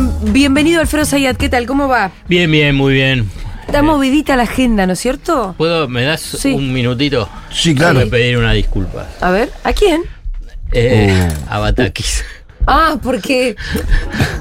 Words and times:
bien. 0.00 0.32
Bienvenido 0.32 0.80
Alfredo 0.80 1.04
Zayat, 1.04 1.36
¿qué 1.36 1.48
tal? 1.48 1.66
¿Cómo 1.66 1.88
va? 1.88 2.10
Bien, 2.28 2.50
bien, 2.50 2.74
muy 2.74 2.94
bien. 2.94 3.28
Está 3.66 3.82
movidita 3.82 4.36
la 4.36 4.42
agenda, 4.44 4.86
¿no 4.86 4.92
es 4.94 4.98
cierto? 4.98 5.54
¿Puedo, 5.56 5.88
me 5.88 6.02
das 6.02 6.20
Sí. 6.20 6.52
un 6.52 6.72
minutito? 6.72 7.28
Sí, 7.52 7.74
claro. 7.74 8.00
Voy 8.00 8.08
a 8.08 8.10
pedir 8.10 8.36
una 8.36 8.52
disculpa. 8.52 9.06
A 9.20 9.30
ver, 9.30 9.50
¿a 9.62 9.72
quién? 9.72 10.02
Eh, 10.72 11.28
A 11.48 11.58
Batakis. 11.58 12.24
Ah, 12.66 12.96
porque 13.02 13.56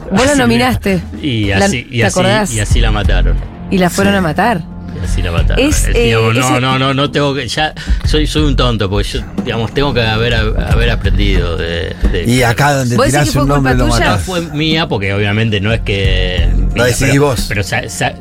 vos 0.10 0.26
la 0.26 0.36
nominaste. 0.36 1.02
Y 1.22 1.48
La- 1.48 1.66
así, 1.66 1.86
y, 1.92 1.98
¿Te 2.00 2.06
así, 2.06 2.14
acordás? 2.20 2.54
y 2.54 2.62
así 2.62 2.80
la 2.80 2.90
mataron. 2.90 3.36
Y 3.70 3.78
la 3.78 3.90
fueron 3.90 4.16
a 4.16 4.22
matar. 4.22 4.62
Así 5.04 5.22
la 5.22 5.32
mataron. 5.32 5.66
Es, 5.66 5.86
Eh, 5.88 6.12
eh, 6.12 6.14
no, 6.14 6.32
ese- 6.32 6.62
no, 6.62 6.80
no, 6.80 6.94
no 6.94 7.12
tengo 7.12 7.34
que. 7.34 7.48
Ya 7.48 7.74
soy, 8.06 8.26
soy 8.28 8.44
un 8.44 8.56
tonto, 8.56 8.90
porque 8.90 9.08
yo, 9.08 9.20
digamos, 9.44 9.74
tengo 9.74 9.94
que 9.94 10.02
haber, 10.02 10.34
haber 10.34 10.90
aprendido 10.92 11.58
de. 11.58 11.96
de- 12.12 12.24
Y 12.26 12.42
acá 12.44 12.74
donde 12.74 12.96
¿Vos 12.96 13.06
decís 13.06 13.14
tirás 13.20 13.26
que 13.28 13.34
fue 13.34 13.42
un 13.44 13.48
nombre 13.50 13.74
lo? 13.76 13.86
No 13.86 13.88
matás. 13.92 14.22
fue 14.24 14.42
mía, 14.42 14.88
porque 14.88 15.14
obviamente 15.14 15.60
no 15.62 15.74
es 15.74 15.82
que. 15.82 16.50
Lo 16.76 16.84
decidí 16.86 17.12
pero, 17.12 17.24
vos. 17.26 17.46
Pero 17.50 17.64
sa- 17.64 17.88
sa- 17.90 18.14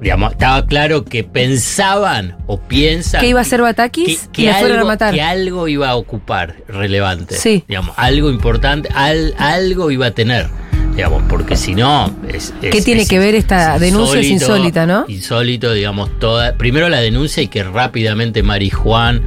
digamos, 0.00 0.32
estaba 0.32 0.64
claro 0.64 1.04
que 1.04 1.24
pensaban 1.24 2.36
o 2.46 2.60
piensan. 2.60 3.20
¿Qué 3.20 3.28
iba 3.28 3.40
a 3.40 3.42
hacer 3.42 3.60
Batakis? 3.62 4.28
y 4.36 4.46
la 4.46 4.54
fueron 4.54 4.76
a 4.76 4.80
algo, 4.80 4.86
matar. 4.88 5.12
que 5.14 5.20
algo 5.22 5.66
iba 5.68 5.88
a 5.88 5.96
ocupar 5.96 6.54
relevante. 6.68 7.34
Sí. 7.36 7.64
Digamos, 7.66 7.94
algo 7.98 8.30
importante, 8.30 8.88
al- 8.94 9.34
algo 9.38 9.90
iba 9.90 10.06
a 10.06 10.10
tener. 10.12 10.46
Digamos, 10.94 11.22
porque 11.28 11.56
si 11.56 11.74
no. 11.76 12.12
Es, 12.28 12.52
¿Qué 12.60 12.82
tiene 12.82 13.02
es- 13.02 13.08
que 13.08 13.18
ver 13.20 13.34
esta 13.36 13.78
denuncia? 13.78 14.18
Es 14.20 14.26
insólita, 14.26 14.84
¿no? 14.84 15.04
Insólito, 15.06 15.72
digamos, 15.72 16.10
toda. 16.18 16.54
Primero 16.54 16.88
la 16.88 17.00
denuncia 17.00 17.40
y 17.42 17.46
que 17.48 17.62
rápidamente 17.62 18.42
Mari 18.42 18.70
Juan 18.70 19.22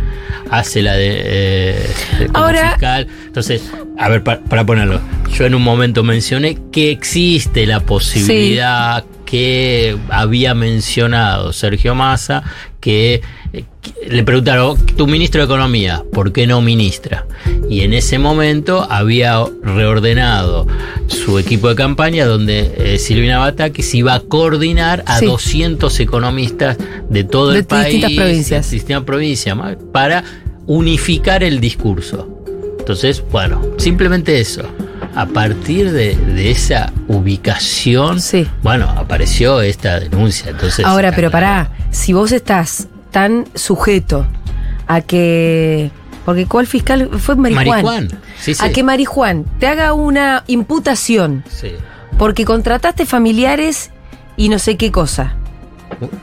hace 0.50 0.82
la 0.82 0.94
de. 0.96 1.22
eh, 1.24 1.90
Ahora- 2.34 2.72
fiscal. 2.72 3.08
Entonces, 3.26 3.62
a 3.98 4.10
ver, 4.10 4.22
pa- 4.24 4.40
para, 4.42 4.66
ponerlo. 4.66 5.00
Yo 5.38 5.46
en 5.46 5.56
un 5.56 5.62
momento 5.64 6.04
mencioné 6.04 6.58
que 6.72 6.92
existe 6.92 7.66
la 7.66 7.80
posibilidad 7.80 9.04
que 9.26 9.98
había 10.10 10.54
mencionado 10.54 11.54
Sergio 11.54 11.96
Massa, 11.96 12.44
que, 12.82 13.22
eh, 13.54 13.64
que 13.82 14.10
le 14.10 14.24
preguntaron, 14.24 14.78
tu 14.98 15.08
ministro 15.08 15.40
de 15.40 15.46
Economía, 15.46 16.04
¿por 16.12 16.34
qué 16.34 16.46
no 16.48 16.62
ministra? 16.62 17.26
Y 17.70 17.82
en 17.82 17.94
ese 17.94 18.20
momento 18.20 18.86
había 18.92 19.42
reordenado 19.64 20.68
su 21.08 21.40
equipo 21.40 21.70
de 21.70 21.76
campaña 21.76 22.26
donde 22.26 22.74
eh, 22.78 23.00
Silvina 23.00 23.40
Batakis 23.40 23.96
iba 23.96 24.16
a 24.16 24.20
coordinar 24.20 25.04
a 25.08 25.20
Sí. 25.20 25.26
200 25.28 25.98
economistas 26.02 26.78
de 27.10 27.24
todo 27.24 27.52
De 27.52 27.60
el 27.60 27.66
país, 27.66 28.04
provincias. 28.16 28.70
de 28.70 28.76
distintas 28.76 29.04
provincias, 29.06 29.58
para 29.94 30.26
unificar 30.68 31.42
el 31.44 31.62
discurso. 31.62 32.28
Entonces, 32.80 33.24
bueno, 33.32 33.62
simplemente 33.78 34.40
eso. 34.42 34.64
A 35.16 35.26
partir 35.26 35.92
de, 35.92 36.16
de 36.16 36.52
esa 36.52 36.92
ubicación, 37.08 38.22
Sí. 38.22 38.48
bueno, 38.64 38.90
apareció 38.90 39.62
esta 39.62 40.00
denuncia. 40.00 40.52
Entonces, 40.52 40.86
Ahora, 40.86 41.12
pero 41.14 41.30
pará, 41.32 41.72
si 41.92 42.14
vos 42.14 42.32
estás 42.32 42.88
tan 43.12 43.46
sujeto 43.56 44.26
a 44.88 45.02
que. 45.02 45.92
Porque 46.26 46.46
¿cuál 46.46 46.68
fiscal 46.68 47.10
fue 47.20 47.36
Marijuán? 47.36 47.68
Marijuán. 47.68 48.08
Sí, 48.40 48.54
sí. 48.54 48.64
A 48.64 48.70
que 48.72 48.84
Marijuán 48.84 49.46
te 49.60 49.68
haga 49.68 49.94
una 49.94 50.44
imputación 50.48 51.44
Sí. 51.50 51.72
porque 52.18 52.46
contrataste 52.46 53.06
familiares 53.06 53.90
y 54.38 54.50
no 54.50 54.60
sé 54.60 54.78
qué 54.78 54.92
cosa. 54.92 55.36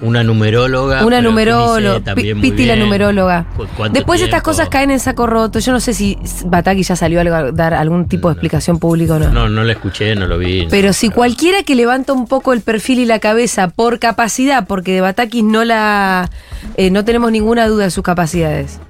Una 0.01 0.25
numeróloga. 0.25 1.05
Una 1.05 1.21
numeróloga, 1.21 2.15
Piti 2.15 2.67
la 2.67 2.77
numeróloga. 2.77 3.47
¿Cu- 3.57 3.67
cuánto 3.77 3.95
Después 3.95 4.21
estas 4.23 4.43
cosas 4.43 4.69
caen 4.69 4.91
en 4.91 5.01
saco 5.01 5.27
roto. 5.27 5.59
Yo 5.59 5.73
no 5.73 5.81
sé 5.81 5.95
si 5.95 6.19
Bataki 6.47 6.83
ya 6.83 6.97
salió 6.97 7.21
a 7.21 7.53
dar 7.53 7.75
algún 7.75 8.07
tipo 8.09 8.29
de 8.29 8.33
explicación 8.35 8.79
pública 8.79 9.15
o 9.15 9.19
no. 9.19 9.29
No, 9.31 9.49
no 9.49 9.65
la 9.65 9.73
escuché, 9.73 10.15
no 10.15 10.27
lo 10.27 10.39
vi. 10.39 10.67
Pero 10.71 10.93
si 10.93 11.11
cualquiera 11.11 11.63
que 11.63 11.75
levanta 11.75 12.13
un 12.13 12.27
poco 12.27 12.53
el 12.53 12.61
perfil 12.61 12.99
y 13.01 13.07
la 13.07 13.19
cabeza 13.19 13.69
por 13.69 13.99
capacidad, 13.99 14.67
porque 14.67 14.93
de 14.95 15.01
Batakis 15.01 15.45
no 15.45 15.65
la 15.65 16.29
eh, 16.77 16.91
no 16.91 17.05
tenemos 17.05 17.31
ninguna 17.31 17.67
duda 17.69 17.85
de 17.85 17.91
sus 17.91 18.03
capacidades. 18.03 18.81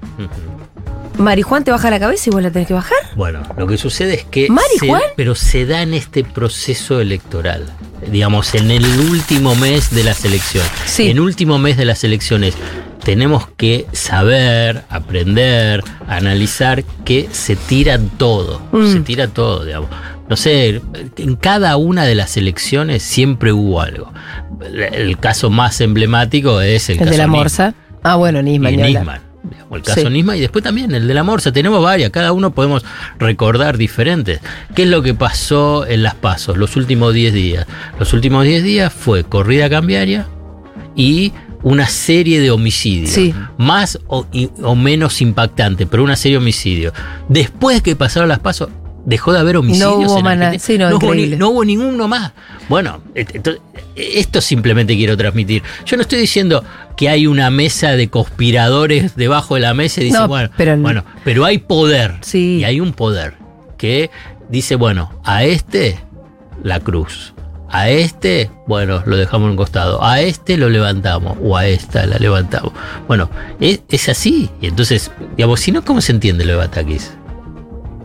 Marijuán 1.19 1.63
te 1.63 1.71
baja 1.71 1.89
la 1.89 1.99
cabeza 1.99 2.29
y 2.29 2.31
vos 2.31 2.41
la 2.41 2.49
tenés 2.51 2.67
que 2.67 2.73
bajar. 2.73 2.97
Bueno, 3.15 3.41
lo 3.57 3.67
que 3.67 3.77
sucede 3.77 4.13
es 4.15 4.23
que. 4.23 4.49
¿Marijuán? 4.49 5.01
se- 5.01 5.13
pero 5.15 5.35
se 5.35 5.65
da 5.65 5.81
en 5.81 5.93
este 5.93 6.23
proceso 6.23 6.99
electoral. 7.01 7.65
Digamos, 8.09 8.55
en 8.55 8.71
el 8.71 8.85
último 9.11 9.55
mes 9.55 9.91
de 9.91 10.03
las 10.03 10.23
elecciones. 10.23 10.71
Sí. 10.85 11.09
En 11.09 11.19
último 11.19 11.59
mes 11.59 11.77
de 11.77 11.85
las 11.85 12.03
elecciones. 12.03 12.55
Tenemos 13.03 13.47
que 13.55 13.87
saber, 13.93 14.83
aprender, 14.89 15.83
analizar 16.07 16.83
que 17.05 17.29
se 17.31 17.55
tira 17.55 17.99
todo. 18.17 18.61
Mm. 18.71 18.91
Se 18.93 18.99
tira 19.01 19.27
todo, 19.27 19.65
digamos. 19.65 19.89
No 20.29 20.35
sé, 20.35 20.81
en 21.17 21.35
cada 21.37 21.75
una 21.77 22.05
de 22.05 22.13
las 22.15 22.37
elecciones 22.37 23.01
siempre 23.01 23.51
hubo 23.51 23.81
algo. 23.81 24.11
El, 24.61 25.17
caso 25.17 25.49
más 25.49 25.81
emblemático 25.81 26.61
es 26.61 26.89
el, 26.89 26.93
El, 26.95 26.99
caso 26.99 27.11
de 27.11 27.17
la 27.17 27.23
Nisman 27.23 27.39
Morsa. 27.39 27.73
Ah, 28.03 28.15
bueno, 28.15 28.41
Nisman. 28.41 28.73
y 28.73 28.77
ni 28.77 28.83
hablar. 28.83 29.03
Nisman. 29.03 29.28
El 29.71 29.81
caso 29.81 30.01
Sí. 30.01 30.09
Nisman 30.09 30.37
y 30.37 30.41
después 30.41 30.63
también 30.63 30.93
el 30.93 31.07
de 31.07 31.13
la 31.13 31.23
Morsa. 31.23 31.51
Tenemos 31.51 31.81
varias, 31.81 32.09
cada 32.09 32.31
uno 32.31 32.51
podemos 32.51 32.83
recordar 33.17 33.77
diferentes. 33.77 34.39
¿Qué 34.75 34.83
es 34.83 34.89
lo 34.89 35.01
que 35.01 35.13
pasó 35.13 35.85
en 35.85 36.03
las 36.03 36.15
pasos 36.15 36.57
los 36.57 36.75
últimos 36.75 37.13
10 37.13 37.33
días? 37.33 37.67
Los 37.99 38.13
últimos 38.13 38.45
10 38.45 38.63
días 38.63 38.93
fue 38.93 39.23
corrida 39.23 39.69
cambiaria 39.69 40.27
y 40.95 41.31
una 41.61 41.87
serie 41.87 42.39
de 42.39 42.51
homicidios. 42.51 43.11
Sí. 43.11 43.33
Más 43.57 43.99
o, 44.07 44.25
o 44.63 44.75
menos 44.75 45.21
impactante, 45.21 45.85
pero 45.85 46.03
una 46.03 46.15
serie 46.15 46.37
de 46.37 46.43
homicidios. 46.43 46.93
Después 47.27 47.81
que 47.81 47.95
pasaron 47.95 48.29
las 48.29 48.39
pasos, 48.39 48.69
dejó 49.05 49.33
de 49.33 49.39
haber 49.39 49.57
homicidios. 49.57 49.93
hubo 49.95 50.19
en. 50.19 50.27
Argentina. 50.27 50.59
Sí, 50.59 50.77
no, 50.77 50.87
hubo 50.89 50.99
ni- 50.99 51.05
increíble. 51.07 51.37
no 51.37 51.49
hubo 51.49 51.65
ninguno 51.65 52.07
más. 52.07 52.31
Bueno, 52.67 53.01
esto 53.95 54.41
simplemente 54.41 54.95
quiero 54.95 55.17
transmitir. 55.17 55.63
Yo 55.85 55.95
no 55.97 56.01
estoy 56.03 56.19
diciendo 56.19 56.63
que 56.95 57.09
hay 57.09 57.27
una 57.27 57.49
mesa 57.49 57.91
de 57.91 58.09
conspiradores 58.09 59.15
debajo 59.15 59.55
de 59.55 59.61
la 59.61 59.73
mesa 59.73 60.01
y 60.01 60.05
dice, 60.05 60.17
No, 60.19 60.27
bueno, 60.27 60.49
pero- 60.57 60.77
bueno, 60.77 61.03
pero 61.23 61.45
hay 61.45 61.57
poder. 61.59 62.15
Sí. 62.21 62.57
Y 62.59 62.63
hay 62.63 62.79
un 62.79 62.93
poder 62.93 63.35
que 63.77 64.09
dice, 64.49 64.75
bueno, 64.75 65.11
a 65.23 65.43
este 65.43 65.99
la 66.63 66.79
cruz. 66.79 67.33
A 67.71 67.89
este, 67.89 68.49
bueno, 68.65 69.03
lo 69.05 69.15
dejamos 69.15 69.45
en 69.45 69.51
un 69.51 69.55
costado. 69.57 70.03
A 70.03 70.21
este 70.21 70.57
lo 70.57 70.69
levantamos. 70.69 71.37
O 71.43 71.55
a 71.55 71.67
esta 71.67 72.05
la 72.07 72.17
levantamos. 72.17 72.73
Bueno, 73.07 73.29
es, 73.59 73.81
es 73.89 74.09
así. 74.09 74.49
Y 74.59 74.65
entonces, 74.67 75.11
digamos, 75.37 75.59
si 75.59 75.71
no, 75.71 75.85
¿cómo 75.85 76.01
se 76.01 76.11
entiende 76.11 76.45
lo 76.45 76.53
de 76.53 76.57
Batakis? 76.57 77.11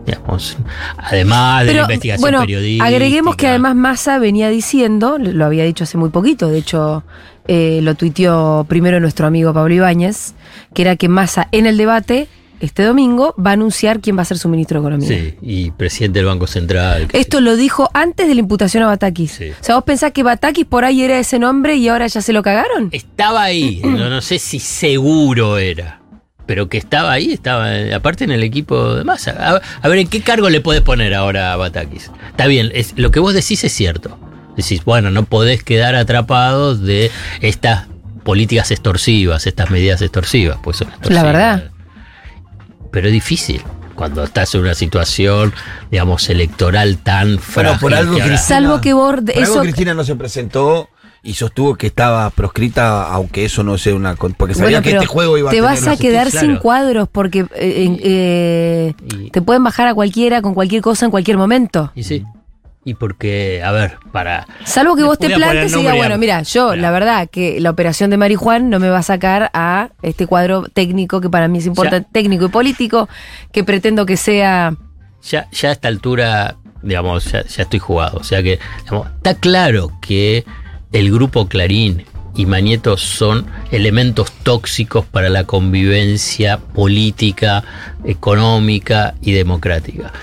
Digamos, 0.05 0.57
además 0.97 1.65
de 1.65 1.73
la 1.73 1.81
investigación 1.81 2.21
bueno, 2.21 2.39
periodística. 2.41 2.85
agreguemos 2.85 3.35
que 3.35 3.47
además 3.47 3.75
Massa 3.75 4.19
venía 4.19 4.49
diciendo, 4.49 5.17
lo 5.17 5.45
había 5.45 5.63
dicho 5.63 5.83
hace 5.83 5.97
muy 5.97 6.09
poquito, 6.09 6.49
de 6.49 6.59
hecho 6.59 7.03
eh, 7.47 7.79
lo 7.81 7.95
tuiteó 7.95 8.65
primero 8.69 8.99
nuestro 8.99 9.25
amigo 9.27 9.53
Pablo 9.53 9.73
Ibáñez, 9.73 10.33
que 10.73 10.83
era 10.83 10.95
que 10.95 11.09
Massa 11.09 11.47
en 11.51 11.65
el 11.65 11.77
debate 11.77 12.27
este 12.59 12.83
domingo 12.83 13.35
va 13.37 13.51
a 13.51 13.53
anunciar 13.53 13.99
quién 13.99 14.17
va 14.17 14.21
a 14.21 14.25
ser 14.25 14.37
su 14.37 14.49
ministro 14.49 14.79
de 14.79 14.87
Economía. 14.87 15.07
Sí, 15.07 15.35
y 15.41 15.71
presidente 15.71 16.19
del 16.19 16.25
Banco 16.25 16.47
Central. 16.47 17.07
Esto 17.13 17.41
lo 17.41 17.55
dijo 17.55 17.89
antes 17.93 18.27
de 18.27 18.35
la 18.35 18.39
imputación 18.39 18.83
a 18.83 18.87
Batakis. 18.87 19.31
Sí. 19.31 19.49
O 19.49 19.63
sea, 19.63 19.75
vos 19.75 19.83
pensás 19.83 20.11
que 20.11 20.23
Batakis 20.23 20.65
por 20.65 20.85
ahí 20.85 21.01
era 21.03 21.19
ese 21.19 21.39
nombre 21.39 21.75
y 21.75 21.87
ahora 21.87 22.07
ya 22.07 22.21
se 22.21 22.33
lo 22.33 22.41
cagaron. 22.43 22.89
Estaba 22.91 23.43
ahí, 23.43 23.81
no, 23.83 24.09
no 24.09 24.21
sé 24.21 24.39
si 24.39 24.59
seguro 24.59 25.57
era, 25.57 26.01
pero 26.45 26.69
que 26.69 26.77
estaba 26.77 27.11
ahí, 27.11 27.31
estaba 27.33 27.69
aparte 27.95 28.23
en 28.23 28.31
el 28.31 28.43
equipo 28.43 28.95
de 28.95 29.03
masa. 29.03 29.31
A, 29.39 29.61
a 29.81 29.87
ver, 29.89 29.99
¿en 29.99 30.07
qué 30.07 30.21
cargo 30.21 30.49
le 30.49 30.61
podés 30.61 30.81
poner 30.81 31.13
ahora 31.13 31.53
a 31.53 31.55
Batakis? 31.55 32.11
Está 32.29 32.47
bien, 32.47 32.71
es, 32.73 32.93
lo 32.97 33.11
que 33.11 33.19
vos 33.19 33.33
decís 33.33 33.63
es 33.63 33.71
cierto. 33.73 34.17
Decís, 34.55 34.85
bueno, 34.85 35.11
no 35.11 35.23
podés 35.25 35.63
quedar 35.63 35.95
atrapados 35.95 36.81
de 36.81 37.11
estas 37.41 37.87
políticas 38.23 38.71
extorsivas, 38.71 39.45
estas 39.47 39.69
medidas 39.69 40.01
extorsivas, 40.01 40.57
pues 40.63 40.77
son 40.77 40.87
extorsivas. 40.89 41.23
La 41.23 41.23
verdad. 41.23 41.71
Pero 42.91 43.07
es 43.07 43.13
difícil 43.13 43.61
cuando 43.95 44.23
estás 44.23 44.53
en 44.55 44.61
una 44.61 44.75
situación, 44.75 45.53
digamos, 45.89 46.29
electoral 46.29 46.97
tan 46.97 47.39
frágil. 47.39 47.79
por 47.79 47.93
algo 47.93 48.15
que 48.15 48.21
Cristina- 48.21 48.37
Salvo 48.37 48.81
que 48.81 48.93
vos 48.93 49.15
Por 49.15 49.29
algo 49.31 49.41
eso 49.41 49.61
Cristina 49.61 49.93
no 49.93 50.03
se 50.03 50.15
presentó 50.15 50.89
y 51.25 51.33
sostuvo 51.33 51.73
que 51.75 51.87
estaba 51.87 52.29
proscrita, 52.29 53.07
aunque 53.11 53.45
eso 53.45 53.63
no 53.63 53.77
sea 53.79 53.95
una. 53.95 54.15
Porque 54.15 54.53
sabía 54.53 54.77
Bueno, 54.79 54.83
que 54.83 54.91
este 54.91 55.05
juego 55.07 55.37
iba 55.39 55.49
a 55.49 55.51
te 55.51 55.57
tener 55.57 55.69
vas 55.71 55.87
a 55.87 55.97
quedar 55.97 56.29
sin 56.29 56.57
cuadros 56.57 57.09
porque 57.11 57.47
eh, 57.55 57.97
eh, 57.99 58.93
Y- 59.19 59.31
te 59.31 59.41
pueden 59.41 59.63
bajar 59.63 59.87
a 59.87 59.95
cualquiera 59.95 60.41
con 60.43 60.53
cualquier 60.53 60.83
cosa 60.83 61.05
en 61.05 61.11
cualquier 61.11 61.37
momento. 61.37 61.91
Y 61.95 62.03
sí. 62.03 62.23
Y 62.87 62.93
porque, 62.93 63.63
a 63.65 63.71
ver, 63.71 63.97
para. 64.11 64.45
Salvo 64.63 64.95
que 64.95 65.01
vos 65.03 65.17
te 65.17 65.31
plantes 65.31 65.73
y 65.73 65.77
digas, 65.79 65.95
bueno, 65.97 66.19
mira, 66.19 66.43
yo 66.43 66.75
la 66.75 66.91
verdad 66.91 67.27
que 67.27 67.59
la 67.59 67.71
operación 67.71 68.11
de 68.11 68.17
Marijuán 68.17 68.69
no 68.69 68.79
me 68.79 68.89
va 68.89 68.99
a 68.99 69.03
sacar 69.03 69.49
a 69.55 69.89
este 70.03 70.27
cuadro 70.27 70.65
técnico 70.71 71.19
que 71.19 71.29
para 71.31 71.47
mí 71.47 71.57
es 71.57 71.65
importante, 71.65 72.07
técnico 72.11 72.45
y 72.45 72.49
político, 72.49 73.09
que 73.51 73.63
pretendo 73.63 74.05
que 74.05 74.17
sea... 74.17 74.75
Ya, 75.23 75.47
ya 75.51 75.69
a 75.69 75.71
esta 75.71 75.87
altura, 75.87 76.57
digamos, 76.83 77.25
ya, 77.31 77.43
ya 77.43 77.63
estoy 77.63 77.79
jugado. 77.79 78.19
O 78.19 78.23
sea 78.23 78.43
que, 78.43 78.59
digamos, 78.83 79.07
está 79.17 79.33
claro 79.33 79.91
que 79.99 80.45
el 80.95 81.11
grupo 81.11 81.49
Clarín 81.49 82.05
y 82.37 82.45
Mañeto 82.45 82.95
son 82.95 83.45
elementos 83.69 84.31
tóxicos 84.31 85.05
para 85.05 85.27
la 85.27 85.43
convivencia 85.43 86.57
política, 86.57 87.65
económica 88.05 89.13
y 89.21 89.33
democrática. 89.33 90.13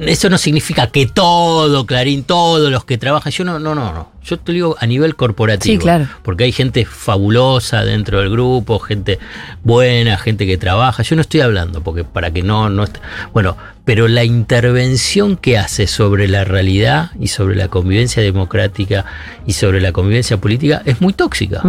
Eso 0.00 0.30
no 0.30 0.38
significa 0.38 0.86
que 0.86 1.06
todo, 1.06 1.84
Clarín, 1.84 2.24
todos 2.24 2.70
los 2.70 2.84
que 2.84 2.96
trabajan, 2.96 3.32
yo 3.32 3.44
no, 3.44 3.58
no, 3.58 3.74
no, 3.74 3.92
no. 3.92 4.10
Yo 4.22 4.38
te 4.38 4.52
digo 4.52 4.76
a 4.78 4.86
nivel 4.86 5.16
corporativo. 5.16 5.72
Sí, 5.72 5.78
claro. 5.78 6.08
Porque 6.22 6.44
hay 6.44 6.52
gente 6.52 6.84
fabulosa 6.84 7.84
dentro 7.84 8.20
del 8.20 8.30
grupo, 8.30 8.78
gente 8.78 9.18
buena, 9.62 10.16
gente 10.18 10.46
que 10.46 10.56
trabaja. 10.56 11.02
Yo 11.02 11.16
no 11.16 11.22
estoy 11.22 11.40
hablando, 11.40 11.82
porque 11.82 12.04
para 12.04 12.30
que 12.30 12.42
no, 12.42 12.70
no 12.70 12.84
Bueno, 13.32 13.56
pero 13.84 14.08
la 14.08 14.24
intervención 14.24 15.36
que 15.36 15.58
hace 15.58 15.86
sobre 15.86 16.28
la 16.28 16.44
realidad 16.44 17.10
y 17.18 17.28
sobre 17.28 17.56
la 17.56 17.68
convivencia 17.68 18.22
democrática 18.22 19.04
y 19.46 19.52
sobre 19.54 19.80
la 19.80 19.92
convivencia 19.92 20.38
política 20.38 20.82
es 20.84 21.00
muy 21.00 21.12
tóxica. 21.12 21.62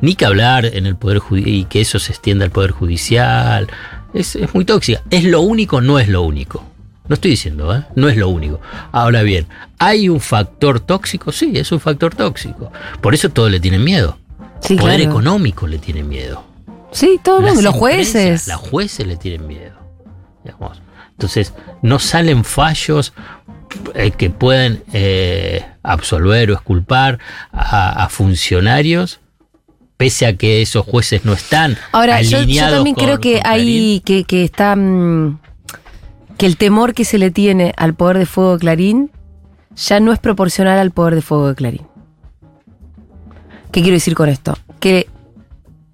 Ni 0.00 0.14
que 0.14 0.26
hablar 0.26 0.66
en 0.66 0.86
el 0.86 0.96
Poder 0.96 1.22
y 1.30 1.64
que 1.64 1.80
eso 1.80 1.98
se 1.98 2.12
extienda 2.12 2.44
al 2.44 2.50
Poder 2.50 2.72
Judicial. 2.72 3.68
Es, 4.12 4.36
es 4.36 4.52
muy 4.54 4.64
tóxica. 4.64 5.02
¿Es 5.10 5.24
lo 5.24 5.40
único? 5.40 5.80
No 5.80 5.98
es 5.98 6.08
lo 6.08 6.22
único. 6.22 6.73
No 7.08 7.14
estoy 7.14 7.32
diciendo, 7.32 7.74
¿eh? 7.76 7.84
No 7.96 8.08
es 8.08 8.16
lo 8.16 8.28
único. 8.28 8.60
Ahora 8.92 9.22
bien, 9.22 9.46
¿hay 9.78 10.08
un 10.08 10.20
factor 10.20 10.80
tóxico? 10.80 11.32
Sí, 11.32 11.52
es 11.54 11.70
un 11.72 11.80
factor 11.80 12.14
tóxico. 12.14 12.72
Por 13.02 13.14
eso 13.14 13.28
todos 13.28 13.50
le 13.50 13.60
tienen 13.60 13.84
miedo. 13.84 14.18
Sí, 14.60 14.76
Poder 14.76 14.96
claro. 15.00 15.10
económico 15.10 15.66
le 15.66 15.78
tiene 15.78 16.02
miedo. 16.02 16.42
Sí, 16.92 17.20
todo 17.22 17.38
el 17.40 17.44
Las 17.44 17.54
mundo, 17.56 17.70
los 17.70 17.78
jueces. 17.78 18.48
Los 18.48 18.56
jueces 18.56 19.06
le 19.06 19.16
tienen 19.16 19.46
miedo. 19.46 19.74
digamos. 20.44 20.80
Entonces, 21.10 21.52
no 21.82 21.98
salen 21.98 22.42
fallos 22.44 23.12
eh, 23.94 24.10
que 24.12 24.30
pueden 24.30 24.82
eh, 24.92 25.64
absolver 25.82 26.50
o 26.50 26.54
exculpar 26.54 27.18
a, 27.52 28.04
a 28.04 28.08
funcionarios, 28.08 29.20
pese 29.96 30.26
a 30.26 30.36
que 30.36 30.62
esos 30.62 30.84
jueces 30.86 31.24
no 31.24 31.34
están 31.34 31.76
Ahora, 31.92 32.20
yo, 32.22 32.30
yo 32.30 32.38
alineados 32.38 32.74
también 32.76 32.96
creo 32.96 33.20
que 33.20 33.40
hay 33.44 34.00
que, 34.04 34.24
que 34.24 34.44
está 34.44 34.74
que 36.38 36.46
el 36.46 36.56
temor 36.56 36.94
que 36.94 37.04
se 37.04 37.18
le 37.18 37.30
tiene 37.30 37.72
al 37.76 37.94
poder 37.94 38.18
de 38.18 38.26
fuego 38.26 38.54
de 38.54 38.58
Clarín 38.58 39.10
ya 39.76 40.00
no 40.00 40.12
es 40.12 40.18
proporcional 40.18 40.78
al 40.78 40.90
poder 40.90 41.14
de 41.14 41.22
fuego 41.22 41.48
de 41.48 41.54
Clarín. 41.54 41.82
¿Qué 43.72 43.80
quiero 43.82 43.94
decir 43.94 44.14
con 44.14 44.28
esto? 44.28 44.56
Que 44.78 45.08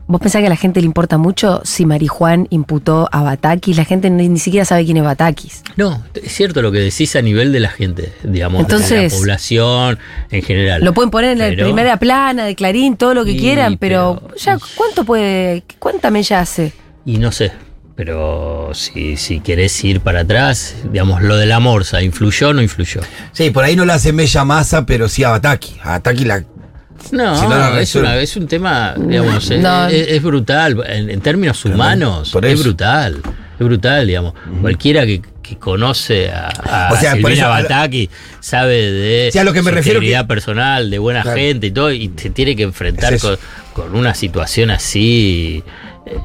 vos 0.06 0.20
pensás 0.20 0.40
que 0.40 0.46
a 0.46 0.50
la 0.50 0.56
gente 0.56 0.81
le 0.81 0.87
importa 0.87 1.16
mucho 1.19 1.60
si 1.64 1.87
Marijuán 1.87 2.46
imputó 2.50 3.08
a 3.12 3.22
Batakis, 3.22 3.76
la 3.76 3.84
gente 3.84 4.10
ni, 4.10 4.28
ni 4.28 4.38
siquiera 4.38 4.64
sabe 4.66 4.84
quién 4.84 4.96
es 4.98 5.02
Batakis. 5.04 5.62
No, 5.76 6.02
es 6.14 6.32
cierto 6.32 6.60
lo 6.62 6.72
que 6.72 6.78
decís 6.78 7.16
a 7.16 7.22
nivel 7.22 7.52
de 7.52 7.60
la 7.60 7.69
gente, 7.70 8.12
digamos, 8.22 8.66
de 8.66 9.02
la 9.04 9.08
población 9.08 9.98
en 10.31 10.42
general. 10.42 10.84
Lo 10.84 10.92
pueden 10.92 11.10
poner 11.10 11.31
en 11.32 11.38
la 11.38 11.64
primera 11.64 11.96
plana 11.98 12.44
de 12.44 12.54
Clarín, 12.54 12.96
todo 12.96 13.14
lo 13.14 13.25
que 13.25 13.37
quieran, 13.37 13.78
pero, 13.78 14.20
pero- 14.22 14.37
ya 14.37 14.58
¿cuánto 14.76 15.04
puede, 15.04 15.62
cuánta 15.78 16.10
mella 16.10 16.40
hace? 16.40 16.72
Y 17.06 17.16
no 17.16 17.32
sé, 17.32 17.52
pero 18.00 18.70
si, 18.73 19.19
si 19.19 19.41
querés 19.41 19.85
ir 19.85 20.00
para 20.00 20.20
atrás, 20.20 20.75
digamos, 20.91 21.20
lo 21.20 21.37
de 21.37 21.44
la 21.44 21.61
morsa, 21.61 22.00
¿influyó 22.00 22.49
o 22.49 22.52
no 22.55 22.62
influyó? 22.62 23.02
Sí, 23.32 23.50
por 23.50 23.62
ahí 23.62 23.76
no 23.76 23.85
la 23.85 23.93
hace 23.94 24.14
Mella 24.14 24.43
Massa, 24.43 24.87
pero 24.87 25.06
sí 25.06 25.23
a 25.23 25.29
Bataki. 25.29 25.75
A 25.82 25.91
Bataki 25.91 26.25
la. 26.25 26.43
No, 27.12 27.38
Si 27.38 27.47
no 27.47 27.76
es, 27.79 27.94
una- 27.97 28.17
es 28.17 28.37
un 28.38 28.47
tema, 28.49 28.94
digamos, 28.97 29.50
es- 29.50 29.61
No. 29.61 29.87
es, 29.88 30.08
es 30.08 30.23
brutal. 30.23 30.82
En, 30.88 31.11
en 31.11 31.20
términos 31.20 31.62
humanos, 31.67 32.31
por 32.31 32.47
es 32.47 32.58
brutal. 32.62 33.20
Es 33.58 33.67
brutal, 33.67 34.06
digamos. 34.06 34.32
Cualquiera 34.62 35.05
que, 35.05 35.20
que 35.43 35.58
conoce 35.58 36.31
a, 36.31 36.49
a 36.49 36.93
O 36.94 36.97
sea, 36.97 37.11
por 37.20 37.31
Silvina 37.32 37.32
eso- 37.43 37.49
Bataki 37.50 38.08
sabe 38.41 38.93
de 38.93 39.29
Sí, 39.31 39.38
a 39.38 39.44
lo 39.44 39.52
que 39.52 39.61
me 39.61 39.69
su 39.73 39.75
refiero 39.76 40.00
que- 40.00 40.25
personal, 40.26 40.88
de 40.91 40.99
buena 40.99 41.20
Claro. 41.20 41.37
gente 41.38 41.67
y 41.67 41.70
todo, 41.70 41.93
y 41.93 42.11
se 42.17 42.31
tiene 42.31 42.56
que 42.56 42.62
enfrentar 42.62 43.12
Es 43.12 43.20
con, 43.20 43.35
eso. 43.35 43.43
con 43.75 43.94
una 43.94 44.14
situación 44.14 44.70
así. 44.70 45.62
eh, 46.06 46.17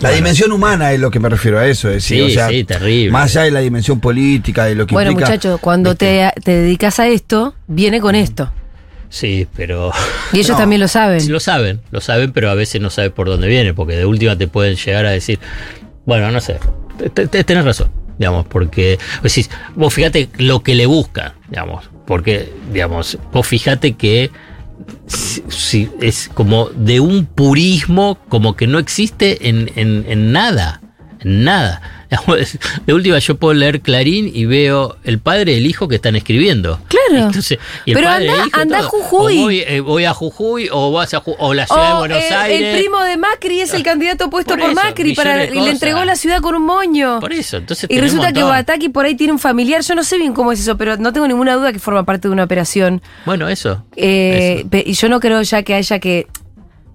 La 0.00 0.08
bueno, 0.08 0.16
dimensión 0.16 0.52
humana 0.52 0.92
es 0.92 1.00
lo 1.00 1.10
que 1.10 1.20
me 1.20 1.28
refiero 1.28 1.58
a 1.58 1.66
eso. 1.66 1.88
Es 1.88 1.94
decir, 1.96 2.18
Sí, 2.18 2.22
o 2.22 2.30
sea, 2.30 2.48
sí, 2.48 2.64
terrible. 2.64 3.10
Más 3.12 3.30
allá 3.36 3.44
de 3.44 3.50
la 3.50 3.60
dimensión 3.60 4.00
política, 4.00 4.64
de 4.64 4.74
lo 4.74 4.86
que 4.86 4.94
Bueno, 4.94 5.12
muchachos, 5.12 5.60
cuando 5.60 5.90
¿viste? 5.90 6.30
te, 6.34 6.40
te 6.42 6.50
dedicas 6.62 6.98
a 7.00 7.06
esto, 7.08 7.54
viene 7.66 8.00
con 8.00 8.14
esto. 8.14 8.50
Sí, 9.10 9.46
pero. 9.56 9.90
Y 10.32 10.36
ellos 10.38 10.50
No. 10.52 10.56
también 10.56 10.80
lo 10.80 10.88
saben. 10.88 11.30
Lo 11.30 11.40
saben, 11.40 11.80
lo 11.90 12.00
saben, 12.00 12.32
pero 12.32 12.48
a 12.50 12.54
veces 12.54 12.80
no 12.80 12.90
sabes 12.90 13.10
por 13.10 13.26
dónde 13.28 13.48
viene, 13.48 13.74
porque 13.74 13.94
de 13.96 14.06
última 14.06 14.36
te 14.38 14.46
pueden 14.46 14.76
llegar 14.76 15.04
a 15.04 15.10
decir, 15.10 15.38
bueno, 16.06 16.30
no 16.30 16.40
sé, 16.40 16.58
te- 17.12 17.26
te- 17.26 17.44
tenés 17.44 17.64
razón, 17.64 17.90
digamos, 18.18 18.46
porque 18.46 18.98
vos 19.22 19.34
decís, 19.34 19.50
vos 19.74 19.92
fíjate 19.92 20.28
lo 20.38 20.62
que 20.62 20.74
le 20.76 20.86
buscan, 20.86 21.32
digamos, 21.48 21.90
porque, 22.06 22.52
digamos, 22.72 23.18
vos 23.32 23.46
fíjate 23.46 23.94
que 23.94 24.30
si 25.10 25.90
es 26.00 26.30
como 26.32 26.68
de 26.70 27.00
un 27.00 27.26
purismo 27.26 28.18
como 28.28 28.54
que 28.56 28.66
no 28.66 28.78
existe 28.78 29.48
en, 29.48 29.70
en- 29.76 30.04
en 30.08 30.32
nada, 30.32 30.80
en 31.20 31.44
nada. 31.44 31.99
De 32.86 32.92
última 32.94 33.18
yo 33.18 33.36
puedo 33.36 33.54
leer 33.54 33.80
Clarín 33.80 34.30
y 34.32 34.44
veo 34.44 34.96
el 35.04 35.18
padre 35.18 35.52
y 35.52 35.56
el 35.58 35.66
hijo 35.66 35.88
que 35.88 35.96
están 35.96 36.16
escribiendo. 36.16 36.78
Claro. 36.88 37.26
Entonces, 37.26 37.58
y 37.84 37.90
el 37.90 37.94
Pero 37.96 38.08
padre 38.08 38.24
y 38.24 38.28
el 38.28 38.34
anda- 38.34 38.46
hijo, 38.48 38.60
anda 38.60 38.78
a. 38.78 38.82
Jujuy. 38.82 39.38
O 39.38 39.42
voy, 39.42 39.60
eh, 39.60 39.80
voy 39.80 40.04
a 40.04 40.14
Jujuy 40.14 40.68
o 40.72 40.92
vas 40.92 41.14
a 41.14 41.22
Ju- 41.22 41.36
o 41.38 41.54
la 41.54 41.66
ciudad 41.66 41.92
de 41.94 41.98
Buenos 41.98 42.18
el, 42.24 42.32
Aires. 42.34 42.74
el 42.74 42.80
primo 42.80 43.00
de 43.02 43.16
Macri 43.16 43.60
es 43.60 43.72
el 43.74 43.82
candidato 43.82 44.28
puesto 44.30 44.54
Por 44.54 44.60
por, 44.60 44.70
eso, 44.70 44.80
Macri 44.82 45.14
para, 45.14 45.44
y 45.44 45.60
le 45.60 45.70
entregó 45.70 46.04
la 46.04 46.16
ciudad 46.16 46.40
con 46.40 46.54
un 46.54 46.62
moño. 46.66 47.20
Por 47.20 47.32
eso, 47.32 47.56
entonces 47.58 47.88
Y 47.90 47.98
resulta 48.00 48.32
que. 48.32 48.42
Bataki 48.42 48.88
por 48.88 49.04
ahí 49.06 49.14
tiene 49.14 49.32
un 49.32 49.38
familiar. 49.38 49.82
Yo 49.82 49.94
no 49.94 50.02
sé 50.02 50.18
bien 50.18 50.32
cómo 50.34 50.50
es 50.52 50.60
eso, 50.60 50.76
pero 50.76 50.96
no 50.96 51.12
tengo 51.12 51.28
ninguna 51.28 51.54
duda 51.54 51.72
que 51.72 51.78
forma 51.78 52.04
parte 52.04 52.26
de 52.28 52.32
una 52.32 52.44
operación. 52.44 53.00
Bueno, 53.24 53.48
eso. 53.48 53.84
Eh, 53.96 54.64
Eso. 54.70 54.82
y 54.88 54.92
yo 54.94 55.08
no 55.08 55.20
creo 55.20 55.40
ya 55.42 55.62
que 55.62 55.74
haya 55.74 55.98
que 56.00 56.26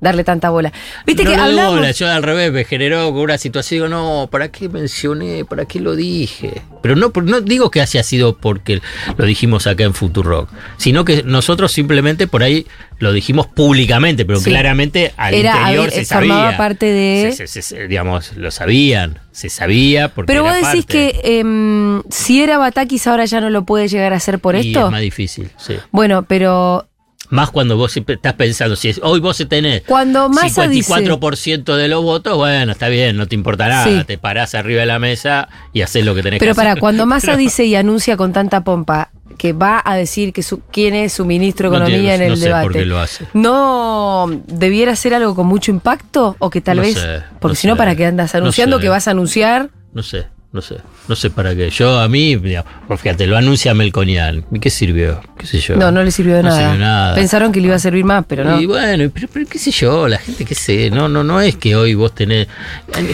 darle 0.05 0.23
tanta 0.23 0.49
bola. 0.49 0.71
Viste 1.05 1.23
no 1.25 1.31
que 1.31 1.35
hablamos. 1.35 1.75
bola, 1.75 1.91
yo 1.91 2.09
al 2.09 2.23
revés 2.23 2.51
me 2.51 2.63
generó 2.63 3.09
una 3.09 3.37
situación, 3.37 3.75
digo, 3.75 3.87
no, 3.89 4.29
¿para 4.31 4.49
qué 4.51 4.69
mencioné? 4.69 5.43
¿Para 5.45 5.65
qué 5.65 5.79
lo 5.81 5.95
dije? 5.95 6.61
Pero 6.81 6.95
no, 6.95 7.11
no 7.23 7.41
digo 7.41 7.69
que 7.71 7.81
haya 7.81 8.03
sido 8.03 8.37
porque 8.37 8.81
lo 9.17 9.25
dijimos 9.25 9.67
acá 9.67 9.83
en 9.83 9.93
Futurock, 9.93 10.49
sino 10.77 11.03
que 11.03 11.23
nosotros 11.23 11.71
simplemente 11.71 12.27
por 12.27 12.43
ahí 12.43 12.65
lo 12.99 13.11
dijimos 13.11 13.47
públicamente, 13.47 14.23
pero 14.23 14.39
Sí. 14.39 14.49
claramente 14.49 15.13
al 15.17 15.33
Era- 15.33 15.57
interior 15.59 15.91
se 15.91 16.05
sabía. 16.05 16.29
formaba 16.33 16.57
parte 16.57 16.85
de- 16.85 17.33
Se- 17.33 17.47
se- 17.47 17.61
se- 17.61 17.87
digamos, 17.87 18.37
lo 18.37 18.51
sabían, 18.51 19.19
se 19.33 19.49
sabía 19.49 20.09
porque 20.13 20.27
Pero 20.31 20.43
vos 20.43 20.53
era 20.55 20.69
decís 20.69 20.85
parte. 20.85 21.19
que 21.21 21.39
em, 21.39 22.01
si 22.09 22.41
era 22.41 22.57
Batakis 22.57 23.05
ahora 23.07 23.25
ya 23.25 23.41
no 23.41 23.49
lo 23.49 23.65
puede 23.65 23.87
llegar 23.89 24.13
a 24.13 24.17
hacer 24.17 24.39
por 24.39 24.55
Y 24.55 24.67
esto. 24.69 24.85
es 24.85 24.91
más 24.91 25.01
difícil, 25.01 25.49
sí. 25.57 25.75
Bueno, 25.91 26.23
pero 26.23 26.87
Más 27.29 27.49
cuando 27.51 27.75
vos 27.77 27.95
estás 27.97 28.33
pensando, 28.33 28.75
si 28.75 28.89
es, 28.89 28.99
hoy 29.03 29.19
vos 29.19 29.43
tenés 29.49 29.81
Cuando 29.83 30.29
Massa 30.29 30.67
dice- 30.67 30.93
54% 30.93 31.75
de 31.75 31.87
los 31.87 32.03
votos, 32.03 32.35
bueno, 32.37 32.71
está 32.71 32.87
bien, 32.87 33.17
no 33.17 33.27
te 33.27 33.35
importa 33.35 33.67
nada, 33.67 33.83
Sí. 33.85 34.03
te 34.05 34.17
parás 34.17 34.53
arriba 34.55 34.81
de 34.81 34.85
la 34.87 34.99
mesa 34.99 35.49
y 35.73 35.81
haces 35.81 36.05
lo 36.05 36.13
que 36.15 36.21
tenés 36.23 36.39
Pero 36.39 36.51
que 36.51 36.55
para, 36.55 36.71
hacer. 36.71 36.81
cuando 36.81 37.05
Massa 37.07 37.27
Pero- 37.27 37.37
dice 37.37 37.65
y 37.65 37.75
anuncia 37.75 38.15
con 38.17 38.31
tanta 38.33 38.63
pompa 38.63 39.09
que 39.37 39.51
va 39.53 39.81
a 39.83 39.95
decir 39.95 40.31
que 40.31 40.43
su, 40.43 40.61
quién 40.71 40.93
es 40.95 41.11
su 41.13 41.25
ministro 41.25 41.69
de 41.69 41.77
No 41.79 41.85
Economía 41.85 42.11
tiene- 42.11 42.23
en 42.25 42.29
no 42.29 42.33
el 42.35 42.39
sé 42.39 42.45
debate, 42.45 42.63
por 42.63 42.73
qué 42.73 42.85
lo 42.85 42.99
hace. 42.99 43.25
¿no 43.33 44.27
debiera 44.47 44.95
ser 44.95 45.13
algo 45.13 45.35
con 45.35 45.47
mucho 45.47 45.71
impacto? 45.71 46.35
¿O 46.39 46.49
que 46.49 46.61
tal 46.61 46.77
No 46.77 46.83
vez, 46.83 46.93
sé, 46.93 47.21
porque 47.39 47.53
no 47.53 47.55
si 47.55 47.67
no, 47.67 47.75
¿para 47.75 47.95
qué 47.95 48.05
andas 48.05 48.33
no 48.33 48.39
anunciando 48.39 48.77
sé. 48.77 48.83
que 48.83 48.89
vas 48.89 49.07
a 49.07 49.11
anunciar? 49.11 49.69
No 49.93 50.03
sé, 50.03 50.27
no 50.55 50.61
sé, 50.61 50.77
no 51.07 51.15
sé 51.15 51.29
para 51.29 51.53
qué. 51.53 51.69
Yo 51.69 51.99
a 51.99 52.07
mí, 52.07 52.35
digamos, 52.37 52.71
fíjate, 52.99 53.27
lo 53.27 53.37
anuncia 53.37 53.73
Melconian. 53.73 54.45
¿Y 54.51 54.59
qué 54.59 54.69
sirvió? 54.69 55.21
¿Qué 55.37 55.45
sé 55.45 55.59
yo? 55.59 55.75
No, 55.75 55.91
no 55.91 56.01
le 56.03 56.09
sirvió 56.11 56.35
de 56.37 56.43
No 56.43 56.49
nada. 56.49 56.61
sirvió 56.61 56.79
nada. 56.79 57.13
Pensaron 57.15 57.51
que 57.51 57.59
le 57.59 57.67
iba 57.67 57.75
a 57.75 57.79
servir 57.79 58.05
más, 58.05 58.25
pero 58.27 58.43
no. 58.45 58.59
Y 58.59 58.65
bueno, 58.65 59.11
pero, 59.13 59.27
pero 59.31 59.45
qué 59.45 59.59
sé 59.59 59.69
yo, 59.71 60.07
la 60.07 60.17
gente 60.17 60.45
qué 60.45 60.55
sé, 60.55 60.89
no, 60.89 61.07
no, 61.09 61.23
no 61.23 61.41
es 61.41 61.57
que 61.57 61.75
hoy 61.75 61.93
vos 61.93 62.15
tenés 62.15 62.47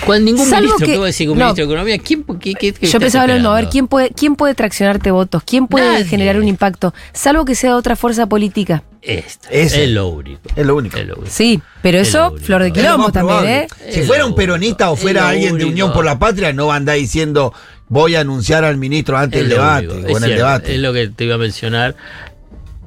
cual 0.05 0.24
ningún 0.24 0.45
Salvo 0.45 0.62
ministro 0.65 0.88
que- 0.88 0.98
vos 0.98 1.07
decís 1.07 1.27
un 1.27 1.38
no. 1.38 1.45
ministro 1.45 1.65
de 1.67 1.71
economía, 1.74 1.98
¿quién 1.98 2.24
qué, 2.39 2.53
qué, 2.53 2.74
qué 2.74 2.88
Yo 2.88 3.00
pensaba 3.00 3.24
hablando, 3.24 3.51
a 3.51 3.55
ver? 3.55 3.69
¿quién 3.69 3.88
puede, 3.88 4.12
¿quién 4.12 4.36
puede 4.36 4.53
traccionarte 4.55 5.12
votos? 5.12 5.41
¿Quién 5.45 5.67
puede 5.67 5.91
Nadie. 5.91 6.05
generar 6.05 6.38
un 6.38 6.48
impacto? 6.48 6.93
Salvo 7.13 7.43
que 7.43 7.55
sea 7.55 7.75
otra 7.75 7.95
fuerza 7.95 8.27
política. 8.27 8.83
Ese. 9.01 9.84
es 9.84 9.89
lo 9.89 10.08
único. 10.10 10.41
Es 10.55 10.65
lo 10.65 10.75
único. 10.75 10.98
Es 10.98 11.08
lo 11.08 11.15
único. 11.15 11.29
Sí, 11.31 11.60
pero 11.81 12.00
Es 12.00 12.10
eso, 12.10 12.36
flor 12.38 12.63
de 12.63 12.72
quilombo 12.72 13.12
también. 13.12 13.46
¿eh? 13.48 13.67
Si 13.89 14.01
Es 14.01 14.08
fuera 14.08 14.25
un 14.25 14.36
peronista 14.36 14.91
o 14.91 14.96
fuera 14.96 15.29
alguien 15.29 15.58
de. 15.58 15.65
Unión 15.65 15.91
por 15.91 16.05
la 16.05 16.20
Patria, 16.20 16.53
no 16.53 16.67
va 16.67 16.75
a 16.75 16.77
andar 16.77 16.98
diciendo 16.98 17.53
voy 17.91 18.15
a 18.15 18.22
anunciar 18.22 18.63
al 18.63 18.77
ministro 18.77 19.17
antes 19.17 19.41
Es 19.41 19.50
del 19.50 19.58
debate 19.58 19.89
único, 19.89 20.08
o 20.08 20.10
es 20.12 20.17
en 20.17 20.24
el 20.24 20.29
cierto, 20.29 20.46
debate. 20.46 20.75
Es 20.75 20.79
lo 20.79 20.93
que 20.93 21.08
te 21.10 21.25
iba 21.25 21.36
a 21.36 21.38
mencionar. 21.38 21.96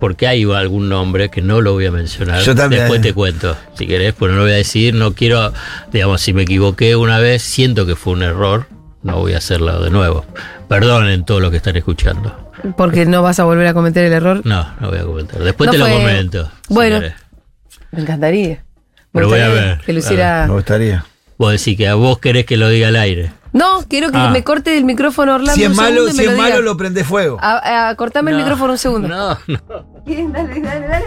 Porque 0.01 0.27
hay 0.27 0.43
algún 0.45 0.89
nombre 0.89 1.31
que 1.31 1.41
no 1.41 1.61
lo 1.61 1.73
voy 1.75 1.87
a 1.87 1.91
mencionar. 1.91 2.43
Yo 2.43 2.55
también. 2.55 2.83
Después 2.83 3.01
te 3.01 3.15
cuento, 3.15 3.57
si 3.75 3.87
querés, 3.87 4.13
pues 4.13 4.31
no 4.33 4.39
lo 4.39 4.43
voy 4.45 4.53
a 4.53 4.57
decir. 4.57 4.95
No 4.95 5.15
quiero, 5.15 5.53
digamos, 5.93 6.21
si 6.21 6.33
me 6.33 6.43
equivoqué 6.43 6.97
una 6.97 7.19
vez, 7.19 7.43
siento 7.43 7.87
que 7.87 7.97
fue 7.97 8.15
un 8.15 8.23
error. 8.23 8.67
No 9.03 9.19
voy 9.19 9.35
a 9.35 9.39
hacerlo 9.39 9.83
de 9.83 9.91
nuevo. 9.91 10.25
Perdonen 10.69 11.25
todo 11.25 11.41
lo 11.41 11.51
que 11.51 11.59
están 11.59 11.77
escuchando. 11.77 12.44
Porque 12.77 13.05
no 13.07 13.23
vas 13.23 13.39
a 13.41 13.45
volver 13.45 13.67
a 13.67 13.75
cometer 13.75 14.05
el 14.05 14.13
error. 14.13 14.41
No, 14.45 14.67
no 14.81 14.89
voy 14.91 14.99
a 14.99 15.05
comentar. 15.05 15.41
Después 15.43 15.67
No 15.69 15.73
te 15.73 15.79
lo 15.79 15.89
comento. 15.89 16.51
Bueno. 16.69 17.01
Me 17.93 18.01
encantaría. 18.01 18.49
Me 18.49 18.65
Pero 19.13 19.29
voy 19.29 19.41
a 19.41 19.47
gustaría 19.49 19.71
ver, 19.77 19.81
Que 19.85 19.93
lo 19.93 19.99
hiciera. 20.01 20.47
Me 20.49 20.55
gustaría. 20.55 21.05
Vos 21.39 21.53
decís 21.53 21.77
que 21.77 21.89
a 21.89 21.95
vos 21.95 22.19
querés 22.19 22.47
que 22.47 22.57
lo 22.57 22.69
diga 22.69 22.89
al 22.89 22.97
aire. 22.97 23.33
No, 23.53 23.85
quiero 23.89 24.11
que 24.11 24.19
Ah. 24.19 24.31
me 24.31 24.43
corte 24.43 24.77
el 24.77 24.85
micrófono 24.85 25.35
Orlando. 25.35 25.55
Si 25.55 25.63
es 25.63 25.71
un 25.71 25.77
malo, 25.77 26.09
si 26.11 26.25
es 26.25 26.31
lo 26.33 26.37
malo, 26.37 26.61
lo 26.63 26.77
prende 26.77 27.05
fuego. 27.05 27.39
A, 27.41 27.89
a- 27.91 27.95
cortame 27.97 28.33
el 28.33 28.37
No, 28.39 28.43
micrófono 28.43 28.73
un 28.73 28.79
segundo. 28.79 29.07
No, 29.09 29.39
no. 29.47 29.61
Dale, 30.07 30.61
dale, 30.61 30.87
dale. 30.89 31.05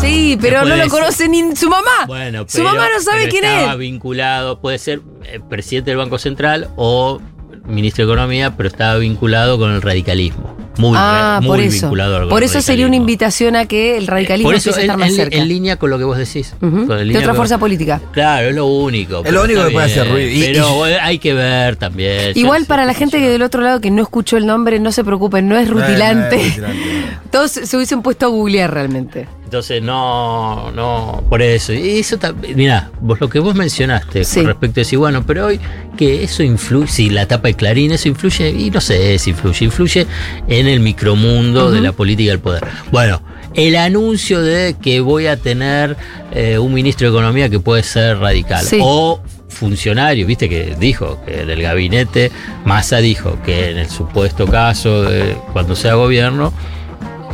Sí, 0.00 0.38
pero 0.40 0.64
no 0.64 0.76
lo 0.76 0.88
conoce 0.88 1.28
ni 1.28 1.54
su 1.56 1.68
mamá. 1.68 2.06
Bueno, 2.06 2.44
su 2.48 2.62
mamá 2.62 2.86
no 2.94 3.00
sabe 3.02 3.20
pero 3.22 3.30
quién 3.32 3.44
estaba 3.44 3.72
es. 3.72 3.78
vinculado, 3.78 4.60
puede 4.60 4.78
ser. 4.78 5.00
eh, 5.24 5.40
presidente 5.48 5.90
del 5.90 5.98
Banco 5.98 6.18
Central 6.18 6.68
o 6.76 7.20
ministro 7.68 8.06
de 8.06 8.12
Economía, 8.12 8.56
pero 8.56 8.68
estaba 8.68 8.96
vinculado 8.98 9.58
con 9.58 9.70
el 9.72 9.82
radicalismo. 9.82 10.56
Muy, 10.78 10.92
ah, 10.96 11.38
muy 11.42 11.48
por 11.48 11.60
eso. 11.60 11.86
vinculado 11.86 12.16
al 12.18 12.28
Por 12.28 12.44
eso 12.44 12.62
sería 12.62 12.86
una 12.86 12.94
invitación 12.94 13.56
a 13.56 13.66
que 13.66 13.96
el 13.96 14.06
radicalismo 14.06 14.48
Por 14.48 14.54
eso, 14.54 14.70
estar 14.70 14.84
en, 14.84 14.96
más 14.96 15.08
en- 15.10 15.16
cerca. 15.16 15.36
en 15.38 15.48
línea 15.48 15.76
con 15.76 15.90
lo 15.90 15.98
que 15.98 16.04
vos 16.04 16.16
decís. 16.16 16.54
Con- 16.60 16.86
De 16.86 17.10
otra 17.16 17.26
con- 17.28 17.36
fuerza 17.36 17.58
política. 17.58 18.00
Claro, 18.12 18.48
es 18.48 18.54
lo 18.54 18.66
único. 18.66 19.22
pero 19.24 19.34
lo 19.38 19.44
único 19.44 19.64
que 19.66 19.70
puede 19.72 19.86
hacer 19.86 20.08
ruido. 20.08 20.28
Y- 20.30 20.40
Pero 20.40 20.88
y- 20.88 20.92
hay 20.92 21.18
que 21.18 21.34
ver 21.34 21.74
también. 21.76 22.30
Igual 22.36 22.64
para 22.66 22.84
la 22.84 22.94
gente 22.94 23.18
que 23.18 23.28
del 23.28 23.42
otro 23.42 23.60
lado 23.60 23.80
que 23.80 23.90
no 23.90 24.02
escuchó 24.02 24.36
el 24.36 24.46
nombre, 24.46 24.78
no 24.78 24.92
se 24.92 25.02
preocupen, 25.02 25.48
no 25.48 25.56
es 25.58 25.68
rutilante. 25.68 26.36
No, 26.36 26.42
no 26.42 26.46
es 26.48 26.56
rutilante. 26.56 26.78
Todos 27.32 27.50
se 27.50 27.76
hubiesen 27.76 28.02
puesto 28.02 28.26
a 28.26 28.28
googlear 28.28 28.72
realmente. 28.72 29.26
Entonces, 29.48 29.82
no, 29.82 30.70
no, 30.72 31.24
por 31.30 31.40
eso. 31.40 31.72
Y 31.72 32.00
eso 32.00 32.18
también, 32.18 32.54
mira, 32.54 32.90
vos 33.00 33.18
lo 33.18 33.30
que 33.30 33.38
vos 33.38 33.54
mencionaste 33.54 34.22
Sí. 34.22 34.40
con 34.40 34.48
respecto 34.48 34.80
a 34.80 34.82
decir, 34.82 34.98
bueno, 34.98 35.24
pero 35.24 35.46
hoy 35.46 35.58
que 35.96 36.22
eso 36.22 36.42
influye, 36.42 36.86
si 36.86 37.08
la 37.08 37.24
tapa 37.26 37.48
de 37.48 37.54
Clarín, 37.54 37.90
eso 37.92 38.08
influye, 38.08 38.50
y 38.50 38.70
no 38.70 38.78
sé 38.82 39.18
si 39.18 39.30
influye, 39.30 39.64
influye 39.64 40.06
en 40.48 40.66
el 40.68 40.80
micromundo 40.80 41.70
de 41.70 41.80
la 41.80 41.92
política 41.92 42.32
del 42.32 42.40
poder. 42.40 42.62
Bueno, 42.92 43.22
el 43.54 43.76
anuncio 43.76 44.42
de 44.42 44.76
que 44.82 45.00
voy 45.00 45.28
a 45.28 45.38
tener 45.38 45.96
eh, 46.32 46.58
un 46.58 46.74
ministro 46.74 47.10
de 47.10 47.16
Economía 47.16 47.48
que 47.48 47.58
puede 47.58 47.82
ser 47.84 48.18
radical. 48.18 48.62
Sí. 48.62 48.78
O 48.82 49.22
funcionario, 49.48 50.26
viste 50.26 50.50
que 50.50 50.76
dijo 50.78 51.22
que 51.24 51.46
del 51.46 51.62
gabinete, 51.62 52.30
Massa 52.66 52.98
dijo 52.98 53.38
que 53.46 53.70
en 53.70 53.78
el 53.78 53.88
supuesto 53.88 54.46
caso 54.46 55.04
de 55.04 55.38
cuando 55.54 55.74
sea 55.74 55.94
gobierno, 55.94 56.52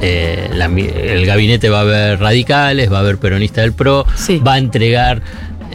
eh, 0.03 0.51
la 0.55 0.67
el 0.67 1.25
gabinete 1.27 1.69
va 1.71 1.79
a 1.79 1.83
haber 1.83 2.21
radicales, 2.21 2.93
va 2.93 2.99
a 2.99 3.01
haber 3.01 3.19
peronistas 3.19 3.65
del 3.65 3.73
PRO, 3.73 4.07
Sí. 4.17 4.39
va 4.39 4.55
a 4.55 4.59
entregar 4.59 5.23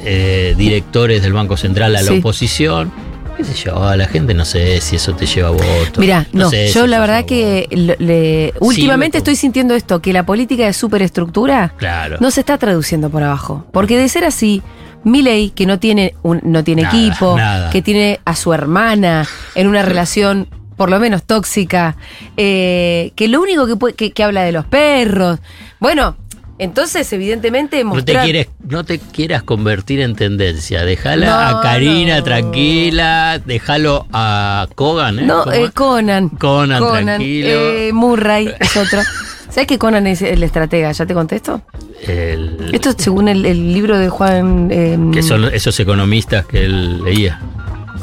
eh, 0.05 0.53
directores 0.57 1.21
del 1.21 1.33
Banco 1.33 1.57
Central 1.57 1.95
a 1.95 2.01
la 2.01 2.11
Sí. 2.11 2.19
oposición. 2.19 2.91
¿Qué 3.35 3.43
sé 3.45 3.53
yo? 3.53 3.83
A 3.83 3.95
la 3.95 4.05
gente 4.07 4.33
no 4.33 4.43
sé 4.45 4.81
si 4.81 4.97
eso 4.97 5.13
te 5.13 5.25
lleva 5.25 5.49
votos. 5.51 5.97
Mira, 5.97 6.25
no, 6.33 6.49
sé 6.49 6.69
yo 6.73 6.87
la 6.87 6.99
verdad 6.99 7.25
que 7.25 7.67
le- 7.99 8.53
últimamente 8.59 9.17
me- 9.17 9.19
estoy 9.19 9.35
sintiendo 9.37 9.75
esto, 9.75 10.01
que 10.01 10.11
la 10.11 10.25
política 10.25 10.65
de 10.65 10.73
superestructura 10.73 11.73
Claro. 11.77 12.17
no 12.19 12.31
se 12.31 12.41
está 12.41 12.57
traduciendo 12.57 13.09
por 13.09 13.23
abajo. 13.23 13.65
Porque 13.71 13.97
de 13.97 14.09
ser 14.09 14.25
así, 14.25 14.61
Milei, 15.05 15.51
que 15.51 15.65
no 15.65 15.79
tiene, 15.79 16.15
un, 16.21 16.41
no 16.43 16.65
tiene 16.65 16.81
Nada, 16.83 16.97
equipo, 16.97 17.37
nada. 17.37 17.69
que 17.69 17.81
tiene 17.81 18.19
a 18.25 18.35
su 18.35 18.53
hermana 18.53 19.25
en 19.55 19.67
una 19.67 19.81
relación 19.83 20.47
por 20.79 20.89
lo 20.89 20.97
menos 20.97 21.23
tóxica, 21.23 21.97
eh, 22.37 23.11
que 23.17 23.27
lo 23.27 23.41
único 23.41 23.67
que, 23.67 23.75
puede- 23.75 23.95
que, 23.95 24.11
que 24.11 24.23
habla 24.23 24.43
de 24.43 24.53
los 24.53 24.63
perros. 24.65 25.39
Bueno, 25.81 26.15
entonces 26.57 27.11
evidentemente 27.11 27.83
No 27.83 27.89
te, 27.91 27.95
mostrar... 27.97 28.23
quieres, 28.23 28.47
no 28.65 28.85
te 28.85 28.97
quieras 28.97 29.43
convertir 29.43 29.99
en 29.99 30.15
tendencia. 30.15 30.85
Dejala 30.85 31.25
No, 31.51 31.57
a 31.57 31.61
Karina 31.61 32.19
no. 32.19 32.23
tranquila. 32.23 33.41
Déjalo 33.45 34.07
a 34.13 34.67
Kogan, 34.75 35.19
¿eh? 35.19 35.23
No, 35.23 35.43
¿Cómo 35.43 35.51
eh, 35.51 35.63
es? 35.65 35.71
Conan. 35.71 36.29
Conan, 36.29 36.81
tranquilo. 37.03 37.49
eh, 37.49 37.91
Murray 37.91 38.49
es 38.57 38.77
otro. 38.77 39.01
¿Sabes 39.49 39.67
que 39.67 39.77
Conan 39.77 40.07
es 40.07 40.21
el 40.21 40.41
estratega? 40.43 40.93
¿Ya 40.93 41.05
te 41.05 41.13
contesto? 41.13 41.61
El- 42.07 42.69
Esto 42.71 42.91
es 42.91 42.95
según 42.99 43.27
el, 43.27 43.45
el 43.45 43.73
libro 43.73 43.97
de 43.97 44.07
Juan. 44.07 44.69
eh, 44.71 44.97
que 45.11 45.23
son 45.23 45.43
esos 45.53 45.77
economistas 45.81 46.45
que 46.45 46.63
él 46.63 47.03
leía. 47.03 47.37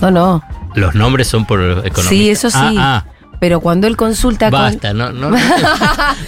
No, 0.02 0.11
no. 0.11 0.42
Los 0.76 0.95
nombres 0.95 1.26
son 1.26 1.47
por 1.47 1.61
economistas. 1.61 2.06
Sí, 2.06 2.30
eso 2.30 2.50
sí. 2.50 2.56
Ah, 2.61 3.04
ah. 3.04 3.12
Pero 3.40 3.61
cuando 3.61 3.87
él 3.87 3.97
consulta 3.97 4.49
Basta, 4.50 4.95
no, 4.95 5.12
no, 5.12 5.30
con. 5.30 5.38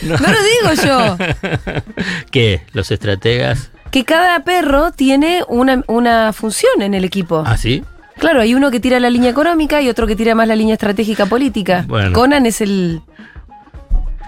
no 0.03 0.17
lo 0.17 0.75
digo 0.75 0.83
yo. 0.85 1.17
¿Qué? 2.31 2.63
¿Los 2.73 2.91
estrategas? 2.91 3.71
Que 3.91 4.05
cada 4.05 4.41
perro 4.41 4.93
tiene 4.93 5.43
una, 5.49 5.83
una 5.87 6.33
función 6.33 6.83
en 6.83 6.95
el 6.95 7.05
equipo. 7.05 7.43
¿Ah, 7.47 7.57
sí? 7.57 7.83
Claro, 8.19 8.41
hay 8.41 8.55
uno 8.55 8.71
que 8.71 8.81
tira 8.81 9.01
la 9.01 9.11
línea 9.11 9.31
económica 9.31 9.81
y 9.81 9.89
otro 9.89 10.07
que 10.07 10.17
tira 10.17 10.35
más 10.35 10.49
la 10.49 10.57
línea 10.57 10.75
estratégica 10.75 11.27
política. 11.27 11.85
Bueno. 11.87 12.13
Conan 12.13 12.47
es 12.47 12.61
el. 12.61 13.01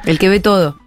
El 0.07 0.19
que 0.19 0.29
ve 0.29 0.41
todo. 0.41 0.80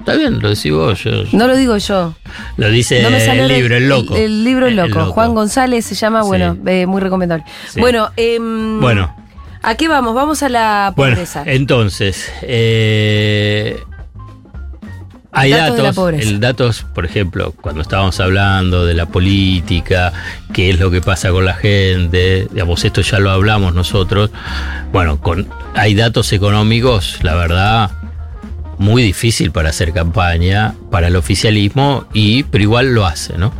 Está 0.00 0.14
bien, 0.16 0.40
lo 0.40 0.48
decís 0.50 0.72
vos. 0.72 1.02
yo- 1.04 1.24
No 1.32 1.46
lo 1.46 1.56
digo 1.56 1.76
yo. 1.76 2.14
lo 2.56 2.68
dice 2.70 3.02
No 3.02 3.08
el 3.08 3.48
libro, 3.48 3.76
el 3.76 3.88
loco. 3.88 4.16
El, 4.16 4.22
el 4.22 4.44
libro 4.44 4.66
El 4.66 4.78
El 4.78 4.90
loco. 4.90 5.12
Juan 5.12 5.34
González 5.34 5.84
se 5.84 5.94
llama, 5.94 6.22
Sí. 6.22 6.28
bueno, 6.28 6.56
eh, 6.66 6.86
muy 6.86 7.00
recomendable. 7.00 7.44
Sí. 7.68 7.80
Bueno, 7.80 8.10
em, 8.16 8.80
Bueno, 8.80 9.14
¿a 9.62 9.74
qué 9.76 9.88
vamos? 9.88 10.14
Vamos 10.14 10.42
a 10.42 10.48
la 10.48 10.92
bueno, 10.96 11.14
pobreza. 11.14 11.42
entonces, 11.46 12.30
eh, 12.42 13.78
hay 15.34 15.50
Datos 15.52 15.78
datos, 15.82 16.12
el 16.12 16.40
datos, 16.40 16.86
por 16.94 17.06
ejemplo, 17.06 17.54
cuando 17.58 17.80
estábamos 17.80 18.20
hablando 18.20 18.84
de 18.84 18.92
la 18.92 19.06
política, 19.06 20.12
qué 20.52 20.68
es 20.70 20.78
lo 20.78 20.90
que 20.90 21.00
pasa 21.00 21.30
con 21.30 21.46
la 21.46 21.54
gente, 21.54 22.48
digamos, 22.52 22.84
esto 22.84 23.00
ya 23.00 23.18
lo 23.18 23.30
hablamos 23.30 23.74
nosotros. 23.74 24.30
Bueno, 24.92 25.20
con, 25.20 25.48
hay 25.74 25.94
datos 25.94 26.34
económicos, 26.34 27.18
la 27.22 27.34
verdad, 27.34 27.90
muy 28.82 29.02
difícil 29.02 29.50
para 29.52 29.70
hacer 29.70 29.92
campaña 29.92 30.74
para 30.90 31.08
el 31.08 31.16
oficialismo, 31.16 32.04
y, 32.12 32.42
pero 32.44 32.62
igual 32.62 32.94
lo 32.94 33.06
hace, 33.06 33.38
¿no? 33.38 33.52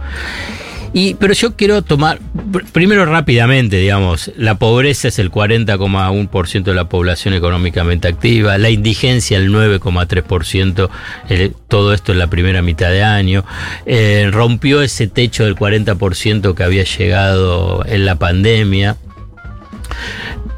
Y, 0.95 1.15
pero 1.15 1.33
yo 1.33 1.57
quiero 1.57 1.81
tomar, 1.81 2.19
pr- 2.51 2.67
primero 2.71 3.07
rápidamente, 3.07 3.79
digamos, 3.79 4.31
la 4.37 4.59
pobreza 4.59 5.09
es 5.09 5.19
el 5.19 5.31
40,1% 5.33 6.65
de 6.65 6.75
la 6.75 6.87
población 6.91 7.33
económicamente 7.33 8.09
activa, 8.09 8.59
la 8.59 8.69
indigencia 8.69 9.39
el 9.39 9.49
9,3%, 9.51 10.91
el- 11.31 11.55
todo 11.69 11.95
esto 11.95 12.13
en 12.13 12.19
la 12.19 12.27
primera 12.27 12.61
mitad 12.61 12.91
de 12.91 13.03
año, 13.03 13.43
eh, 13.87 14.29
rompió 14.31 14.83
ese 14.83 15.07
techo 15.07 15.45
del 15.47 15.57
40% 15.57 16.55
que 16.55 16.63
había 16.63 16.85
llegado 16.85 17.83
en 17.87 18.05
la 18.05 18.17
pandemia. 18.17 18.97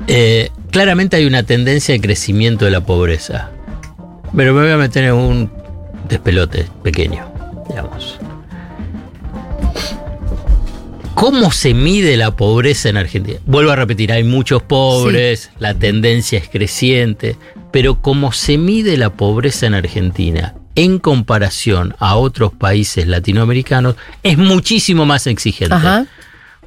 Eh, 0.09 0.51
claramente 0.73 1.17
hay 1.17 1.27
una 1.27 1.45
tendencia 1.45 1.95
de 1.95 2.01
crecimiento 2.01 2.65
de 2.65 2.73
la 2.73 2.81
pobreza, 2.85 3.51
pero 4.37 4.55
me 4.55 4.63
voy 4.63 4.71
a 4.73 4.77
meter 4.77 5.05
en 5.05 5.15
un 5.15 5.51
despelote 6.09 6.67
pequeño, 6.83 7.27
digamos. 7.69 8.19
¿Cómo 11.15 11.53
se 11.53 11.75
mide 11.75 12.17
la 12.17 12.35
pobreza 12.35 12.89
en 12.89 12.97
Argentina? 12.97 13.39
Vuelvo 13.47 13.71
a 13.71 13.77
repetir, 13.77 14.13
hay 14.13 14.25
muchos 14.25 14.63
pobres, 14.63 15.51
la 15.59 15.75
tendencia 15.75 16.39
es 16.39 16.49
creciente, 16.49 17.37
pero 17.71 18.03
¿cómo 18.03 18.33
se 18.33 18.59
mide 18.59 18.97
la 18.97 19.11
pobreza 19.11 19.67
en 19.67 19.75
Argentina 19.75 20.55
en 20.75 20.99
comparación 20.99 21.95
a 21.99 22.17
otros 22.17 22.53
países 22.53 23.07
latinoamericanos 23.07 23.97
es 24.23 24.39
muchísimo 24.39 25.07
más 25.07 25.27
exigente. 25.27 25.75
Ajá. 25.75 26.07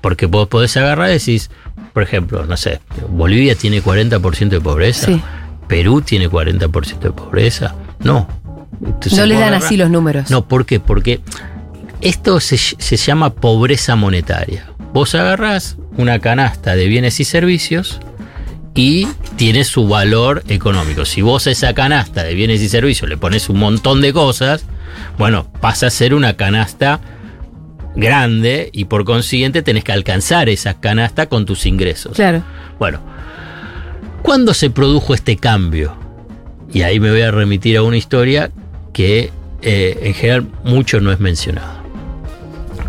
Porque 0.01 0.27
vos 0.27 0.47
podés 0.47 0.77
agarrar 0.77 1.09
y 1.09 1.13
decís, 1.13 1.49
por 1.93 2.03
ejemplo, 2.03 2.45
no 2.45 2.55
sé, 2.55 2.79
Bolivia 3.09 3.55
tiene 3.55 3.83
40% 3.83 4.49
de 4.49 4.61
pobreza, 4.61 5.07
Sí. 5.07 5.21
Perú 5.67 6.01
tiene 6.01 6.29
40% 6.29 6.99
de 6.99 7.11
pobreza. 7.11 7.75
No. 7.99 8.27
Entonces 8.83 9.17
no 9.17 9.25
les 9.25 9.37
vos 9.37 9.45
dan 9.45 9.53
así 9.55 9.77
los 9.77 9.89
números. 9.89 10.29
no, 10.29 10.47
¿por 10.47 10.65
qué? 10.65 10.79
Porque 10.79 11.21
esto 12.01 12.39
se, 12.39 12.57
se 12.57 12.97
llama 12.97 13.33
pobreza 13.33 13.95
monetaria. 13.95 14.69
Vos 14.93 15.15
agarrás 15.15 15.77
una 15.97 16.19
canasta 16.19 16.75
de 16.75 16.87
bienes 16.87 17.19
y 17.19 17.23
servicios 17.23 17.99
y 18.75 19.07
tiene 19.35 19.63
su 19.63 19.87
valor 19.87 20.43
económico. 20.47 21.05
Si 21.05 21.21
vos 21.21 21.47
a 21.47 21.51
esa 21.51 21.73
canasta 21.73 22.23
de 22.23 22.35
bienes 22.35 22.61
y 22.61 22.69
servicios 22.69 23.09
le 23.09 23.17
pones 23.17 23.49
un 23.49 23.57
montón 23.57 24.01
de 24.01 24.13
cosas, 24.13 24.65
bueno, 25.17 25.51
pasa 25.59 25.87
a 25.87 25.89
ser 25.89 26.13
una 26.13 26.35
canasta 26.35 27.01
grande 27.95 28.69
y 28.71 28.85
por 28.85 29.03
consiguiente 29.03 29.63
tenés 29.63 29.83
que 29.83 29.91
alcanzar 29.91 30.49
esa 30.49 30.79
canasta 30.79 31.25
con 31.25 31.45
tus 31.45 31.65
ingresos. 31.65 32.15
Claro. 32.15 32.43
Bueno, 32.77 33.01
¿cuándo 34.27 34.53
se 34.53 34.69
produjo 34.69 35.13
este 35.13 35.37
cambio? 35.37 35.95
Y 36.73 36.81
ahí 36.81 36.99
me 36.99 37.09
voy 37.09 37.21
a 37.21 37.31
remitir 37.31 37.77
a 37.77 37.83
una 37.83 37.95
historia 37.95 38.51
que 38.91 39.31
eh, 39.61 39.99
en 40.01 40.13
general 40.13 40.47
mucho 40.65 40.99
no 40.99 41.13
es 41.13 41.21
mencionada. 41.21 41.81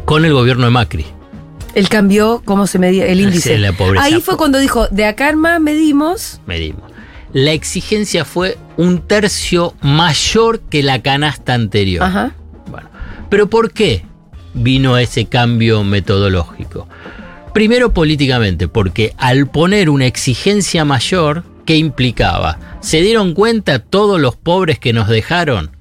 Con 0.04 0.24
el 0.24 0.32
gobierno 0.32 0.64
de 0.64 0.72
Macri. 0.72 1.06
Él 1.76 1.88
cambió 1.88 2.42
cómo 2.44 2.66
se 2.66 2.80
medía 2.80 3.06
el 3.06 3.20
índice. 3.22 3.54
Sí, 3.54 3.58
la 3.58 3.72
pobreza. 3.72 4.04
Ahí 4.04 4.20
fue 4.20 4.36
cuando 4.36 4.58
dijo, 4.58 4.88
de 4.88 5.04
acá 5.04 5.30
en 5.30 5.38
más 5.38 5.60
medimos. 5.60 6.40
Medimos. 6.44 6.90
La 7.32 7.52
exigencia 7.52 8.24
fue 8.24 8.58
un 8.76 8.98
tercio 8.98 9.74
mayor 9.80 10.58
que 10.58 10.82
la 10.82 11.02
canasta 11.02 11.54
anterior. 11.54 12.02
Ajá. 12.02 12.32
Bueno, 12.68 12.90
pero 13.30 13.48
¿por 13.48 13.70
qué 13.70 14.04
vino 14.54 14.98
ese 14.98 15.26
cambio 15.26 15.84
metodológico? 15.84 16.88
Primero 17.58 17.92
políticamente, 17.92 18.68
porque 18.68 19.14
al 19.18 19.50
poner 19.50 19.90
una 19.90 20.06
exigencia 20.06 20.84
mayor, 20.84 21.42
¿qué 21.66 21.74
implicaba? 21.74 22.56
¿Se 22.78 23.00
dieron 23.00 23.34
cuenta 23.34 23.80
todos 23.80 24.20
los 24.20 24.36
pobres 24.36 24.78
que 24.78 24.92
nos 24.92 25.08
dejaron? 25.08 25.72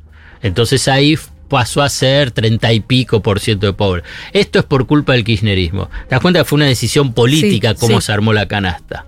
Entonces 0.41 0.87
ahí 0.87 1.19
pasó 1.49 1.83
a 1.83 1.89
ser 1.89 2.31
30 2.31 2.73
y 2.73 2.79
pico 2.79 3.21
por 3.21 3.39
ciento 3.39 3.67
de 3.67 3.73
pobres. 3.73 4.05
Esto 4.33 4.57
es 4.57 4.65
por 4.65 4.87
culpa 4.87 5.13
del 5.13 5.23
kirchnerismo. 5.23 5.87
¿Te 6.09 6.15
das 6.15 6.19
cuenta 6.19 6.39
que 6.39 6.45
fue 6.45 6.55
una 6.55 6.65
decisión 6.65 7.13
política 7.13 7.75
Sí, 7.75 7.79
cómo 7.79 8.01
sí. 8.01 8.07
se 8.07 8.11
armó 8.11 8.33
la 8.33 8.47
canasta? 8.47 9.05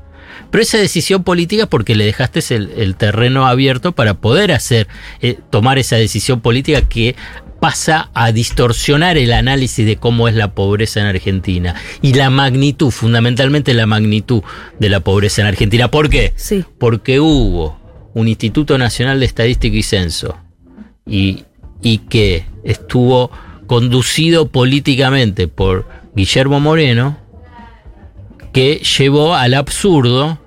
Pero 0.51 0.61
esa 0.61 0.77
decisión 0.77 1.23
política 1.23 1.65
porque 1.65 1.95
le 1.95 2.05
dejaste 2.05 2.39
el, 2.53 2.69
el 2.77 2.95
terreno 2.95 3.47
abierto 3.47 3.93
para 3.93 4.13
poder 4.13 4.51
hacer, 4.51 4.87
eh, 5.21 5.39
tomar 5.49 5.79
esa 5.79 5.95
decisión 5.95 6.41
política 6.41 6.83
que 6.83 7.15
pasa 7.59 8.09
a 8.13 8.31
distorsionar 8.31 9.17
el 9.17 9.33
análisis 9.33 9.85
de 9.85 9.97
cómo 9.97 10.27
es 10.27 10.35
la 10.35 10.53
pobreza 10.53 10.99
en 11.01 11.07
Argentina 11.07 11.75
y 12.01 12.13
la 12.13 12.29
magnitud, 12.29 12.91
fundamentalmente 12.91 13.73
la 13.73 13.85
magnitud 13.85 14.43
de 14.79 14.89
la 14.89 15.01
pobreza 15.01 15.41
en 15.41 15.47
Argentina. 15.47 15.91
¿Por 15.91 16.09
qué? 16.09 16.33
Sí. 16.35 16.63
Porque 16.77 17.19
hubo 17.19 17.77
un 18.13 18.27
Instituto 18.27 18.77
Nacional 18.77 19.19
de 19.19 19.25
Estadística 19.25 19.75
y 19.75 19.83
Censo 19.83 20.37
y, 21.05 21.43
y 21.81 21.99
que 21.99 22.45
estuvo 22.63 23.31
conducido 23.67 24.49
políticamente 24.49 25.47
por 25.47 25.87
Guillermo 26.15 26.59
Moreno, 26.59 27.17
que 28.51 28.81
llevó 28.97 29.35
al 29.35 29.53
absurdo 29.53 30.39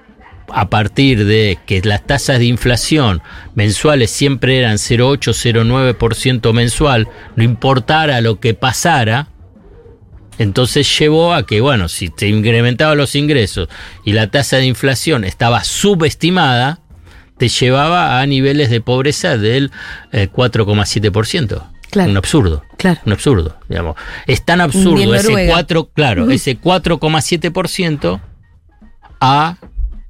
a 0.52 0.68
partir 0.68 1.25
de 1.25 1.59
que 1.66 1.80
las 1.82 2.06
tasas 2.06 2.38
de 2.38 2.44
inflación 2.44 3.23
mensuales 3.54 4.11
siempre 4.11 4.59
eran 4.59 4.76
0,8-0,9% 4.76 6.52
mensual, 6.52 7.09
no 7.37 7.42
importara 7.42 8.21
lo 8.21 8.38
que 8.38 8.54
pasara, 8.54 9.28
entonces 10.38 10.99
llevó 10.99 11.35
a 11.35 11.47
que, 11.47 11.61
bueno, 11.61 11.88
si 11.88 12.09
te 12.09 12.28
incrementaban 12.28 12.99
los 12.99 13.14
ingresos 13.14 13.68
y 14.04 14.12
la 14.12 14.30
tasa 14.30 14.56
de 14.56 14.66
inflación 14.66 15.25
estaba 15.25 15.64
subestimada, 15.64 16.80
te 17.38 17.49
llevaba 17.49 18.21
a 18.21 18.26
niveles 18.26 18.71
de 18.71 18.80
pobreza 18.80 19.37
del 19.37 19.71
eh, 20.12 20.28
4,7%. 20.32 21.62
Claro. 21.90 22.11
Un 22.11 22.16
absurdo. 22.16 22.64
Claro. 22.78 23.00
Un 23.04 23.12
absurdo, 23.12 23.56
digamos. 23.68 23.97
Es 24.26 24.44
tan 24.44 24.61
absurdo 24.61 25.14
ese 25.14 25.28
Noruega. 25.28 25.52
4, 25.52 25.90
claro, 25.92 26.30
ese 26.30 26.59
4,7% 26.59 28.21
a 29.21 29.56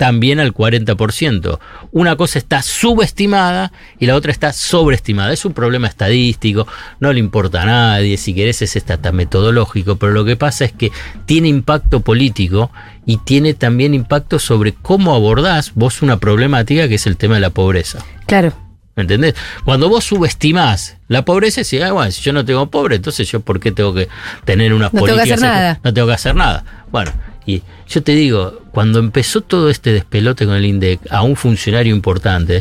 también 0.03 0.41
al 0.41 0.53
40%. 0.53 1.61
Una 1.93 2.17
cosa 2.17 2.41
está 2.41 2.61
subestimada 2.61 3.71
y 4.01 4.07
la 4.07 4.17
otra 4.17 4.33
está 4.33 4.53
sobreestimada. 4.53 5.33
Es 5.33 5.45
un 5.45 5.53
problema 5.53 5.87
estadístico, 5.87 6.67
no 6.99 7.13
le 7.13 7.21
importa 7.21 7.63
a 7.63 7.67
nadie, 7.67 8.17
si 8.17 8.35
querés 8.35 8.63
es 8.63 8.75
hasta 8.75 9.13
metodológico, 9.13 9.95
pero 9.95 10.11
lo 10.11 10.25
que 10.25 10.35
pasa 10.35 10.65
es 10.65 10.73
que 10.73 10.91
tiene 11.25 11.47
impacto 11.47 12.01
político 12.01 12.73
y 13.07 13.19
tiene 13.19 13.55
también 13.55 13.95
impacto 13.95 14.41
sobre 14.41 14.73
cómo 14.75 15.15
abordás 15.15 15.71
vos 15.77 16.03
una 16.03 16.17
problemática 16.17 16.89
que 16.89 16.97
es 16.97 17.07
el 17.07 17.17
tema 17.17 17.37
de 17.37 17.43
la 17.43 17.51
pobreza. 17.51 18.05
Claro. 18.27 18.53
¿Me 18.97 19.03
entendés? 19.03 19.37
Cuando 19.65 19.89
vos 19.89 20.03
subestimás 20.03 20.97
la 21.07 21.25
pobreza, 21.25 21.61
decís, 21.61 21.81
ah, 21.81 21.93
bueno, 21.93 22.11
si 22.11 22.23
yo 22.23 22.33
no 22.33 22.45
tengo 22.45 22.69
pobre, 22.73 22.97
entonces 22.97 23.31
yo 23.31 23.39
por 23.39 23.61
qué 23.61 23.71
tengo 23.71 23.95
que 23.95 24.09
tener 24.45 24.75
unas 24.75 24.93
No 24.93 25.05
tengo 25.05 25.17
que 25.19 25.23
hacer 25.23 25.41
nada. 25.41 25.79
No 25.85 25.95
tengo 25.95 26.09
que 26.09 26.15
hacer 26.15 26.35
nada. 26.35 26.65
Bueno, 26.91 27.13
y 27.47 27.63
yo 27.89 28.03
te 28.03 28.13
digo, 28.13 28.61
cuando 28.73 28.99
empezó 28.99 29.41
todo 29.41 29.69
este 29.71 29.93
despelote 29.93 30.47
con 30.47 30.55
el 30.55 30.65
INDEC, 30.65 31.01
a 31.11 31.23
un 31.23 31.37
funcionario 31.37 31.95
importante, 31.95 32.59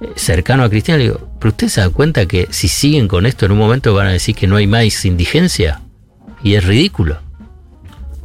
eh, 0.00 0.08
cercano 0.16 0.64
a 0.64 0.70
Cristina, 0.70 0.98
le 0.98 1.04
digo, 1.04 1.28
¿pero 1.38 1.50
usted 1.50 1.68
se 1.68 1.80
da 1.80 1.90
cuenta 1.90 2.26
que 2.26 2.48
si 2.50 2.68
siguen 2.68 3.08
con 3.08 3.26
esto 3.26 3.46
en 3.46 3.52
un 3.52 3.58
momento 3.58 3.94
van 3.94 4.06
a 4.08 4.12
decir 4.12 4.34
que 4.34 4.46
no 4.46 4.56
hay 4.56 4.66
más 4.66 5.04
indigencia? 5.04 5.80
Y 6.42 6.54
es 6.54 6.64
ridículo. 6.64 7.18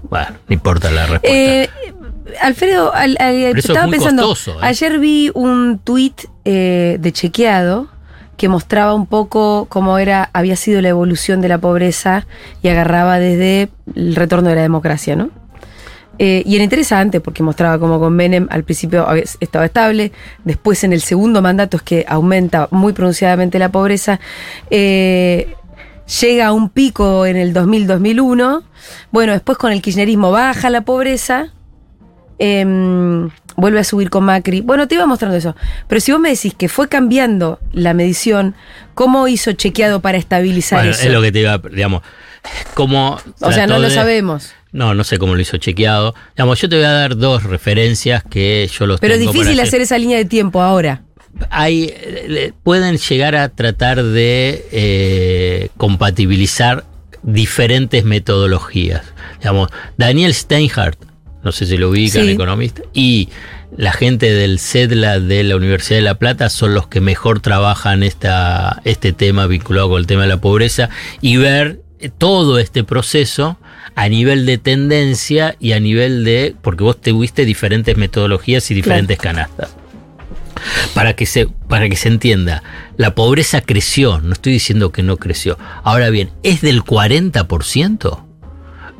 Bueno, 0.09 0.27
no 0.47 0.53
importa 0.53 0.89
la 0.91 1.05
respuesta. 1.05 1.29
Eh, 1.37 1.69
Alfredo, 2.41 2.93
al- 2.93 3.17
es 3.19 3.65
estaba 3.65 3.87
pensando, 3.89 4.23
costoso, 4.27 4.59
¿eh? 4.59 4.65
ayer 4.65 4.99
vi 4.99 5.31
un 5.33 5.79
tuit 5.83 6.21
eh, 6.45 6.97
de 6.99 7.11
chequeado 7.11 7.87
que 8.37 8.47
mostraba 8.47 8.93
un 8.93 9.05
poco 9.07 9.65
cómo 9.67 9.97
era, 9.97 10.29
había 10.33 10.55
sido 10.55 10.81
la 10.81 10.89
evolución 10.89 11.41
de 11.41 11.49
la 11.49 11.57
pobreza 11.57 12.25
y 12.61 12.69
agarraba 12.69 13.19
desde 13.19 13.69
el 13.95 14.15
retorno 14.15 14.49
de 14.49 14.55
la 14.55 14.61
democracia, 14.61 15.15
¿no? 15.15 15.29
Eh, 16.21 16.43
y 16.45 16.55
era 16.55 16.65
interesante 16.65 17.21
porque 17.21 17.43
mostraba 17.43 17.79
cómo 17.79 17.97
con 17.97 18.13
Menem 18.13 18.45
al 18.51 18.65
principio 18.65 19.07
estaba 19.39 19.63
estable, 19.63 20.11
después 20.43 20.83
en 20.83 20.91
el 20.91 20.99
segundo 20.99 21.41
mandato 21.41 21.77
es 21.77 21.83
que 21.83 22.05
aumenta 22.09 22.67
muy 22.71 22.91
pronunciadamente 22.91 23.57
la 23.57 23.69
pobreza, 23.69 24.19
eh, 24.69 25.55
llega 26.21 26.47
a 26.47 26.51
un 26.51 26.69
pico 26.69 27.25
en 27.25 27.37
el 27.37 27.53
2000-2001, 27.53 28.63
bueno, 29.11 29.31
después 29.31 29.57
con 29.57 29.71
el 29.71 29.81
kirchnerismo 29.81 30.29
baja 30.29 30.69
la 30.69 30.81
pobreza, 30.81 31.53
em, 32.37 33.29
vuelve 33.55 33.79
a 33.79 33.85
subir 33.85 34.09
con 34.09 34.25
Macri, 34.25 34.59
bueno, 34.59 34.89
te 34.89 34.95
iba 34.95 35.05
mostrando 35.05 35.37
eso, 35.37 35.55
pero 35.87 36.01
si 36.01 36.11
vos 36.11 36.19
me 36.19 36.31
decís 36.31 36.53
que 36.53 36.67
fue 36.67 36.89
cambiando 36.89 37.59
la 37.71 37.93
medición, 37.93 38.55
¿cómo 38.93 39.29
hizo 39.29 39.53
chequeado 39.53 40.01
para 40.01 40.17
estabilizar 40.17 40.79
Bueno, 40.79 40.91
eso? 40.91 41.07
es 41.07 41.13
lo 41.13 41.21
que 41.21 41.31
te 41.31 41.39
iba, 41.39 41.57
digamos, 41.71 42.01
como... 42.73 43.17
o 43.39 43.51
sea, 43.53 43.67
no 43.67 43.79
lo 43.79 43.89
sabemos. 43.89 44.53
No, 44.71 44.93
no 44.93 45.03
sé 45.03 45.17
cómo 45.17 45.35
lo 45.35 45.41
hizo 45.41 45.57
chequeado. 45.57 46.13
Digamos, 46.35 46.61
yo 46.61 46.69
te 46.69 46.75
voy 46.75 46.85
a 46.85 46.91
dar 46.91 47.17
dos 47.17 47.43
referencias 47.43 48.23
que 48.23 48.69
yo 48.71 48.85
los 48.85 48.99
Pero 48.99 49.15
es 49.15 49.19
para 49.19 49.31
difícil 49.31 49.59
hacer 49.59 49.81
esa 49.81 49.97
línea 49.97 50.17
de 50.17 50.25
tiempo 50.25 50.61
ahora. 50.61 51.03
Hay, 51.49 51.91
eh, 51.95 52.53
pueden 52.63 52.97
llegar 52.97 53.35
a 53.35 53.49
tratar 53.49 54.03
de 54.03 54.65
eh, 54.71 55.69
compatibilizar 55.77 56.85
diferentes 57.23 58.03
metodologías. 58.05 59.03
Digamos, 59.39 59.69
Daniel 59.97 60.33
Steinhardt, 60.33 60.99
no 61.43 61.51
sé 61.51 61.65
si 61.65 61.77
lo 61.77 61.89
ubican, 61.89 62.25
Sí. 62.25 62.31
economista, 62.31 62.81
y 62.93 63.29
la 63.75 63.91
gente 63.91 64.31
del 64.31 64.59
CEDLA 64.59 65.19
de 65.19 65.43
la 65.43 65.55
Universidad 65.55 65.99
de 65.99 66.03
La 66.03 66.15
Plata 66.15 66.49
son 66.49 66.73
los 66.73 66.87
que 66.87 67.01
mejor 67.01 67.39
trabajan 67.39 68.03
esta, 68.03 68.81
este 68.83 69.13
tema 69.13 69.47
vinculado 69.47 69.89
con 69.89 69.99
el 69.99 70.07
tema 70.07 70.23
de 70.23 70.29
la 70.29 70.41
pobreza 70.41 70.89
y 71.21 71.37
ver 71.37 71.81
eh, 71.99 72.09
todo 72.15 72.59
este 72.59 72.83
proceso 72.83 73.57
a 73.99 74.07
nivel 74.07 74.45
de 74.45 74.57
tendencia 74.57 75.57
y 75.59 75.73
a 75.73 75.79
nivel 75.81 76.23
de, 76.23 76.55
porque 76.61 76.85
vos 76.85 77.01
tuviste 77.01 77.43
diferentes 77.43 77.97
metodologías 77.97 78.71
y 78.71 78.73
diferentes 78.73 79.17
canastas. 79.17 79.75
Para 80.93 81.17
que, 81.17 81.25
se, 81.25 81.47
para 81.67 81.89
que 81.89 81.97
se 81.97 82.07
entienda, 82.07 82.63
la 82.95 83.13
pobreza 83.13 83.59
creció, 83.59 84.21
no 84.21 84.31
estoy 84.31 84.53
diciendo 84.53 84.93
que 84.93 85.03
no 85.03 85.17
creció. 85.17 85.57
Ahora 85.83 86.11
bien, 86.11 86.29
¿es 86.43 86.61
del 86.61 86.81
40%? 86.81 88.23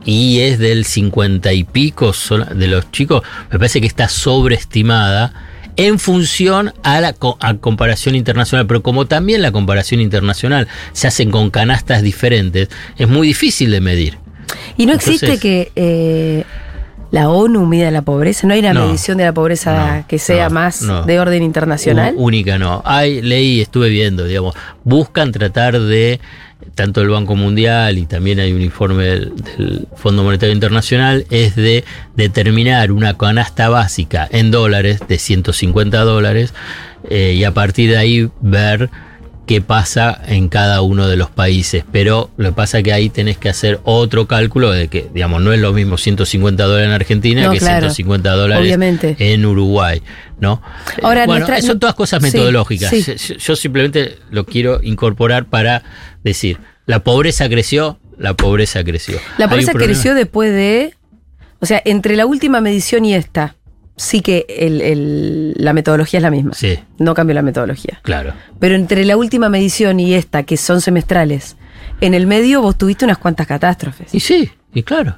Y 0.04 0.42
es 0.42 0.60
del 0.60 0.84
50 0.84 1.54
y 1.54 1.64
pico 1.64 2.12
de 2.54 2.68
los 2.68 2.92
chicos, 2.92 3.24
me 3.50 3.58
parece 3.58 3.80
que 3.80 3.88
está 3.88 4.10
sobreestimada 4.10 5.34
en 5.78 5.98
función 5.98 6.74
a 6.84 7.00
la 7.00 7.16
a 7.40 7.54
comparación 7.54 8.16
internacional, 8.16 8.68
pero 8.68 8.84
como 8.84 9.08
también 9.08 9.42
la 9.42 9.54
comparación 9.54 10.02
internacional 10.02 10.68
se 10.92 11.08
hacen 11.08 11.32
con 11.32 11.52
canastas 11.52 12.04
diferentes, 12.04 12.68
es 12.98 13.08
muy 13.08 13.30
difícil 13.30 13.72
de 13.72 13.80
medir. 13.80 14.19
Y 14.80 14.86
no 14.86 14.94
existe 14.94 15.38
que 15.40 15.72
eh, 15.76 16.44
la 17.12 17.30
ONU 17.30 17.66
mida 17.66 17.92
la 17.92 18.02
pobreza, 18.02 18.48
no 18.48 18.54
hay 18.54 18.60
una 18.62 18.74
No. 18.74 18.86
medición 18.86 19.18
de 19.18 19.26
la 19.26 19.34
pobreza 19.34 19.98
No, 20.00 20.08
que 20.08 20.20
sea 20.20 20.48
no, 20.50 20.56
más 20.56 20.86
de 21.06 21.20
orden 21.20 21.44
internacional. 21.44 22.14
U- 22.16 22.26
única 22.26 22.58
no. 22.58 22.82
Hay, 22.86 23.22
leí, 23.22 23.62
estuve 23.62 23.90
viendo, 23.90 24.26
digamos, 24.26 24.56
buscan 24.84 25.32
tratar 25.32 25.80
de, 25.80 26.20
tanto 26.76 27.02
el 27.02 27.10
Banco 27.10 27.36
Mundial 27.36 27.98
y 27.98 28.06
también 28.06 28.40
hay 28.40 28.54
un 28.54 28.62
informe 28.62 29.04
del, 29.04 29.36
del 29.36 29.88
Fondo 29.96 30.24
Monetario 30.24 30.54
Internacional, 30.54 31.26
es 31.30 31.56
de 31.56 31.84
determinar 32.16 32.92
una 32.92 33.18
canasta 33.18 33.70
básica 33.70 34.28
en 34.32 34.50
dólares 34.52 35.00
de 35.08 35.18
150 35.18 36.00
dólares 36.02 36.54
eh, 37.10 37.34
y 37.36 37.44
a 37.44 37.54
partir 37.54 37.90
de 37.90 37.98
ahí 37.98 38.30
ver 38.40 38.90
qué 39.50 39.62
pasa 39.62 40.22
en 40.28 40.48
cada 40.48 40.84
uno 40.84 41.08
de 41.08 41.16
los 41.16 41.32
países. 41.32 41.84
Pero 41.92 42.30
lo 42.38 42.50
que 42.50 42.54
pasa 42.56 42.78
es 42.78 42.84
que 42.84 42.94
ahí 42.94 43.10
tenés 43.10 43.40
que 43.40 43.50
hacer 43.50 43.80
otro 43.84 44.28
cálculo 44.28 44.70
de 44.72 44.90
que, 44.90 45.10
digamos, 45.12 45.42
no 45.42 45.52
es 45.52 45.60
lo 45.60 45.74
mismo 45.74 45.98
150 45.98 46.64
dólares 46.66 46.86
en 46.88 46.94
Argentina 46.94 47.44
No, 47.46 47.52
que 47.52 47.58
claro. 47.58 47.80
150 47.90 48.32
dólares 48.34 48.64
Obviamente. 48.64 49.16
en 49.18 49.44
Uruguay, 49.48 50.04
¿no? 50.40 50.62
Ahora, 51.02 51.26
bueno, 51.26 51.48
nuestra- 51.48 51.66
son 51.68 51.80
todas 51.80 51.96
cosas 51.96 52.22
metodológicas. 52.22 52.92
sí. 52.92 53.02
Yo- 53.04 53.36
Yo 53.38 53.56
simplemente 53.56 54.18
lo 54.30 54.46
quiero 54.46 54.82
incorporar 54.84 55.46
para 55.48 55.82
decir, 56.24 56.60
la 56.86 57.00
pobreza 57.04 57.50
creció, 57.50 58.00
la 58.20 58.36
pobreza 58.36 58.84
creció. 58.84 59.18
La 59.40 59.50
pobreza 59.50 59.74
creció 59.74 60.14
después 60.14 60.52
de. 60.54 60.94
O 61.60 61.66
sea, 61.66 61.82
entre 61.86 62.16
la 62.16 62.28
última 62.28 62.62
medición 62.62 63.04
y 63.04 63.16
esta, 63.16 63.56
sí 64.00 64.22
que 64.22 64.46
el- 64.50 64.82
el- 64.82 65.54
la 65.58 65.74
metodología 65.74 66.18
es 66.20 66.24
la 66.24 66.32
misma. 66.32 66.54
Sí, 66.54 66.80
No 66.98 67.14
cambió 67.14 67.34
la 67.36 67.42
metodología. 67.42 68.00
claro. 68.02 68.34
Pero 68.60 68.76
entre 68.76 69.04
la 69.06 69.18
última 69.18 69.50
medición 69.50 70.00
y 70.00 70.14
esta, 70.14 70.44
que 70.44 70.58
son 70.58 70.82
semestrales, 70.82 71.58
en 72.02 72.14
el 72.14 72.26
medio 72.28 72.62
vos 72.62 72.78
tuviste 72.78 73.06
unas 73.06 73.18
cuantas 73.18 73.46
catástrofes. 73.48 74.14
Y 74.16 74.20
sí, 74.22 74.50
y 74.74 74.84
claro. 74.84 75.18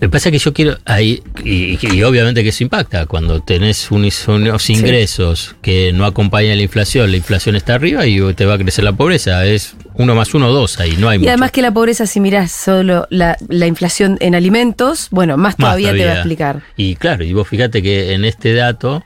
Lo 0.00 0.06
que 0.06 0.10
pasa 0.10 0.28
es 0.28 0.32
que 0.32 0.38
yo 0.38 0.52
quiero 0.52 0.78
ahí, 0.84 1.22
y, 1.44 1.76
y 1.84 2.02
obviamente 2.04 2.44
que 2.44 2.50
eso 2.50 2.62
impacta, 2.62 3.06
cuando 3.06 3.40
tenés 3.40 3.90
unos, 3.90 4.28
unos 4.28 4.70
ingresos 4.70 5.56
que 5.60 5.92
no 5.92 6.04
acompañan 6.04 6.56
la 6.56 6.62
inflación, 6.62 7.10
la 7.10 7.16
inflación 7.16 7.56
está 7.56 7.74
arriba 7.74 8.06
y 8.06 8.20
te 8.34 8.46
va 8.46 8.54
a 8.54 8.58
crecer 8.58 8.84
la 8.84 8.92
pobreza, 8.92 9.44
es 9.44 9.74
uno 9.94 10.14
más 10.14 10.32
uno, 10.34 10.52
dos 10.52 10.78
ahí, 10.78 10.96
no 10.98 11.08
hay 11.08 11.16
Y 11.16 11.18
mucho. 11.18 11.30
además 11.30 11.50
que 11.50 11.62
la 11.62 11.72
pobreza, 11.72 12.06
si 12.06 12.20
mirás 12.20 12.52
solo 12.52 13.08
la, 13.10 13.36
la 13.48 13.66
inflación 13.66 14.18
en 14.20 14.36
alimentos, 14.36 15.08
bueno, 15.10 15.36
más 15.36 15.58
Más 15.58 15.66
todavía 15.70 15.88
te 15.90 15.96
va 15.98 16.02
a 16.02 16.04
todavía. 16.04 16.20
explicar. 16.20 16.62
Y 16.76 16.94
claro, 16.94 17.24
y 17.24 17.32
vos 17.32 17.48
fíjate 17.48 17.82
que 17.82 18.12
en 18.12 18.24
este 18.24 18.54
dato, 18.54 19.02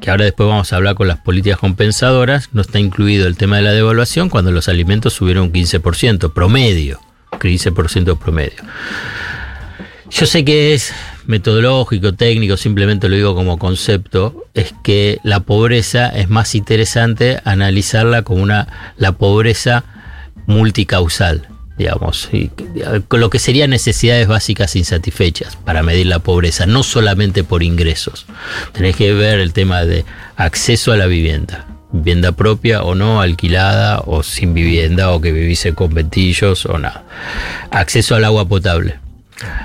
que 0.00 0.10
ahora 0.10 0.26
después 0.26 0.48
vamos 0.48 0.72
a 0.72 0.76
hablar 0.76 0.94
con 0.94 1.08
las 1.08 1.18
políticas 1.18 1.58
compensadoras, 1.58 2.50
no 2.52 2.60
está 2.60 2.78
incluido 2.78 3.26
el 3.26 3.36
tema 3.36 3.56
de 3.56 3.62
la 3.62 3.72
devaluación 3.72 4.28
cuando 4.28 4.52
los 4.52 4.68
alimentos 4.68 5.12
subieron 5.14 5.46
un 5.46 5.52
15%, 5.52 6.32
promedio, 6.32 7.00
15% 7.32 8.16
promedio. 8.16 8.62
Yo 10.18 10.24
sé 10.24 10.46
que 10.46 10.72
es 10.72 10.94
metodológico, 11.26 12.14
técnico, 12.14 12.56
simplemente 12.56 13.10
lo 13.10 13.16
digo 13.16 13.34
como 13.34 13.58
concepto, 13.58 14.46
es 14.54 14.72
que 14.82 15.18
la 15.22 15.40
pobreza 15.40 16.08
es 16.08 16.30
más 16.30 16.54
interesante 16.54 17.38
analizarla 17.44 18.22
como 18.22 18.42
una 18.42 18.94
la 18.96 19.12
pobreza 19.12 19.84
multicausal, 20.46 21.46
digamos, 21.76 22.30
y, 22.32 22.50
con 23.08 23.20
lo 23.20 23.28
que 23.28 23.38
serían 23.38 23.68
necesidades 23.68 24.26
básicas 24.26 24.74
insatisfechas 24.74 25.54
para 25.56 25.82
medir 25.82 26.06
la 26.06 26.20
pobreza, 26.20 26.64
no 26.64 26.82
solamente 26.82 27.44
por 27.44 27.62
ingresos. 27.62 28.24
Tenés 28.72 28.96
que 28.96 29.12
ver 29.12 29.38
el 29.38 29.52
tema 29.52 29.84
de 29.84 30.06
acceso 30.36 30.92
a 30.92 30.96
la 30.96 31.08
vivienda, 31.08 31.66
vivienda 31.92 32.32
propia 32.32 32.84
o 32.84 32.94
no, 32.94 33.20
alquilada 33.20 34.00
o 34.06 34.22
sin 34.22 34.54
vivienda 34.54 35.10
o 35.10 35.20
que 35.20 35.32
vivís 35.32 35.66
en 35.66 35.74
conventillos 35.74 36.64
o 36.64 36.78
nada. 36.78 37.04
Acceso 37.70 38.14
al 38.14 38.24
agua 38.24 38.48
potable. 38.48 39.05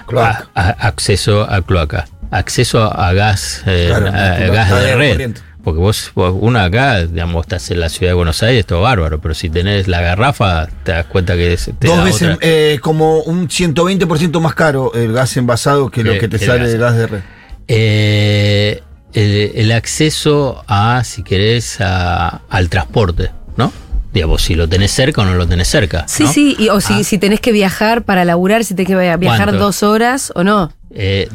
Cloaca. 0.08 0.48
A- 0.54 0.62
a- 0.70 0.88
acceso 0.88 1.44
a 1.50 1.62
cloaca. 1.62 2.08
Acceso 2.32 2.82
a 2.98 3.14
gas, 3.14 3.64
eh, 3.66 3.88
Claro, 3.90 4.08
a- 4.08 4.32
a 4.34 4.46
tu 4.48 4.52
gas 4.54 4.70
de 4.70 4.96
red. 4.96 5.12
corriente. 5.12 5.42
Porque 5.64 5.80
vos, 5.80 6.12
vos- 6.16 6.34
uno 6.40 6.60
acá, 6.60 7.06
digamos, 7.06 7.46
estás 7.46 7.70
en 7.70 7.80
la 7.82 7.90
ciudad 7.90 8.12
de 8.12 8.16
Buenos 8.16 8.42
Aires, 8.42 8.66
todo 8.66 8.82
bárbaro, 8.82 9.22
pero 9.22 9.36
si 9.36 9.48
tenés 9.50 9.88
la 9.88 10.02
garrafa, 10.02 10.68
te 10.84 10.92
das 10.92 11.06
cuenta 11.06 11.36
que 11.36 11.54
es- 11.54 11.70
te 11.78 11.88
Dos 11.88 11.98
da 11.98 12.04
veces, 12.04 12.36
otra- 12.36 12.38
eh, 12.50 12.80
como 12.82 13.20
un 13.22 13.48
120% 13.50 14.40
más 14.42 14.56
caro 14.56 14.92
el 14.96 15.14
gas 15.14 15.38
envasado 15.38 15.92
que 15.92 16.04
lo 16.04 16.14
Que- 16.18 16.28
te 16.28 16.38
el 16.38 16.42
sale 16.42 16.60
gas. 16.64 16.72
de 16.72 16.78
gas 16.80 16.96
de 16.98 17.08
red. 17.08 17.22
Eh, 17.68 18.82
el, 19.14 19.52
el 19.56 19.72
acceso 19.72 20.64
a, 20.68 21.04
si 21.04 21.22
querés, 21.22 21.80
a- 21.80 22.42
al 22.50 22.70
transporte, 22.70 23.30
¿no? 23.58 23.72
Digamos, 24.14 24.42
si 24.42 24.56
lo 24.56 24.68
tenés 24.68 24.92
cerca 24.92 25.22
o 25.22 25.26
no 25.26 25.36
lo 25.36 25.48
tenés 25.48 25.68
cerca. 25.70 26.06
Sí, 26.08 26.24
¿no? 26.24 26.34
sí, 26.34 26.56
y- 26.60 26.70
o 26.70 26.82
si, 26.82 26.94
Ah. 26.94 27.04
si 27.04 27.18
tenés 27.18 27.40
que 27.40 27.52
viajar 27.52 28.04
para 28.04 28.26
laburar, 28.26 28.66
si 28.66 28.74
tenés 28.76 28.88
que 28.90 28.96
via- 28.98 29.16
viajar 29.18 29.46
¿Cuánto? 29.50 29.64
dos 29.66 29.84
horas 29.84 30.32
o 30.36 30.44
no. 30.44 30.72
Eh, 30.94 31.30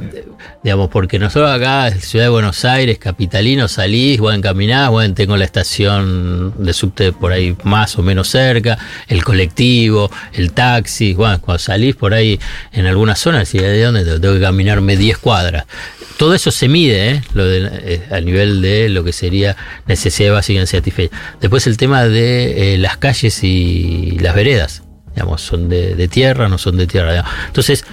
digamos, 0.63 0.91
porque 0.91 1.19
nosotros 1.19 1.51
acá, 1.51 1.89
en 1.89 2.01
Ciudad 2.01 2.27
de 2.27 2.29
Buenos 2.29 2.65
Aires, 2.67 2.99
capitalino, 2.99 3.69
salís, 3.69 4.21
bueno, 4.21 4.43
caminás, 4.43 4.91
bueno, 4.91 5.15
tengo 5.15 5.37
la 5.37 5.47
estación 5.47 6.53
de 6.59 6.73
subte 6.75 7.13
por 7.13 7.33
ahí 7.33 7.57
más 7.65 7.99
o 7.99 8.03
menos 8.03 8.29
cerca, 8.29 8.79
el 9.09 9.25
colectivo, 9.25 10.11
el 10.35 10.53
taxi, 10.53 11.15
bueno, 11.15 11.41
cuando 11.41 11.59
salís 11.59 11.97
por 11.97 12.13
ahí 12.13 12.39
en 12.73 12.87
algunas 12.87 13.19
zonas, 13.19 13.55
¿y 13.55 13.59
de 13.59 13.83
dónde 13.83 14.05
tengo 14.19 14.35
que 14.35 14.41
caminarme 14.41 14.97
10 14.97 15.19
cuadras? 15.19 15.65
Todo 16.19 16.35
eso 16.35 16.51
se 16.51 16.69
mide, 16.69 17.11
¿eh? 17.11 17.23
Lo 17.33 17.47
de, 17.47 17.69
eh, 17.73 18.03
a 18.11 18.21
nivel 18.21 18.61
de 18.61 18.89
lo 18.89 19.05
que 19.05 19.13
sería 19.13 19.57
necesidad 19.87 20.33
básica 20.33 20.61
insatisfecha. 20.61 21.17
Después 21.41 21.67
el 21.67 21.77
tema 21.77 22.05
de 22.05 22.75
eh, 22.75 22.79
las 22.79 22.97
calles 22.97 23.43
y 23.43 24.19
las 24.21 24.35
veredas, 24.35 24.83
digamos, 25.15 25.43
son 25.43 25.69
de, 25.69 25.95
de 25.95 26.09
tierra, 26.09 26.49
no 26.49 26.59
son 26.59 26.77
de 26.77 26.87
tierra. 26.87 27.25
Entonces, 27.47 27.85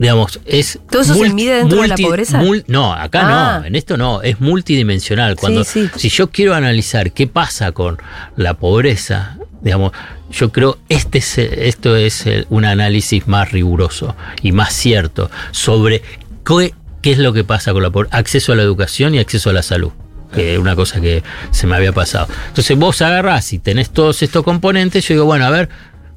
digamos, 0.00 0.40
es... 0.46 0.78
¿Todo 0.90 1.02
eso 1.02 1.14
se 1.14 1.28
mide 1.34 1.56
dentro 1.58 1.82
de 1.82 1.88
la 1.88 1.94
pobreza? 1.96 2.40
mul- 2.42 2.64
no, 2.68 2.92
acá 2.94 3.20
Ah. 3.22 3.58
no, 3.60 3.66
en 3.66 3.76
esto 3.76 3.96
no, 3.98 4.22
es 4.22 4.40
multidimensional. 4.40 5.36
Cuando, 5.36 5.62
Sí, 5.62 5.88
sí. 5.94 5.98
Si 6.00 6.08
yo 6.08 6.30
quiero 6.30 6.54
analizar 6.54 7.12
qué 7.12 7.26
pasa 7.26 7.72
con 7.72 7.98
la 8.36 8.54
pobreza, 8.54 9.36
digamos, 9.60 9.92
yo 10.32 10.50
creo 10.52 10.78
este 10.88 11.18
es, 11.18 11.36
esto 11.36 11.96
es 11.96 12.24
un 12.48 12.64
análisis 12.64 13.28
más 13.28 13.52
riguroso 13.52 14.16
y 14.42 14.52
más 14.52 14.72
cierto 14.72 15.30
sobre 15.50 16.00
qué, 16.46 16.72
qué 17.02 17.12
es 17.12 17.18
lo 17.18 17.32
que 17.34 17.44
pasa 17.44 17.72
con 17.74 17.82
la 17.82 17.90
pobreza, 17.90 18.16
acceso 18.16 18.52
a 18.52 18.56
la 18.56 18.62
educación 18.62 19.14
y 19.14 19.18
acceso 19.18 19.50
a 19.50 19.52
la 19.52 19.62
salud. 19.62 19.92
Que 20.34 20.54
es 20.54 20.58
una 20.60 20.76
cosa 20.76 21.00
que 21.02 21.22
se 21.50 21.66
me 21.66 21.76
había 21.76 21.92
pasado. 21.92 22.26
Entonces 22.48 22.78
vos 22.78 23.02
agarrás 23.02 23.52
y 23.52 23.58
tenés 23.58 23.90
todos 23.90 24.22
estos 24.22 24.44
componentes, 24.44 25.06
yo 25.08 25.14
digo, 25.14 25.24
bueno, 25.26 25.44
a 25.44 25.50
ver, 25.50 25.68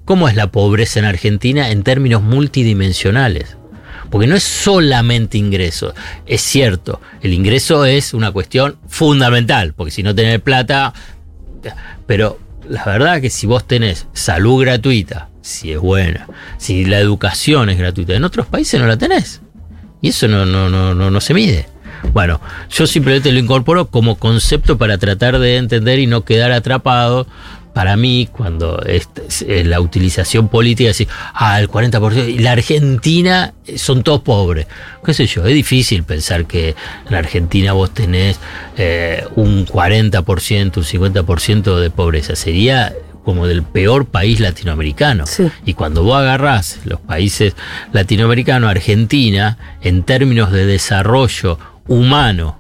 ¿cómo 0.05 0.29
es 0.29 0.35
la 0.35 0.51
pobreza 0.51 0.99
en 0.99 1.05
Argentina 1.05 1.69
en 1.71 1.83
términos 1.83 2.21
multidimensionales? 2.21 3.57
Porque 4.13 4.27
no 4.27 4.35
es 4.35 4.43
solamente 4.43 5.39
ingreso. 5.39 5.95
Es 6.27 6.41
cierto, 6.43 7.01
el 7.23 7.33
ingreso 7.33 7.83
es 7.83 8.13
una 8.13 8.31
cuestión 8.31 8.77
fundamental, 8.87 9.73
porque 9.73 9.89
si 9.89 10.03
no 10.03 10.13
tenés 10.13 10.39
plata, 10.39 10.93
pero 12.05 12.39
la 12.69 12.85
verdad 12.85 13.21
que 13.21 13.31
si 13.31 13.47
vos 13.47 13.65
tenés 13.65 14.05
salud 14.13 14.61
gratuita, 14.61 15.29
si 15.41 15.71
es 15.71 15.79
buena, 15.79 16.27
si 16.59 16.85
la 16.85 16.99
educación 16.99 17.71
es 17.71 17.79
gratuita, 17.79 18.13
en 18.13 18.23
otros 18.23 18.45
países 18.45 18.79
no 18.79 18.85
la 18.85 18.97
tenés. 18.97 19.41
Y 19.99 20.09
eso 20.09 20.27
no, 20.27 20.45
no, 20.45 20.69
no, 20.69 20.93
no, 20.93 21.09
no 21.09 21.19
se 21.19 21.33
mide. 21.33 21.65
Bueno, 22.13 22.39
yo 22.69 22.85
simplemente 22.85 23.31
lo 23.31 23.39
incorporo 23.39 23.87
como 23.87 24.19
concepto 24.19 24.77
para 24.77 24.99
tratar 24.99 25.39
de 25.39 25.57
entender 25.57 25.97
y 25.97 26.05
no 26.05 26.23
quedar 26.23 26.51
atrapado. 26.51 27.25
Para 27.73 27.95
mí, 27.97 28.29
cuando 28.31 28.81
este- 28.85 29.23
es- 29.27 29.41
eh, 29.41 29.63
la 29.63 29.79
utilización 29.81 30.47
política, 30.47 30.89
decir, 30.89 31.07
ah, 31.33 31.59
el 31.59 31.67
40%, 31.69 32.27
y 32.29 32.37
la 32.39 32.51
Argentina 32.51 33.53
eh, 33.65 33.77
son 33.77 34.03
todos 34.03 34.21
pobres. 34.21 34.67
¿Qué 35.03 35.13
sé 35.13 35.25
yo? 35.25 35.45
Es 35.45 35.53
difícil 35.53 36.03
pensar 36.03 36.45
que 36.45 36.69
en 36.69 36.75
la 37.11 37.17
Argentina 37.19 37.73
vos 37.73 37.91
tenés 37.93 38.39
eh, 38.77 39.25
un 39.35 39.65
40%, 39.65 40.77
un 40.77 40.83
50% 40.83 41.79
de 41.79 41.89
pobreza. 41.89 42.35
Sería 42.35 42.93
como 43.23 43.47
del 43.47 43.63
peor 43.63 44.05
país 44.05 44.39
latinoamericano. 44.41 45.25
Sí. 45.25 45.49
Y 45.65 45.73
cuando 45.75 46.03
vos 46.03 46.17
agarrás 46.17 46.79
los 46.83 46.99
países 46.99 47.55
latinoamericanos, 47.93 48.69
Argentina, 48.69 49.57
en 49.81 50.03
términos 50.03 50.51
de 50.51 50.65
desarrollo 50.65 51.57
humano 51.87 52.59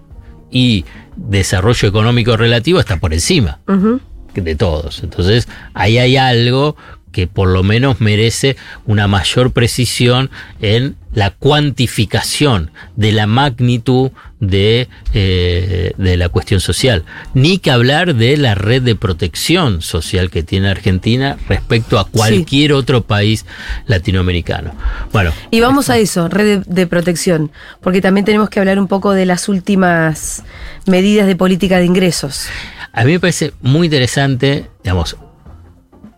y 0.49 0.85
desarrollo 1.17 1.87
económico 1.87 2.37
relativo, 2.37 2.79
está 2.79 2.97
por 2.97 3.13
encima 3.13 3.59
Ujú. 3.67 3.99
De 4.35 4.55
todos. 4.55 5.03
Entonces, 5.03 5.47
ahí 5.73 5.97
hay 5.97 6.17
algo 6.17 6.75
que 7.13 7.27
por 7.27 7.47
lo 7.47 7.63
menos 7.63 8.01
merece 8.01 8.57
una 8.85 9.07
mayor 9.07 9.53
precisión 9.53 10.29
en 10.59 10.97
la 11.13 11.29
cuantificación 11.29 12.71
de 12.95 13.11
la 13.11 13.27
magnitud 13.27 14.11
de, 14.39 14.89
eh, 15.13 15.93
de 15.95 16.17
la 16.17 16.27
cuestión 16.29 16.59
social. 16.59 17.05
Ni 17.35 17.59
que 17.59 17.69
hablar 17.69 18.15
de 18.15 18.35
la 18.35 18.55
red 18.55 18.81
de 18.81 18.95
protección 18.95 19.83
social 19.83 20.31
que 20.31 20.41
tiene 20.41 20.69
Argentina 20.69 21.37
respecto 21.47 21.99
a 21.99 22.07
cualquier 22.07 22.73
otro 22.73 23.03
país 23.03 23.45
latinoamericano. 23.85 24.73
Bueno, 25.13 25.31
Y 25.51 25.61
vamos 25.61 25.91
a 25.91 25.99
eso, 25.99 26.27
red 26.27 26.61
de, 26.61 26.73
de 26.73 26.87
protección, 26.87 27.51
porque 27.79 28.01
también 28.01 28.25
tenemos 28.25 28.49
que 28.49 28.59
hablar 28.59 28.79
un 28.79 28.87
poco 28.87 29.13
de 29.13 29.27
las 29.27 29.47
últimas 29.47 30.43
medidas 30.87 31.27
de 31.27 31.35
política 31.35 31.77
de 31.77 31.85
ingresos. 31.85 32.47
A 32.93 33.03
mí 33.05 33.13
me 33.13 33.19
parece 33.19 33.53
muy 33.61 33.87
interesante, 33.87 34.67
digamos, 34.83 35.17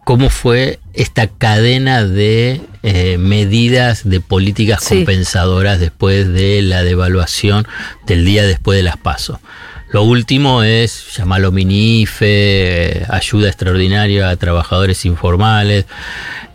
cómo 0.03 0.29
fue 0.29 0.79
esta 0.93 1.27
cadena 1.27 2.05
de 2.05 2.61
eh, 2.83 3.17
medidas 3.17 4.07
de 4.07 4.19
políticas 4.19 4.83
Sí. 4.83 4.97
compensadoras 4.97 5.79
después 5.79 6.27
de 6.31 6.61
la 6.61 6.83
devaluación 6.83 7.65
del 8.05 8.25
día 8.25 8.43
después 8.45 8.77
de 8.77 8.83
las 8.83 8.97
pasos. 8.97 9.39
Lo 9.91 10.03
último 10.03 10.63
es 10.63 11.15
llamarlo 11.15 11.51
MINIFE, 11.51 13.05
ayuda 13.09 13.47
extraordinaria 13.47 14.29
a 14.29 14.35
trabajadores 14.35 15.05
informales, 15.05 15.85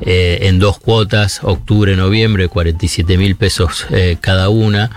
eh, 0.00 0.40
en 0.42 0.58
dos 0.58 0.78
cuotas, 0.78 1.40
octubre-noviembre, 1.42 2.48
47 2.48 3.16
mil 3.16 3.36
pesos 3.36 3.86
eh, 3.90 4.18
cada 4.20 4.48
una. 4.50 4.90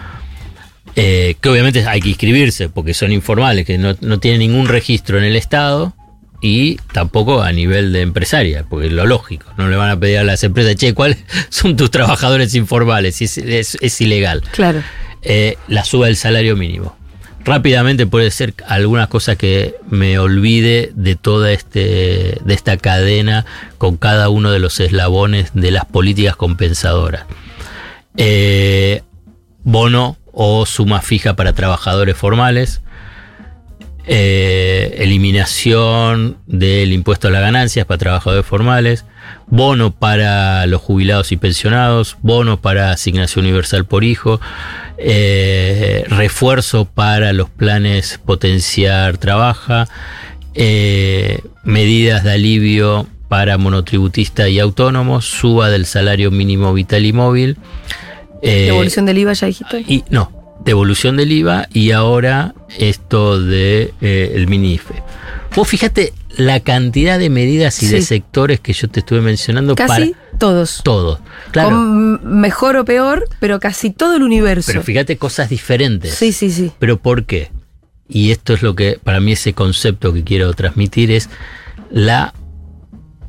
Eh, 0.96 1.36
que 1.42 1.50
obviamente 1.50 1.86
hay 1.88 2.02
que 2.02 2.10
inscribirse 2.10 2.70
porque 2.70 2.94
son 2.94 3.12
informales, 3.12 3.66
que 3.66 3.78
no, 3.78 3.96
no 4.02 4.20
tienen 4.20 4.40
ningún 4.42 4.68
registro 4.68 5.18
en 5.18 5.24
el 5.24 5.36
Estado 5.36 5.94
y 6.42 6.76
tampoco 6.92 7.42
a 7.42 7.52
nivel 7.52 7.94
de 7.94 8.02
empresaria, 8.02 8.64
porque 8.70 8.88
es 8.88 8.94
lo 8.94 9.06
lógico, 9.08 9.52
no 9.58 9.70
le 9.70 9.76
van 9.76 9.90
a 9.90 10.00
pedir 10.00 10.20
a 10.20 10.24
las 10.24 10.44
empresas, 10.44 10.76
che, 10.76 10.94
¿cuáles 10.94 11.18
son 11.50 11.76
tus 11.78 11.90
trabajadores 11.90 12.54
informales? 12.54 13.22
Es, 13.22 13.38
es- 13.40 13.78
es 13.82 14.02
ilegal. 14.02 14.44
Claro. 14.52 14.84
Eh, 15.24 15.58
la 15.68 15.84
suba 15.86 16.08
del 16.08 16.16
salario 16.18 16.56
mínimo. 16.56 16.96
Rápidamente 17.46 18.06
puede 18.08 18.30
ser 18.32 18.54
alguna 18.68 19.08
cosa 19.08 19.36
que 19.36 19.76
me 19.90 20.18
olvide 20.20 20.92
de 20.96 21.16
toda 21.16 21.52
este, 21.52 22.38
de 22.44 22.54
esta 22.54 22.78
cadena 22.78 23.46
con 23.78 23.98
cada 23.98 24.30
uno 24.30 24.52
de 24.52 24.60
los 24.60 24.80
eslabones 24.80 25.52
de 25.54 25.72
las 25.72 25.86
políticas 25.86 26.36
compensadoras. 26.38 27.26
Eh, 28.16 29.02
bono 29.64 30.18
o 30.34 30.66
suma 30.66 31.02
fija 31.02 31.36
para 31.36 31.54
trabajadores 31.54 32.18
formales, 32.18 32.82
eh, 34.06 34.96
eliminación 34.98 36.38
del 36.46 36.92
impuesto 36.92 37.30
a 37.30 37.32
las 37.32 37.42
ganancias 37.42 37.86
para 37.86 37.98
trabajadores 37.98 38.46
formales, 38.46 39.06
bono 39.48 39.92
para 39.92 40.66
los 40.66 40.82
jubilados 40.82 41.32
y 41.32 41.38
pensionados, 41.38 42.18
bono 42.22 42.60
para 42.60 42.92
asignación 42.92 43.46
universal 43.46 43.86
por 43.86 44.04
hijo, 44.04 44.42
eh, 44.98 46.04
refuerzo 46.10 46.84
para 46.84 47.32
los 47.32 47.50
planes 47.50 48.20
potenciar 48.26 49.18
trabaja, 49.20 49.88
eh, 50.56 51.40
medidas 51.64 52.24
de 52.24 52.34
alivio 52.34 53.08
para 53.30 53.58
monotributistas 53.58 54.50
y 54.50 54.60
autónomos, 54.60 55.26
suba 55.26 55.70
del 55.70 55.86
salario 55.86 56.30
mínimo 56.30 56.74
vital 56.74 57.06
y 57.06 57.14
móvil. 57.14 57.58
Eh, 58.44 58.66
Devolución 58.66 59.06
del 59.06 59.18
IVA, 59.18 59.34
ya 59.34 59.48
dijiste. 59.48 59.84
y 59.88 60.04
no, 60.10 60.32
devolución 60.64 61.18
del 61.18 61.32
IVA 61.32 61.68
y 61.74 61.92
ahora 61.92 62.54
esto 62.78 63.42
de 63.42 63.94
eh, 64.02 64.34
el 64.36 64.48
MINIFE. 64.48 64.96
Vos 65.56 65.68
fíjate 65.68 66.14
la 66.36 66.60
cantidad 66.62 67.20
de 67.20 67.30
medidas 67.30 67.82
y 67.84 67.88
de 67.88 68.02
sectores 68.02 68.60
que 68.60 68.74
yo 68.74 68.88
te 68.90 69.02
estuve 69.02 69.22
mencionando 69.22 69.76
Casi 69.76 70.14
para 70.14 70.38
Todos. 70.40 70.82
Todos. 70.84 71.20
Claro. 71.52 71.70
Con 71.70 72.40
mejor 72.40 72.76
o 72.78 72.86
peor, 72.86 73.28
pero 73.40 73.60
casi 73.60 73.92
todo 73.92 74.16
el 74.16 74.24
universo. 74.24 74.68
Pero 74.68 74.82
fíjate 74.82 75.18
cosas 75.18 75.50
diferentes. 75.50 76.16
Sí, 76.16 76.32
sí, 76.34 76.50
sí. 76.50 76.72
¿Pero 76.80 76.98
por 76.98 77.26
qué? 77.26 77.52
Y 78.10 78.32
esto 78.32 78.54
es 78.54 78.64
lo 78.64 78.76
que 78.76 79.00
para 79.04 79.20
mí 79.20 79.34
ese 79.34 79.54
concepto 79.54 80.12
que 80.12 80.24
quiero 80.24 80.52
transmitir 80.54 81.12
es 81.12 81.30
la 81.92 82.34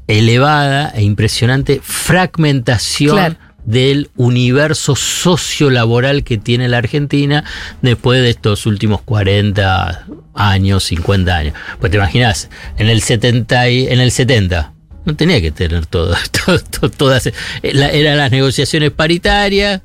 elevada 0.06 0.90
e 0.94 1.02
impresionante 1.02 1.80
fragmentación 1.82 3.16
Claro. 3.16 3.36
Del 3.64 4.10
universo 4.16 4.94
sociolaboral 4.94 6.22
que 6.24 6.36
tiene 6.38 6.68
la 6.68 6.78
Argentina 6.78 7.44
después 7.82 8.20
de 8.22 8.30
estos 8.30 8.66
últimos 8.66 9.00
40 9.02 10.06
años, 10.34 10.84
50 10.84 11.36
años. 11.36 11.54
Pues 11.80 11.90
te 11.90 11.96
imaginas, 11.98 12.50
en 12.78 12.88
el 12.88 13.00
70 13.02 13.68
y, 13.70 13.86
en 13.88 14.00
el 14.00 14.10
70 14.10 14.72
no 15.06 15.14
tenía 15.16 15.40
que 15.40 15.50
tener 15.50 15.84
todo, 15.86 16.14
todo- 16.46 16.58
todo- 16.60 16.90
todas 16.90 17.30
la- 17.62 17.90
eran 17.90 18.16
las 18.18 18.30
negociaciones 18.30 18.90
paritarias, 18.90 19.82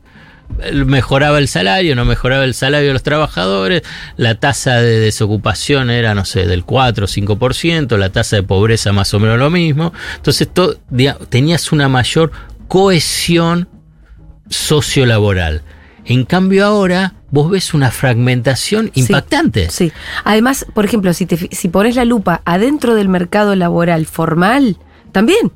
mejoraba 0.73 1.37
el 1.37 1.47
salario, 1.47 1.95
no 1.95 2.05
mejoraba 2.05 2.43
el 2.43 2.53
salario 2.53 2.87
de 2.87 2.93
los 2.93 3.03
trabajadores, 3.03 3.83
la 4.17 4.35
tasa 4.35 4.81
de 4.81 4.99
desocupación 4.99 5.89
era, 5.89 6.15
no 6.15 6.25
sé, 6.25 6.45
del 6.47 6.63
4 6.63 7.05
o 7.05 7.07
5%, 7.07 7.97
la 7.97 8.09
tasa 8.09 8.37
de 8.37 8.43
pobreza 8.43 8.91
más 8.91 9.13
o 9.13 9.19
menos 9.19 9.37
lo 9.39 9.49
mismo. 9.49 9.93
Entonces 10.15 10.47
to- 10.51 10.77
diga- 10.89 11.17
tenías 11.29 11.71
una 11.71 11.87
mayor 11.87 12.31
cohesión 12.69 13.67
sociolaboral. 14.49 15.63
En 16.05 16.23
cambio 16.25 16.65
ahora 16.65 17.13
vos 17.29 17.51
ves 17.51 17.73
una 17.73 17.91
fragmentación 17.91 18.91
impactante. 18.95 19.69
Sí. 19.69 19.91
Además, 20.23 20.65
por 20.73 20.85
ejemplo, 20.85 21.13
si, 21.13 21.25
te, 21.25 21.37
si 21.53 21.67
pones 21.67 21.95
la 21.95 22.05
lupa 22.05 22.41
adentro 22.45 22.95
del 22.95 23.09
mercado 23.09 23.55
laboral 23.55 24.05
formal, 24.05 24.77
también. 25.11 25.51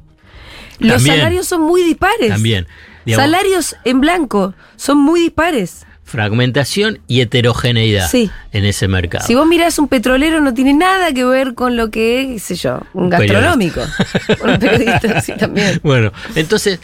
Los 0.79 0.95
También. 0.97 1.15
salarios 1.17 1.47
son 1.47 1.61
muy 1.61 1.81
dispares. 1.83 2.29
También. 2.29 2.67
digamos, 3.05 3.23
Salarios 3.25 3.75
en 3.85 4.01
blanco 4.01 4.53
son 4.75 4.97
muy 4.97 5.21
dispares. 5.21 5.85
fragmentación 6.03 6.99
y 7.07 7.21
heterogeneidad 7.21 8.09
Sí. 8.09 8.29
en 8.51 8.65
ese 8.65 8.87
mercado. 8.87 9.25
Si 9.25 9.33
vos 9.35 9.47
mirás 9.47 9.79
un 9.79 9.87
petrolero 9.87 10.41
no 10.41 10.53
tiene 10.53 10.73
nada 10.73 11.13
que 11.13 11.23
ver 11.25 11.53
con 11.55 11.77
lo 11.77 11.89
que 11.89 12.21
es, 12.21 12.27
qué 12.33 12.39
sé 12.39 12.55
yo, 12.55 12.81
un 12.93 13.03
Un 13.05 13.09
gastronómico. 13.09 13.81
un 14.43 14.59
periodista, 14.59 15.21
sí, 15.21 15.33
también. 15.37 15.79
Bueno, 15.83 16.11
entonces 16.35 16.79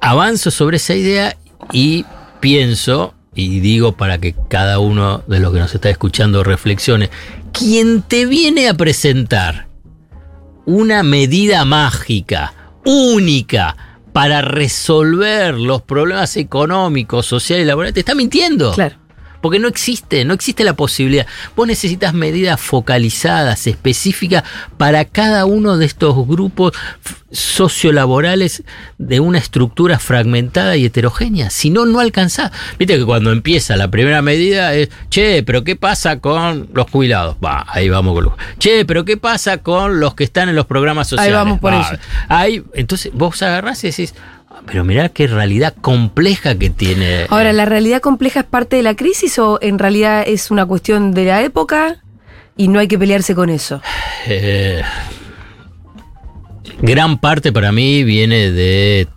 avanzo 0.00 0.50
sobre 0.50 0.76
esa 0.76 0.94
idea 0.94 1.36
y 1.72 2.04
pienso, 2.40 3.14
y 3.34 3.60
digo 3.60 3.92
para 3.92 4.18
que 4.18 4.34
cada 4.48 4.78
uno 4.78 5.22
de 5.26 5.40
los 5.40 5.52
que 5.52 5.60
nos 5.60 5.74
está 5.74 5.90
escuchando 5.90 6.44
reflexione, 6.44 7.10
quien 7.52 8.02
te 8.02 8.26
viene 8.26 8.68
a 8.68 8.74
presentar 8.74 9.68
una 10.64 11.02
medida 11.02 11.64
mágica, 11.64 12.52
única, 12.84 13.76
para 14.12 14.42
resolver 14.42 15.54
los 15.54 15.82
problemas 15.82 16.36
económicos, 16.36 17.24
sociales 17.24 17.64
y 17.64 17.68
laborales, 17.68 17.94
te 17.94 18.00
está 18.00 18.14
mintiendo. 18.14 18.72
Claro. 18.72 18.97
Porque 19.40 19.58
no 19.58 19.68
existe, 19.68 20.24
no 20.24 20.34
existe 20.34 20.64
la 20.64 20.74
posibilidad. 20.74 21.26
Vos 21.54 21.66
necesitas 21.66 22.14
medidas 22.14 22.60
focalizadas, 22.60 23.66
específicas 23.66 24.44
para 24.76 25.04
cada 25.04 25.44
uno 25.44 25.76
de 25.76 25.86
estos 25.86 26.14
grupos 26.26 26.72
sociolaborales 27.30 28.62
de 28.96 29.20
una 29.20 29.38
estructura 29.38 29.98
fragmentada 29.98 30.76
y 30.76 30.86
heterogénea. 30.86 31.50
Si 31.50 31.70
no, 31.70 31.84
no 31.84 32.00
alcanzás. 32.00 32.52
Viste 32.78 32.98
que 32.98 33.04
cuando 33.04 33.32
empieza 33.32 33.76
la 33.76 33.90
primera 33.90 34.22
medida 34.22 34.74
es, 34.74 34.88
che, 35.10 35.42
pero 35.42 35.64
¿qué 35.64 35.76
pasa 35.76 36.20
con 36.20 36.68
los 36.72 36.90
jubilados? 36.90 37.36
Va, 37.44 37.66
ahí 37.68 37.88
vamos 37.88 38.14
con 38.14 38.24
los. 38.24 38.32
Che, 38.58 38.84
pero 38.84 39.04
¿qué 39.04 39.16
pasa 39.16 39.58
con 39.58 40.00
los 40.00 40.14
que 40.14 40.24
están 40.24 40.48
en 40.48 40.54
los 40.56 40.66
programas 40.66 41.08
sociales? 41.08 41.34
vamos 41.34 41.60
por 41.60 41.74
ello. 41.74 41.98
ahí, 42.28 42.62
entonces 42.74 43.12
vos 43.12 43.40
agarrás 43.42 43.84
y 43.84 43.88
decís, 43.88 44.14
"Ah, 44.18 44.37
pero 44.66 44.84
mirá 44.84 45.08
qué 45.08 45.26
realidad 45.26 45.74
compleja 45.80 46.56
que 46.56 46.70
tiene. 46.70 47.26
Ahora, 47.28 47.52
¿la 47.52 47.64
realidad 47.64 48.00
compleja 48.00 48.40
es 48.40 48.46
parte 48.46 48.76
de 48.76 48.82
la 48.82 48.94
crisis 48.94 49.38
o 49.38 49.58
en 49.62 49.78
realidad 49.78 50.24
es 50.26 50.50
una 50.50 50.66
cuestión 50.66 51.12
de 51.12 51.24
la 51.24 51.42
época 51.42 52.02
y 52.56 52.68
no 52.68 52.78
hay 52.78 52.88
que 52.88 52.98
pelearse 52.98 53.34
con 53.34 53.50
eso? 53.50 53.80
Eh, 54.26 54.82
gran 56.80 57.18
parte 57.18 57.52
para 57.52 57.72
mí 57.72 58.04
viene 58.04 58.50
de 58.50 59.08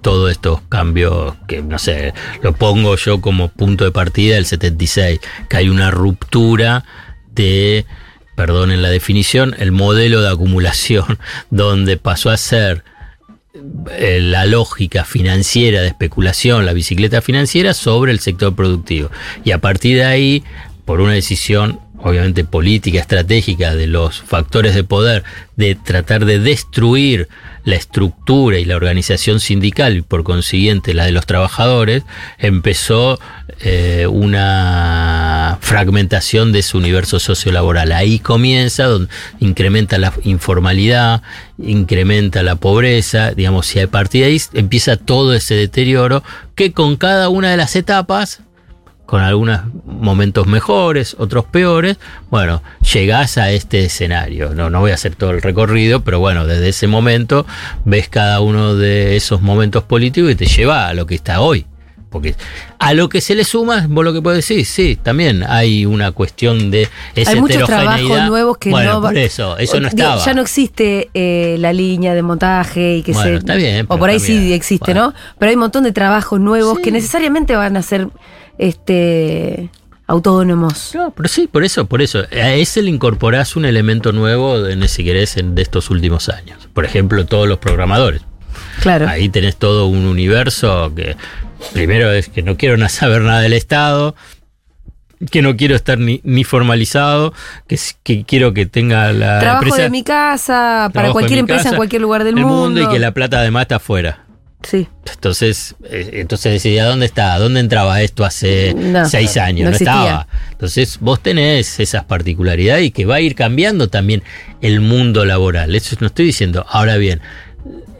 todos 0.00 0.30
estos 0.30 0.60
cambios 0.68 1.34
que, 1.46 1.62
no 1.62 1.78
sé, 1.78 2.14
lo 2.42 2.52
pongo 2.54 2.96
yo 2.96 3.20
como 3.20 3.48
punto 3.48 3.84
de 3.84 3.90
partida 3.90 4.34
del 4.34 4.46
76, 4.46 5.20
que 5.48 5.56
hay 5.56 5.68
una 5.68 5.90
ruptura 5.90 6.84
de, 7.32 7.86
perdonen 8.34 8.82
la 8.82 8.90
definición, 8.90 9.54
el 9.58 9.72
modelo 9.72 10.20
de 10.20 10.30
acumulación, 10.30 11.18
donde 11.50 11.96
pasó 11.96 12.30
a 12.30 12.36
ser 12.36 12.84
la 13.54 14.46
lógica 14.46 15.04
financiera 15.04 15.80
de 15.80 15.88
especulación, 15.88 16.66
la 16.66 16.72
bicicleta 16.72 17.22
financiera, 17.22 17.72
sobre 17.74 18.12
el 18.12 18.20
sector 18.20 18.54
productivo. 18.54 19.10
Y 19.44 19.52
a 19.52 19.58
partir 19.58 19.98
de 19.98 20.04
ahí, 20.04 20.44
por 20.84 21.00
una 21.00 21.12
decisión 21.12 21.78
obviamente 21.98 22.44
política, 22.44 23.00
estratégica 23.00 23.74
de 23.74 23.86
los 23.86 24.20
factores 24.20 24.74
de 24.74 24.84
poder, 24.84 25.24
de 25.56 25.74
tratar 25.74 26.26
de 26.26 26.38
destruir 26.38 27.28
la 27.64 27.76
estructura 27.76 28.58
y 28.58 28.64
la 28.64 28.76
organización 28.76 29.40
sindical 29.40 29.96
y 29.96 30.02
por 30.02 30.22
consiguiente 30.22 30.94
la 30.94 31.06
de 31.06 31.12
los 31.12 31.26
trabajadores, 31.26 32.02
empezó 32.38 33.18
eh, 33.60 34.06
una 34.06 35.58
fragmentación 35.60 36.52
de 36.52 36.62
su 36.62 36.78
universo 36.78 37.18
sociolaboral. 37.18 37.92
Ahí 37.92 38.18
comienza, 38.18 38.84
donde 38.84 39.08
incrementa 39.40 39.98
la 39.98 40.12
informalidad, 40.24 41.22
incrementa 41.58 42.42
la 42.42 42.56
pobreza, 42.56 43.32
digamos, 43.32 43.74
y 43.74 43.80
a 43.80 43.88
partir 43.88 44.22
de 44.22 44.28
ahí 44.28 44.42
empieza 44.52 44.96
todo 44.96 45.34
ese 45.34 45.54
deterioro 45.54 46.22
que 46.54 46.72
con 46.72 46.96
cada 46.96 47.28
una 47.28 47.50
de 47.50 47.56
las 47.56 47.76
etapas 47.76 48.43
con 49.06 49.20
algunos 49.22 49.60
momentos 49.84 50.46
mejores, 50.46 51.14
otros 51.18 51.44
peores, 51.44 51.98
bueno, 52.30 52.62
llegás 52.92 53.36
a 53.38 53.50
este 53.50 53.84
escenario. 53.84 54.54
No, 54.54 54.70
no 54.70 54.80
voy 54.80 54.92
a 54.92 54.94
hacer 54.94 55.14
todo 55.14 55.30
el 55.30 55.42
recorrido, 55.42 56.00
pero 56.02 56.20
bueno, 56.20 56.46
desde 56.46 56.70
ese 56.70 56.86
momento 56.86 57.46
ves 57.84 58.08
cada 58.08 58.40
uno 58.40 58.74
de 58.74 59.16
esos 59.16 59.42
momentos 59.42 59.82
políticos 59.84 60.30
y 60.30 60.34
te 60.34 60.46
lleva 60.46 60.88
a 60.88 60.94
lo 60.94 61.06
que 61.06 61.14
está 61.14 61.40
hoy. 61.40 61.66
Porque 62.08 62.36
a 62.78 62.94
lo 62.94 63.08
que 63.08 63.20
se 63.20 63.34
le 63.34 63.42
suma, 63.42 63.86
vos 63.88 64.04
lo 64.04 64.12
que 64.12 64.22
puedes 64.22 64.46
decir, 64.46 64.64
sí, 64.64 64.96
también 65.02 65.42
hay 65.42 65.84
una 65.84 66.12
cuestión 66.12 66.70
de 66.70 66.88
esa 67.16 67.32
Hay 67.32 67.40
muchos 67.40 67.64
trabajos 67.66 68.22
nuevos 68.28 68.56
que 68.56 68.70
bueno, 68.70 68.92
no 68.94 69.00
por 69.02 69.18
eso, 69.18 69.58
eso 69.58 69.80
no 69.80 69.88
estaba. 69.88 70.24
Ya 70.24 70.32
no 70.32 70.42
existe 70.42 71.10
eh, 71.12 71.56
la 71.58 71.72
línea 71.72 72.14
de 72.14 72.22
montaje 72.22 72.98
y 72.98 73.02
que 73.02 73.10
Bueno, 73.12 73.30
se. 73.30 73.36
está 73.38 73.56
bien, 73.56 73.86
O 73.88 73.98
por 73.98 74.10
ahí 74.10 74.20
sí 74.20 74.52
existe, 74.52 74.92
Bueno. 74.92 75.08
¿no? 75.08 75.14
Pero 75.40 75.48
hay 75.50 75.54
un 75.56 75.60
montón 75.62 75.82
de 75.82 75.90
trabajos 75.90 76.38
nuevos 76.38 76.76
Sí. 76.76 76.84
que 76.84 76.92
necesariamente 76.92 77.56
van 77.56 77.76
a 77.76 77.82
ser 77.82 78.06
este 78.58 79.70
autónomos. 80.06 80.92
No, 80.94 81.12
pero 81.12 81.28
sí, 81.28 81.46
por 81.46 81.64
eso, 81.64 81.86
por 81.86 82.02
eso. 82.02 82.24
A 82.30 82.52
ese 82.54 82.82
le 82.82 82.90
incorporás 82.90 83.56
un 83.56 83.64
elemento 83.64 84.12
nuevo, 84.12 84.66
en, 84.66 84.86
si 84.88 85.02
querés, 85.04 85.36
en- 85.36 85.54
de 85.54 85.62
estos 85.62 85.90
últimos 85.90 86.28
años. 86.28 86.68
Por 86.72 86.84
ejemplo, 86.84 87.24
todos 87.26 87.48
los 87.48 87.58
programadores. 87.58 88.22
Claro. 88.80 89.08
Ahí 89.08 89.28
tenés 89.28 89.56
todo 89.56 89.86
un 89.86 90.04
universo 90.06 90.92
que 90.94 91.16
primero 91.72 92.12
es 92.12 92.28
que 92.28 92.42
no 92.42 92.56
quiero 92.56 92.88
saber 92.88 93.22
nada 93.22 93.40
del 93.40 93.52
Estado, 93.54 94.14
que 95.30 95.42
no 95.42 95.56
quiero 95.56 95.74
estar 95.74 95.98
ni, 95.98 96.20
ni 96.24 96.44
formalizado, 96.44 97.32
que, 97.66 98.24
quiero 98.24 98.52
que 98.52 98.66
tenga 98.66 99.12
la 99.12 99.38
Trabajo 99.40 99.64
empresa, 99.64 99.82
de 99.84 99.90
mi 99.90 100.02
casa, 100.02 100.90
para 100.92 101.12
cualquier 101.12 101.38
empresa 101.38 101.62
casa, 101.62 101.70
en 101.70 101.76
cualquier 101.76 102.02
lugar 102.02 102.24
del 102.24 102.36
el 102.38 102.44
mundo. 102.44 102.82
y 102.82 102.88
que 102.88 102.98
la 102.98 103.12
plata 103.12 103.38
además 103.38 103.62
está 103.62 103.76
afuera. 103.76 104.23
Sí. 104.68 104.88
Entonces, 105.12 105.74
eh, 105.84 106.10
entonces 106.14 106.52
decía, 106.54 106.86
¿dónde 106.86 107.06
está? 107.06 107.38
¿Dónde 107.38 107.60
entraba 107.60 108.00
esto 108.02 108.24
hace 108.24 108.74
No, 108.74 109.06
seis 109.08 109.36
años? 109.36 109.70
no 109.70 109.76
estaba. 109.76 110.26
Entonces, 110.52 110.98
vos 111.00 111.20
tenés 111.22 111.78
esas 111.80 112.04
particularidades 112.04 112.86
y 112.86 112.90
que 112.90 113.04
va 113.06 113.16
a 113.16 113.20
ir 113.20 113.34
cambiando 113.34 113.88
también 113.88 114.22
el 114.60 114.80
mundo 114.80 115.24
laboral. 115.24 115.74
Eso 115.74 115.96
no 116.00 116.06
estoy 116.06 116.26
diciendo. 116.26 116.64
Ahora 116.68 116.96
bien, 116.96 117.20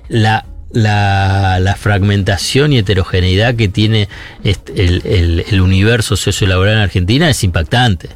la, 0.09 0.46
la, 0.72 1.59
la 1.61 1.74
fragmentación 1.77 2.72
y 2.72 2.79
heterogeneidad 2.79 3.55
que 3.55 3.68
tiene 3.68 4.09
este- 4.42 4.85
el, 4.85 5.03
el- 5.07 5.44
el 5.50 5.61
universo 5.61 6.16
sociolaboral 6.16 6.74
en 6.74 6.81
Argentina 6.81 7.29
es 7.31 7.44
impactante. 7.44 8.09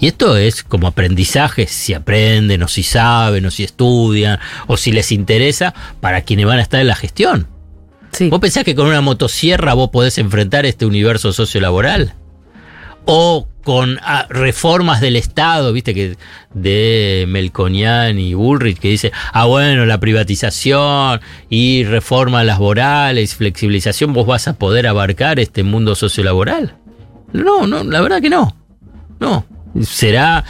Y 0.00 0.08
esto 0.08 0.36
es 0.36 0.64
como 0.64 0.88
aprendizaje, 0.88 1.68
si 1.68 1.94
aprenden, 1.94 2.62
o 2.64 2.68
si 2.68 2.82
saben, 2.82 3.46
o 3.46 3.52
si 3.52 3.62
estudian, 3.62 4.40
o 4.66 4.76
si 4.76 4.90
les 4.90 5.12
interesa, 5.12 5.74
para 6.00 6.22
quienes 6.22 6.46
van 6.46 6.58
a 6.58 6.62
estar 6.62 6.80
en 6.80 6.88
la 6.88 6.96
gestión. 6.96 7.46
¿Vos 8.20 8.40
pensás 8.40 8.64
que 8.64 8.74
con 8.74 8.86
una 8.86 9.00
motosierra 9.00 9.74
vos 9.74 9.90
podés 9.90 10.18
enfrentar 10.18 10.66
este 10.66 10.84
universo 10.84 11.32
sociolaboral? 11.32 12.14
O 13.04 13.48
con 13.64 13.98
ah, 14.02 14.26
reformas 14.28 15.00
del 15.00 15.16
Estado, 15.16 15.72
viste 15.72 15.94
que 15.94 16.16
de 16.52 17.24
Melconian 17.28 18.18
y 18.18 18.34
Bullrich 18.34 18.78
que 18.78 18.88
dice, 18.88 19.12
ah 19.32 19.46
bueno, 19.46 19.86
la 19.86 19.98
privatización 19.98 21.20
y 21.48 21.84
reformas 21.84 22.44
laborales, 22.44 23.34
flexibilización, 23.34 24.12
vos 24.12 24.26
vas 24.26 24.46
a 24.46 24.54
poder 24.54 24.86
abarcar 24.86 25.40
este 25.40 25.62
mundo 25.62 25.94
sociolaboral. 25.94 26.76
No, 27.32 27.66
no, 27.66 27.82
la 27.82 28.00
verdad 28.00 28.20
que 28.20 28.30
no. 28.30 28.56
No. 29.20 29.46
Será, 29.80 30.44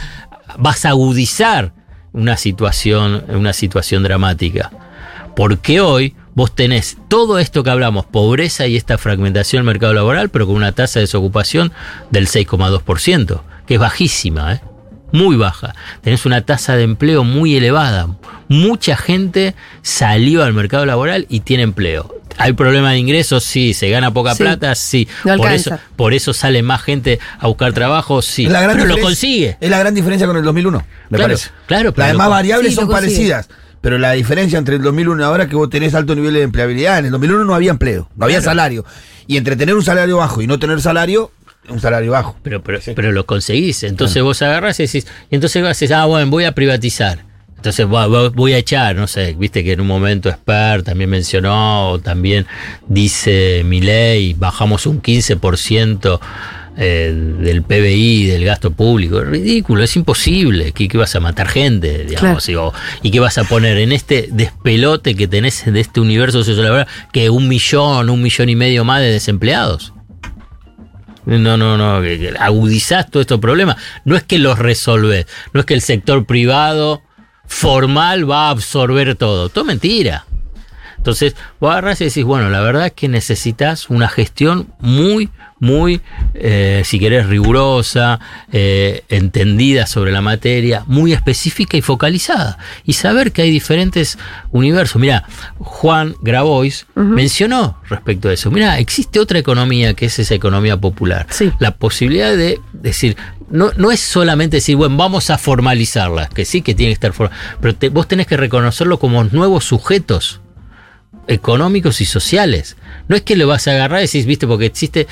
vas 0.57 0.85
a 0.85 0.89
agudizar 0.89 1.73
una 2.11 2.35
situación, 2.35 3.23
una 3.29 3.53
situación 3.53 4.03
dramática. 4.03 4.71
Porque 5.35 5.81
hoy 5.81 6.15
vos 6.35 6.55
tenés 6.55 6.97
todo 7.07 7.39
esto 7.39 7.63
que 7.63 7.69
hablamos, 7.69 8.05
pobreza 8.05 8.67
y 8.67 8.75
esta 8.75 8.97
fragmentación 8.97 9.59
del 9.61 9.65
mercado 9.73 9.93
laboral, 9.93 10.29
pero 10.29 10.45
con 10.47 10.55
una 10.55 10.71
tasa 10.71 10.99
de 10.99 11.03
desocupación 11.05 11.71
del 12.11 12.27
6,2%, 12.27 13.41
que 13.67 13.75
es 13.75 13.79
bajísima, 13.79 14.53
¿eh? 14.53 14.61
muy 15.11 15.35
baja. 15.35 15.75
Tenés 16.01 16.25
una 16.25 16.41
tasa 16.41 16.75
de 16.75 16.83
empleo 16.83 17.23
muy 17.23 17.55
elevada. 17.55 18.07
Mucha 18.47 18.97
gente 18.97 19.53
salió 19.83 20.43
al 20.43 20.53
mercado 20.53 20.85
laboral 20.87 21.27
y 21.29 21.41
tiene 21.41 21.61
empleo. 21.63 22.15
¿Hay 22.39 22.53
problema 22.53 22.91
de 22.93 22.97
ingresos? 22.97 23.43
Sí. 23.43 23.75
¿Se 23.75 23.91
gana 23.91 24.11
poca 24.11 24.33
Sí. 24.33 24.41
plata? 24.41 24.73
Sí. 24.73 25.07
No 25.23 25.37
por, 25.37 25.51
eso, 25.51 25.77
por 25.95 26.13
eso 26.15 26.33
sale 26.33 26.63
más 26.63 26.81
gente 26.81 27.19
a 27.39 27.45
buscar 27.45 27.73
trabajo? 27.73 28.23
Sí. 28.23 28.47
La 28.47 28.61
gran 28.61 28.75
Pero 28.75 28.87
lo 28.87 28.95
diferencia- 28.95 29.03
consigue. 29.07 29.57
Es 29.61 29.69
la 29.69 29.77
gran 29.77 29.93
diferencia 29.93 30.25
con 30.25 30.37
el 30.37 30.43
2001, 30.43 30.79
me 30.79 31.17
Claro, 31.17 31.23
parece. 31.33 31.49
claro, 31.67 31.93
pero 31.93 32.05
Las 32.07 32.13
demás 32.13 32.29
variables 32.29 32.71
Sí, 32.71 32.75
son 32.75 32.89
parecidas. 32.89 33.49
Pero 33.83 33.97
la 33.97 34.13
diferencia 34.13 34.57
entre 34.57 34.77
el 34.77 34.81
2001 34.81 35.21
y 35.21 35.25
ahora 35.25 35.43
es 35.43 35.49
que 35.49 35.57
vos 35.57 35.69
tenés 35.69 35.93
alto 35.93 36.15
nivel 36.15 36.33
de 36.35 36.41
empleabilidad. 36.43 36.99
En 36.99 37.05
el 37.07 37.11
2001 37.11 37.43
no 37.43 37.53
había 37.53 37.69
empleo, 37.71 38.09
no 38.15 38.23
había 38.23 38.37
Claro. 38.37 38.51
salario. 38.51 38.85
Y 39.27 39.35
entre 39.35 39.57
tener 39.57 39.75
un 39.75 39.83
salario 39.83 40.15
bajo 40.17 40.41
y 40.41 40.47
no 40.47 40.57
tener 40.57 40.79
salario, 40.79 41.31
un 41.67 41.81
salario 41.81 42.13
bajo. 42.13 42.37
Pero, 42.43 42.63
pero, 42.63 42.79
pero 42.95 43.11
lo 43.11 43.25
conseguís. 43.25 43.83
Entonces 43.83 44.23
vos 44.23 44.41
agarrás 44.41 44.79
y 44.79 44.83
decís, 44.83 45.05
y 45.29 45.35
entonces 45.35 45.61
vos 45.61 45.77
decís, 45.77 45.93
ah, 45.93 46.05
bueno, 46.05 46.31
voy 46.31 46.45
a 46.45 46.53
privatizar. 46.53 47.25
Entonces 47.57 47.85
voy 47.85 48.53
a 48.53 48.57
echar, 48.57 48.95
no 48.95 49.05
sé, 49.07 49.35
viste 49.37 49.65
que 49.65 49.73
en 49.73 49.81
un 49.81 49.87
momento 49.87 50.29
Expert 50.29 50.85
también 50.85 51.09
mencionó, 51.09 51.99
también 52.01 52.45
dice 52.87 53.63
Milei, 53.65 54.33
bajamos 54.33 54.85
un 54.85 55.01
15% 55.01 56.19
eh, 56.75 57.13
del 57.39 57.63
PBI, 57.63 58.25
del 58.25 58.45
gasto 58.45 58.71
público. 58.71 59.21
Es 59.21 59.27
ridículo, 59.27 59.83
es 59.83 59.95
imposible. 59.95 60.71
¿Qué, 60.71 60.87
qué 60.87 60.97
vas 60.97 61.15
a 61.15 61.19
matar 61.19 61.47
gente? 61.47 62.05
Digamos, 62.05 62.49
¿Y 63.01 63.11
qué 63.11 63.19
vas 63.19 63.37
a 63.37 63.43
poner 63.43 63.77
en 63.77 63.91
este 63.91 64.29
despelote 64.31 65.15
que 65.15 65.27
tenés 65.27 65.65
de 65.65 65.79
este 65.79 65.99
universo 65.99 66.43
sociolaboral 66.43 66.87
que 67.11 67.29
un 67.29 67.47
millón, 67.47 68.09
un 68.09 68.21
millón 68.21 68.49
y 68.49 68.55
medio 68.55 68.83
más 68.83 69.01
de 69.01 69.11
desempleados? 69.11 69.93
No, 71.25 71.57
no, 71.57 71.77
no, 71.77 72.01
agudizás 72.39 73.09
todos 73.09 73.23
estos 73.23 73.39
problemas. 73.39 73.77
No 74.03 74.15
es 74.15 74.23
que 74.23 74.39
los 74.39 74.59
resolves, 74.59 75.27
no 75.53 75.61
es 75.61 75.65
que 75.65 75.73
el 75.73 75.81
sector 75.81 76.25
privado 76.25 77.01
formal 77.45 78.29
va 78.29 78.47
a 78.47 78.49
absorber 78.49 79.15
todo. 79.15 79.49
Todo 79.49 79.63
mentira. 79.63 80.25
Entonces, 80.97 81.35
vos 81.59 81.71
agarrás 81.71 82.01
y 82.01 82.05
decís, 82.05 82.23
bueno, 82.23 82.49
la 82.49 82.61
verdad 82.61 82.87
es 82.87 82.93
que 82.93 83.09
necesitas 83.09 83.89
una 83.89 84.07
gestión 84.07 84.73
muy, 84.79 85.29
muy, 85.63 86.01
eh, 86.33 86.81
si 86.83 86.99
querés, 86.99 87.25
rigurosa, 87.27 88.19
eh, 88.51 89.03
entendida 89.07 89.87
sobre 89.87 90.11
la 90.11 90.19
materia, 90.21 90.83
muy 90.87 91.13
específica 91.13 91.77
y 91.77 91.81
focalizada. 91.81 92.57
Y 92.83 92.93
saber 92.93 93.31
que 93.31 93.43
hay 93.43 93.49
diferentes 93.49 94.17
universos. 94.51 95.01
Mira, 95.01 95.23
Juan 95.59 96.15
Grabois 96.21 96.85
mencionó 96.95 97.77
respecto 97.89 98.27
a 98.27 98.33
eso. 98.33 98.51
Mira, 98.51 98.77
existe 98.77 99.19
otra 99.19 99.39
economía 99.39 99.93
que 99.93 100.07
es 100.07 100.19
esa 100.19 100.35
economía 100.35 100.75
popular. 100.75 101.27
Sí. 101.29 101.49
La 101.59 101.71
posibilidad 101.71 102.35
de 102.35 102.59
decir, 102.73 103.15
no, 103.49 103.71
no 103.77 103.91
es 103.91 104.01
solamente 104.01 104.57
decir, 104.57 104.75
bueno, 104.75 104.97
vamos 104.97 105.29
a 105.29 105.37
formalizarla, 105.37 106.27
que 106.27 106.43
sí 106.43 106.61
que 106.61 106.73
tiene 106.75 106.89
que 106.89 106.95
estar 106.95 107.13
formal, 107.13 107.37
pero 107.61 107.73
te- 107.73 107.89
vos 107.89 108.07
tenés 108.07 108.27
que 108.27 108.35
reconocerlo 108.35 108.99
como 108.99 109.23
nuevos 109.23 109.63
sujetos 109.63 110.41
económicos 111.27 112.01
y 112.01 112.05
sociales. 112.05 112.75
No 113.07 113.15
es 113.15 113.21
que 113.21 113.35
lo 113.35 113.47
vas 113.47 113.67
a 113.67 113.71
agarrar 113.71 113.99
y 113.99 114.05
decís, 114.07 114.25
viste, 114.25 114.47
porque 114.47 114.65
existe, 114.65 115.07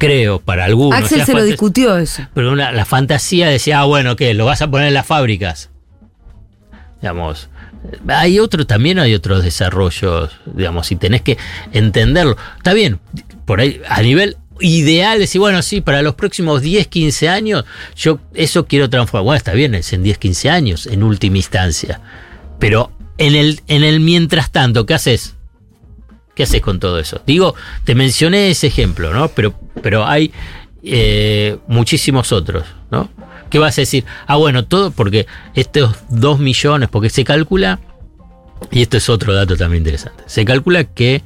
creo, 0.00 0.40
para 0.40 0.64
algunos. 0.64 0.98
Axel 0.98 1.24
se 1.24 1.32
lo 1.32 1.44
discutió 1.44 1.96
eso. 1.96 2.26
Pero 2.34 2.50
una- 2.52 2.72
la 2.72 2.84
fantasía 2.84 3.48
decía, 3.48 3.80
ah, 3.80 3.84
bueno, 3.84 4.16
¿qué? 4.16 4.34
¿Lo 4.34 4.46
vas 4.46 4.60
a 4.62 4.68
poner 4.70 4.88
en 4.88 4.94
las 4.94 5.06
fábricas? 5.06 5.70
Digamos, 7.00 7.48
hay 8.08 8.38
otro, 8.40 8.66
también 8.66 8.98
hay 8.98 9.14
otros 9.14 9.42
desarrollos, 9.42 10.32
digamos, 10.44 10.90
y 10.92 10.96
tenés 10.96 11.22
que 11.22 11.38
entenderlo. 11.72 12.36
Está 12.58 12.72
bien, 12.74 12.98
por 13.46 13.60
ahí, 13.60 13.80
a 13.88 14.02
nivel 14.02 14.36
ideal, 14.60 15.18
decir, 15.18 15.40
bueno, 15.40 15.62
sí, 15.62 15.80
para 15.80 16.02
los 16.02 16.14
próximos 16.14 16.60
10, 16.60 16.88
15 16.88 17.28
años, 17.30 17.64
yo 17.96 18.18
eso 18.34 18.66
quiero 18.66 18.90
transformar. 18.90 19.24
Bueno, 19.24 19.36
está 19.38 19.52
bien, 19.52 19.74
es 19.74 19.92
en 19.94 20.02
10, 20.02 20.18
15 20.18 20.50
años, 20.50 20.86
en 20.86 21.02
última 21.02 21.38
instancia. 21.38 22.00
Pero 22.58 22.92
en 23.16 23.34
el, 23.34 23.62
en 23.68 23.82
el 23.84 24.00
mientras 24.00 24.52
tanto, 24.52 24.84
¿qué 24.84 24.92
haces? 24.94 25.36
¿Qué 26.40 26.44
haces 26.44 26.62
con 26.62 26.80
todo 26.80 26.98
eso? 26.98 27.20
Digo, 27.26 27.54
te 27.84 27.94
mencioné 27.94 28.48
ese 28.48 28.68
ejemplo, 28.68 29.12
¿no? 29.12 29.28
Pero, 29.28 29.52
pero 29.82 30.06
hay 30.06 30.32
eh, 30.82 31.58
muchísimos 31.66 32.32
otros, 32.32 32.64
¿no? 32.90 33.10
¿Qué 33.50 33.58
vas 33.58 33.76
a 33.76 33.82
decir? 33.82 34.06
Ah, 34.26 34.36
bueno, 34.36 34.64
todo 34.64 34.90
porque 34.90 35.26
estos 35.54 35.94
dos 36.08 36.38
millones, 36.38 36.88
porque 36.88 37.10
se 37.10 37.24
calcula, 37.24 37.78
y 38.70 38.80
esto 38.80 38.96
es 38.96 39.10
otro 39.10 39.34
dato 39.34 39.54
también 39.54 39.82
interesante, 39.82 40.24
se 40.28 40.46
calcula 40.46 40.84
que 40.84 41.22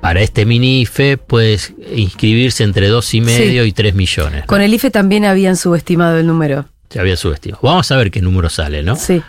para 0.00 0.20
este 0.20 0.46
mini-IFE 0.46 1.18
puedes 1.18 1.72
inscribirse 1.94 2.64
entre 2.64 2.88
dos 2.88 3.14
y 3.14 3.20
medio 3.20 3.64
y 3.64 3.70
3 3.70 3.94
millones. 3.94 4.40
¿no? 4.40 4.46
Con 4.48 4.62
el 4.62 4.74
IFE 4.74 4.90
también 4.90 5.24
habían 5.24 5.54
subestimado 5.54 6.18
el 6.18 6.26
número. 6.26 6.66
Se 6.90 6.98
había 6.98 7.16
subestimado. 7.16 7.60
Vamos 7.62 7.88
a 7.92 7.96
ver 7.98 8.10
qué 8.10 8.20
número 8.20 8.50
sale, 8.50 8.82
¿no? 8.82 8.96
Sí. 8.96 9.22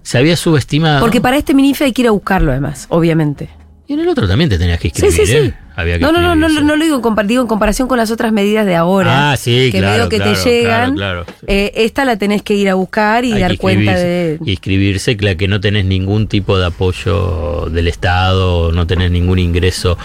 Se 0.00 0.16
había 0.16 0.38
subestimado. 0.38 1.00
Porque 1.00 1.20
para 1.20 1.36
este 1.36 1.52
mini 1.52 1.72
IFE 1.72 1.84
hay 1.84 1.92
que 1.92 2.00
ir 2.00 2.08
a 2.08 2.12
buscarlo 2.12 2.52
además, 2.52 2.86
obviamente. 2.88 3.50
Y 3.88 3.94
en 3.94 4.00
el 4.00 4.08
otro 4.08 4.28
también 4.28 4.50
te 4.50 4.58
tenías 4.58 4.78
que 4.78 4.90
Sí, 4.90 5.06
inscribir, 5.06 5.26
sí, 5.26 5.32
sí. 5.32 5.48
¿eh? 5.48 5.54
Había 5.74 5.94
que 5.94 6.00
No, 6.00 6.12
no, 6.12 6.20
no, 6.20 6.48
no, 6.48 6.76
lo 6.76 6.84
digo 6.84 6.96
en, 6.96 7.00
comparación 7.46 7.88
con 7.88 7.96
las 7.96 8.10
otras 8.10 8.32
medidas 8.32 8.66
de 8.66 8.76
ahora. 8.76 9.32
Ah, 9.32 9.36
sí, 9.38 9.70
que 9.72 9.78
claro, 9.78 9.96
veo 9.96 10.08
que 10.10 10.16
claro, 10.18 10.32
te 10.34 10.50
llegan. 10.50 10.94
claro, 10.94 11.24
claro. 11.24 11.38
eh, 11.46 11.72
esta 11.74 12.04
la 12.04 12.16
tenés 12.18 12.42
que 12.42 12.52
ir 12.54 12.68
a 12.68 12.74
buscar 12.74 13.24
y 13.24 13.32
Hay 13.32 13.40
dar 13.40 13.56
cuenta 13.56 13.96
de. 13.96 14.38
Inscribirse, 14.44 15.16
claro, 15.16 15.38
que 15.38 15.48
no 15.48 15.58
tenés 15.58 15.86
ningún 15.86 16.28
tipo 16.28 16.58
de 16.58 16.66
apoyo 16.66 17.70
del 17.70 17.88
Estado, 17.88 18.72
no 18.72 18.86
tenés 18.86 19.10
ningún 19.10 19.38
ingreso 19.38 19.96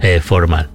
eh, 0.00 0.18
formal. 0.20 0.68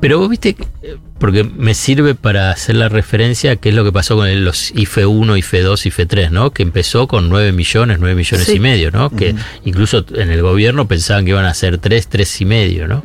Pero 0.00 0.18
vos 0.18 0.30
viste, 0.30 0.56
eh, 0.82 0.96
porque 1.18 1.44
me 1.44 1.74
sirve 1.74 2.14
para 2.14 2.50
hacer 2.50 2.76
la 2.76 2.88
referencia 2.88 3.52
a 3.52 3.56
qué 3.56 3.68
es 3.68 3.74
lo 3.74 3.84
que 3.84 3.92
pasó 3.92 4.16
con 4.16 4.44
los 4.44 4.70
IFE 4.74 5.04
1, 5.04 5.36
IFE 5.36 5.60
2, 5.60 5.86
IFE 5.86 6.06
3, 6.06 6.30
¿no? 6.30 6.52
Que 6.52 6.62
empezó 6.62 7.06
con 7.06 7.28
9 7.28 7.52
millones, 7.52 7.98
9 8.00 8.14
millones 8.14 8.46
Sí. 8.46 8.54
y 8.56 8.60
medio, 8.60 8.90
¿no? 8.90 9.10
Que 9.10 9.34
incluso 9.64 10.04
en 10.14 10.30
el 10.30 10.40
gobierno 10.40 10.88
pensaban 10.88 11.24
que 11.26 11.32
iban 11.32 11.44
a 11.44 11.52
ser 11.52 11.76
3, 11.78 12.08
3 12.08 12.40
y 12.40 12.44
medio, 12.46 12.88
¿no? 12.88 13.02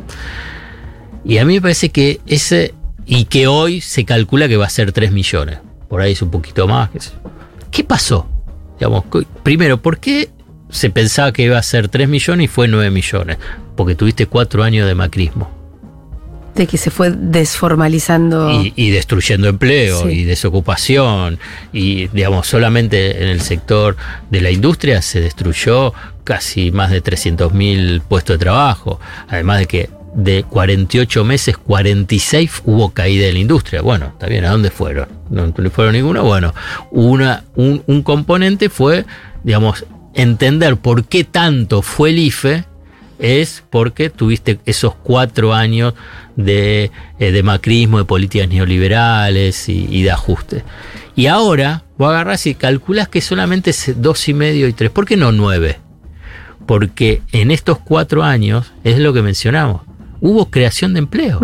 Y 1.26 1.40
a 1.40 1.46
mí 1.46 1.56
me 1.56 1.62
parece 1.62 1.90
que 1.90 2.22
ese, 2.28 2.74
y 3.06 3.26
que 3.26 3.48
hoy 3.48 3.82
se 3.82 4.06
calcula 4.06 4.48
que 4.48 4.56
va 4.58 4.66
a 4.66 4.70
ser 4.70 4.92
3 4.94 5.12
millones, 5.12 5.60
por 5.90 6.00
ahí 6.02 6.14
es 6.14 6.22
un 6.22 6.32
poquito 6.32 6.68
más. 6.68 6.90
qué 6.92 7.00
sé 7.02 7.12
yo. 7.24 7.32
¿Qué 7.72 7.84
pasó? 7.84 8.30
Digamos, 8.80 9.04
primero, 9.44 9.82
¿por 9.82 10.00
qué 10.00 10.30
se 10.70 10.90
pensaba 10.90 11.34
que 11.34 11.44
iba 11.44 11.58
a 11.58 11.64
ser 11.64 11.90
3 11.90 12.08
millones 12.08 12.46
y 12.46 12.48
fue 12.48 12.68
9 12.70 12.90
millones? 12.90 13.38
Porque 13.76 13.96
tuviste 13.96 14.28
4 14.28 14.64
años 14.64 14.88
de 14.88 14.96
macrismo. 14.96 15.52
De 16.56 16.68
que 16.68 16.78
se 16.78 16.90
fue 16.90 17.12
desformalizando. 17.12 18.52
y, 18.52 18.74
y 18.76 18.90
destruyendo 18.92 19.48
empleo 19.48 20.04
Sí. 20.04 20.10
y 20.10 20.24
desocupación. 20.24 21.38
Y 21.74 22.08
digamos 22.10 22.48
solamente 22.48 23.22
en 23.24 23.30
el 23.30 23.42
sector 23.42 23.98
de 24.30 24.42
la 24.42 24.52
industria 24.52 25.02
se 25.02 25.20
destruyó 25.22 25.94
casi 26.24 26.72
más 26.72 26.92
de 26.92 27.04
300.000 27.04 28.02
puestos 28.02 28.36
de 28.36 28.40
trabajo. 28.40 29.00
Además 29.28 29.60
de 29.60 29.66
que 29.68 29.90
de 30.16 30.44
48 30.44 31.26
meses 31.26 31.58
46 31.58 32.62
hubo 32.66 32.92
caída 32.92 33.26
de 33.26 33.34
la 33.34 33.40
industria. 33.40 33.82
Bueno 33.82 34.08
está 34.14 34.28
bien 34.28 34.46
a 34.46 34.52
dónde 34.52 34.70
fueron 34.72 35.10
no 35.30 35.48
no 35.48 35.70
fueron 35.72 35.94
ninguno. 35.94 36.24
Bueno 36.24 36.54
una 36.92 37.44
un, 37.56 37.84
un 37.86 38.02
componente 38.02 38.70
fue 38.70 39.06
digamos 39.44 39.86
entender 40.14 40.78
por 40.78 41.04
qué 41.04 41.26
tanto 41.26 41.82
fue 41.82 42.12
el 42.12 42.20
IFE 42.20 42.64
es 43.20 43.64
porque 43.70 44.10
tuviste 44.10 44.60
esos 44.66 44.96
cuatro 44.96 45.54
años 45.54 45.94
de, 46.36 46.92
eh, 47.20 47.32
de 47.32 47.44
macrismo, 47.44 47.98
de 47.98 48.06
políticas 48.06 48.50
neoliberales 48.50 49.70
y, 49.70 50.04
de 50.04 50.12
ajuste. 50.12 50.64
Y 51.16 51.28
ahora 51.28 51.84
vos 51.98 52.10
agarrás 52.10 52.46
y 52.48 52.56
calculás 52.56 53.08
que 53.08 53.22
solamente 53.22 53.70
es 53.70 53.94
dos 54.02 54.28
y 54.28 54.34
medio 54.34 54.68
y 54.68 54.74
tres. 54.74 54.92
¿Por 54.92 55.06
qué 55.06 55.18
no 55.18 55.32
nueve? 55.32 55.80
Porque 56.66 57.22
en 57.32 57.52
estos 57.52 57.78
cuatro 57.78 58.24
años, 58.24 58.74
es 58.84 59.00
lo 59.00 59.14
que 59.14 59.22
mencionamos, 59.22 59.82
hubo 60.20 60.50
creación 60.50 60.94
de 60.94 61.00
empleo. 61.00 61.40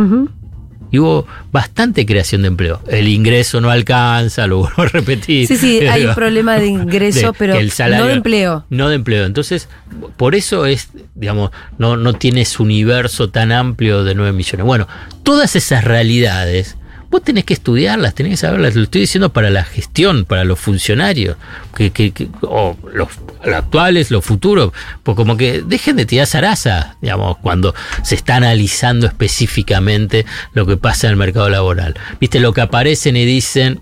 Y 0.91 0.99
hubo 0.99 1.25
bastante 1.51 2.05
creación 2.05 2.41
de 2.41 2.49
empleo. 2.49 2.81
El 2.87 3.07
ingreso 3.07 3.61
no 3.61 3.69
alcanza, 3.71 4.45
lo 4.47 4.57
vuelvo 4.59 4.83
a 4.83 4.87
repetir. 4.87 5.47
Sí, 5.47 5.55
sí, 5.57 5.79
hay 5.87 6.05
un 6.05 6.13
problema 6.15 6.57
de 6.59 6.67
ingreso, 6.67 7.27
De 7.31 7.33
pero 7.33 7.55
el 7.55 7.71
salario- 7.71 8.03
no 8.03 8.07
de 8.09 8.13
empleo. 8.15 8.65
No 8.69 8.89
de 8.89 8.95
empleo. 8.95 9.25
Entonces, 9.25 9.69
por 10.17 10.35
eso 10.35 10.65
es, 10.65 10.89
digamos, 11.15 11.51
no, 11.77 11.95
no 11.97 12.13
tienes 12.13 12.59
universo 12.59 13.29
tan 13.29 13.51
amplio 13.51 14.03
de 14.03 14.15
9 14.15 14.33
millones. 14.33 14.65
Bueno, 14.65 14.87
todas 15.23 15.55
esas 15.55 15.83
realidades, 15.85 16.75
vos 17.12 17.22
tenés 17.24 17.43
que 17.43 17.53
estudiarlas, 17.53 18.16
tenés 18.16 18.32
que 18.32 18.38
saberlas. 18.38 18.76
Lo 18.76 18.84
estoy 18.84 19.01
diciendo 19.01 19.32
para 19.34 19.49
la 19.49 19.64
gestión, 19.64 20.26
para 20.26 20.43
los 20.45 20.57
funcionarios, 20.59 21.36
que, 21.76 21.91
que- 21.91 22.12
que- 22.12 22.30
o 22.41 22.76
los, 22.93 23.09
los 23.43 23.55
actuales, 23.55 24.09
los 24.12 24.24
futuros, 24.26 24.72
pues 25.03 25.16
como 25.16 25.36
que 25.38 25.62
dejen 25.62 25.97
de 25.97 26.05
tirar 26.05 26.26
zaraza, 26.26 26.95
digamos, 27.01 27.38
cuando 27.38 27.76
se 28.03 28.16
está 28.16 28.38
analizando 28.38 29.05
específicamente 29.07 30.26
lo 30.53 30.66
que 30.66 30.78
pasa 30.78 31.07
en 31.07 31.12
el 31.12 31.18
mercado 31.18 31.49
laboral. 31.49 31.95
Viste, 32.20 32.39
lo 32.39 32.53
que 32.53 32.62
aparecen 32.62 33.16
y 33.18 33.26
dicen, 33.26 33.82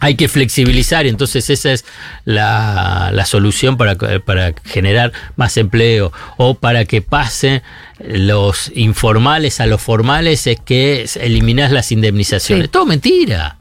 hay 0.00 0.14
que 0.14 0.28
flexibilizar 0.28 1.06
y 1.06 1.08
entonces 1.08 1.48
esa 1.50 1.72
es 1.72 1.84
la, 2.24 3.10
la 3.12 3.24
solución 3.26 3.76
para, 3.76 3.96
para, 3.96 4.54
generar 4.64 5.12
más 5.36 5.56
empleo 5.56 6.12
o 6.36 6.54
para 6.54 6.84
que 6.84 7.02
pasen 7.02 7.62
los 7.98 8.70
informales 8.74 9.60
a 9.60 9.66
los 9.66 9.80
formales 9.80 10.46
es 10.46 10.60
que 10.60 11.06
eliminás 11.20 11.72
las 11.72 11.92
indemnizaciones. 11.92 12.66
Sí. 12.66 12.70
Todo 12.70 12.86
mentira. 12.86 13.58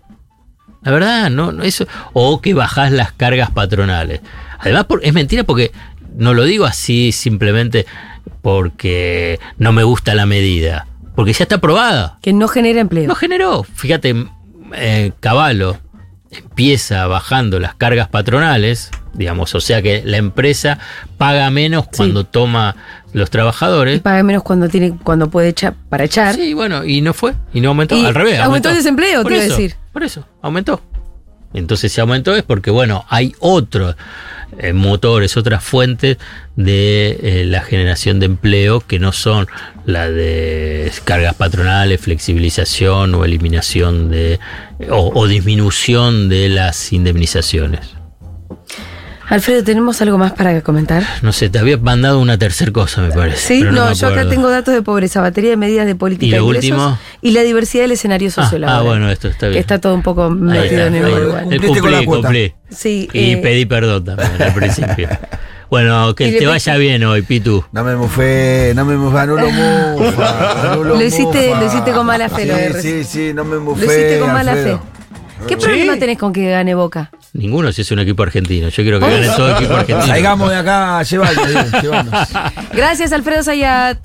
La 0.84 0.92
verdad, 0.92 1.30
no, 1.30 1.52
no 1.52 1.64
eso 1.64 1.88
o 2.14 2.42
que 2.42 2.54
bajás 2.54 2.92
las 2.92 3.12
cargas 3.14 3.52
patronales. 3.52 4.22
Además 4.60 4.86
por- 4.86 5.04
es 5.04 5.14
mentira 5.14 5.44
porque 5.44 5.72
no 6.16 6.34
lo 6.34 6.44
digo 6.44 6.66
así 6.66 7.12
simplemente 7.12 7.86
porque 8.42 9.40
no 9.58 9.72
me 9.72 9.84
gusta 9.84 10.14
la 10.14 10.26
medida, 10.26 10.88
porque 11.16 11.34
ya 11.34 11.44
está 11.44 11.56
aprobada. 11.56 12.20
Que 12.22 12.34
no 12.34 12.48
genera 12.48 12.82
empleo. 12.82 13.08
No 13.08 13.16
generó. 13.16 13.64
Fíjate, 13.64 14.28
eh, 14.74 15.12
Caballo 15.20 15.80
empieza 16.32 17.08
bajando 17.08 17.60
las 17.60 17.76
cargas 17.76 18.08
patronales, 18.10 18.92
digamos, 19.14 19.56
o 19.56 19.62
sea 19.62 19.82
que 19.82 20.04
la 20.06 20.18
empresa 20.18 20.80
paga 21.18 21.50
menos 21.50 21.88
cuando 21.96 22.26
toma 22.26 22.76
los 23.14 23.30
y 23.30 23.32
trabajadores. 23.32 24.02
paga 24.02 24.24
menos 24.24 24.44
cuando 24.44 24.68
tiene, 24.68 24.98
cuando 25.04 25.30
puede 25.30 25.50
echar 25.50 25.76
para 25.90 26.04
echar. 26.04 26.36
Sí, 26.36 26.54
bueno, 26.54 26.84
y 26.84 27.02
no 27.02 27.14
fue, 27.14 27.34
y 27.54 27.62
no 27.62 27.70
aumentó, 27.70 27.96
Y 27.96 28.06
al 28.06 28.14
revés. 28.16 28.40
aumentó 28.40 28.70
el 28.70 28.76
desempleo, 28.76 29.22
Por 29.24 29.32
te 29.32 29.38
iba 29.38 29.46
a 29.46 29.48
decir. 29.48 29.76
Por 29.94 30.04
eso, 30.04 30.28
aumentó. 30.42 30.82
Entonces 31.54 31.92
si 31.92 32.02
aumentó 32.02 32.36
es 32.36 32.44
porque, 32.44 32.70
bueno, 32.72 33.06
hay 33.08 33.34
otros 33.40 33.96
eh, 34.58 34.74
motores, 34.74 35.38
otras 35.38 35.64
fuentes 35.64 36.18
de 36.56 37.20
eh, 37.22 37.46
la 37.46 37.62
generación 37.62 38.20
de 38.20 38.28
empleo 38.28 38.80
que 38.82 39.00
no 39.00 39.12
son 39.12 39.48
la 39.86 40.10
de 40.10 40.92
cargas 41.04 41.36
patronales, 41.36 42.02
flexibilización 42.02 43.16
o 43.16 43.26
eliminación 43.26 44.10
de 44.10 44.40
o, 44.90 45.12
o 45.14 45.28
disminución 45.28 46.30
de 46.30 46.50
las 46.50 46.94
indemnizaciones. 46.94 47.96
Alfredo, 49.28 49.64
¿tenemos 49.64 50.00
algo 50.02 50.18
más 50.20 50.34
para 50.34 50.62
comentar? 50.62 51.04
No 51.24 51.32
sé, 51.32 51.50
te 51.50 51.58
había 51.58 51.78
mandado 51.78 52.20
una 52.20 52.38
tercera 52.38 52.72
cosa, 52.72 53.02
me 53.02 53.12
parece. 53.12 53.38
Sí, 53.48 53.64
no, 53.64 53.92
yo 53.94 54.08
acá 54.08 54.30
tengo 54.30 54.50
datos 54.50 54.74
de 54.74 54.82
pobreza, 54.84 55.20
batería 55.22 55.50
de 55.52 55.58
medidas 55.58 55.88
de 55.88 55.96
política 55.96 56.28
¿Y 56.28 56.32
de 56.32 56.38
lo 56.38 56.46
ingresos 56.46 56.70
último? 56.72 57.00
y 57.22 57.32
la 57.32 57.42
diversidad 57.42 57.84
del 57.86 57.92
escenario 57.94 58.28
Ah, 58.30 58.44
sociolaboral. 58.44 58.80
ah, 58.80 58.84
bueno, 58.88 59.10
esto 59.12 59.28
está 59.28 59.48
bien. 59.48 59.60
está 59.60 59.80
todo 59.80 59.96
un 59.96 60.04
poco 60.04 60.26
Ahí 60.26 60.32
metido 60.36 60.64
está, 60.64 60.88
en 60.88 60.96
el 60.96 61.02
la 61.92 62.04
Cumplí, 62.04 62.06
cumplí. 62.06 62.54
Sí, 62.70 63.10
Y 63.14 63.32
eh, 63.34 63.38
pedí 63.38 63.66
perdón 63.66 64.06
también 64.06 64.30
al 64.42 64.54
principio. 64.56 65.10
Bueno, 65.72 66.14
que 66.14 66.32
te 66.32 66.46
vaya 66.46 66.78
bien 66.78 67.04
hoy, 67.04 67.24
Pitu. 67.24 67.66
No 67.72 67.84
me 67.84 67.96
mufé, 67.96 68.74
no 68.76 68.86
me 68.86 68.96
mufé, 68.98 69.26
no 69.26 69.36
lo 69.38 69.50
mufa. 69.50 70.62
no 70.76 70.84
Lo 70.84 71.02
hiciste- 71.02 71.48
mufa. 71.48 71.60
lo 71.62 71.66
hiciste 71.66 71.92
con 71.92 72.06
mala 72.06 72.30
fe, 72.30 72.44
Sí, 72.44 72.74
lo 72.74 72.80
sí, 72.82 73.04
sí, 73.04 73.34
no 73.34 73.44
me 73.44 73.58
mufé. 73.58 73.86
lo 73.88 73.92
hiciste 73.92 74.20
con 74.20 74.32
mala 74.34 74.52
Alfredo. 74.52 74.78
fe. 74.78 74.84
¿Qué 75.48 75.58
problema 75.58 75.98
tenés 75.98 76.18
con 76.18 76.34
que 76.34 76.50
gane 76.50 76.76
Boca? 76.76 77.12
Ninguno 77.34 77.72
si 77.72 77.82
es 77.82 77.92
un 77.92 78.00
equipo 78.00 78.24
argentino. 78.24 78.70
Yo 78.70 78.84
quiero 78.84 79.00
que 79.00 79.10
gane 79.10 79.28
todo 79.36 79.56
equipo 79.56 79.74
argentino. 79.74 80.08
Salgamos 80.08 80.50
de 80.50 80.56
acá, 80.56 81.04
llévanos. 81.04 82.30
Gracias, 82.74 83.12
Alfredo 83.12 83.44
Sayat. 83.44 83.98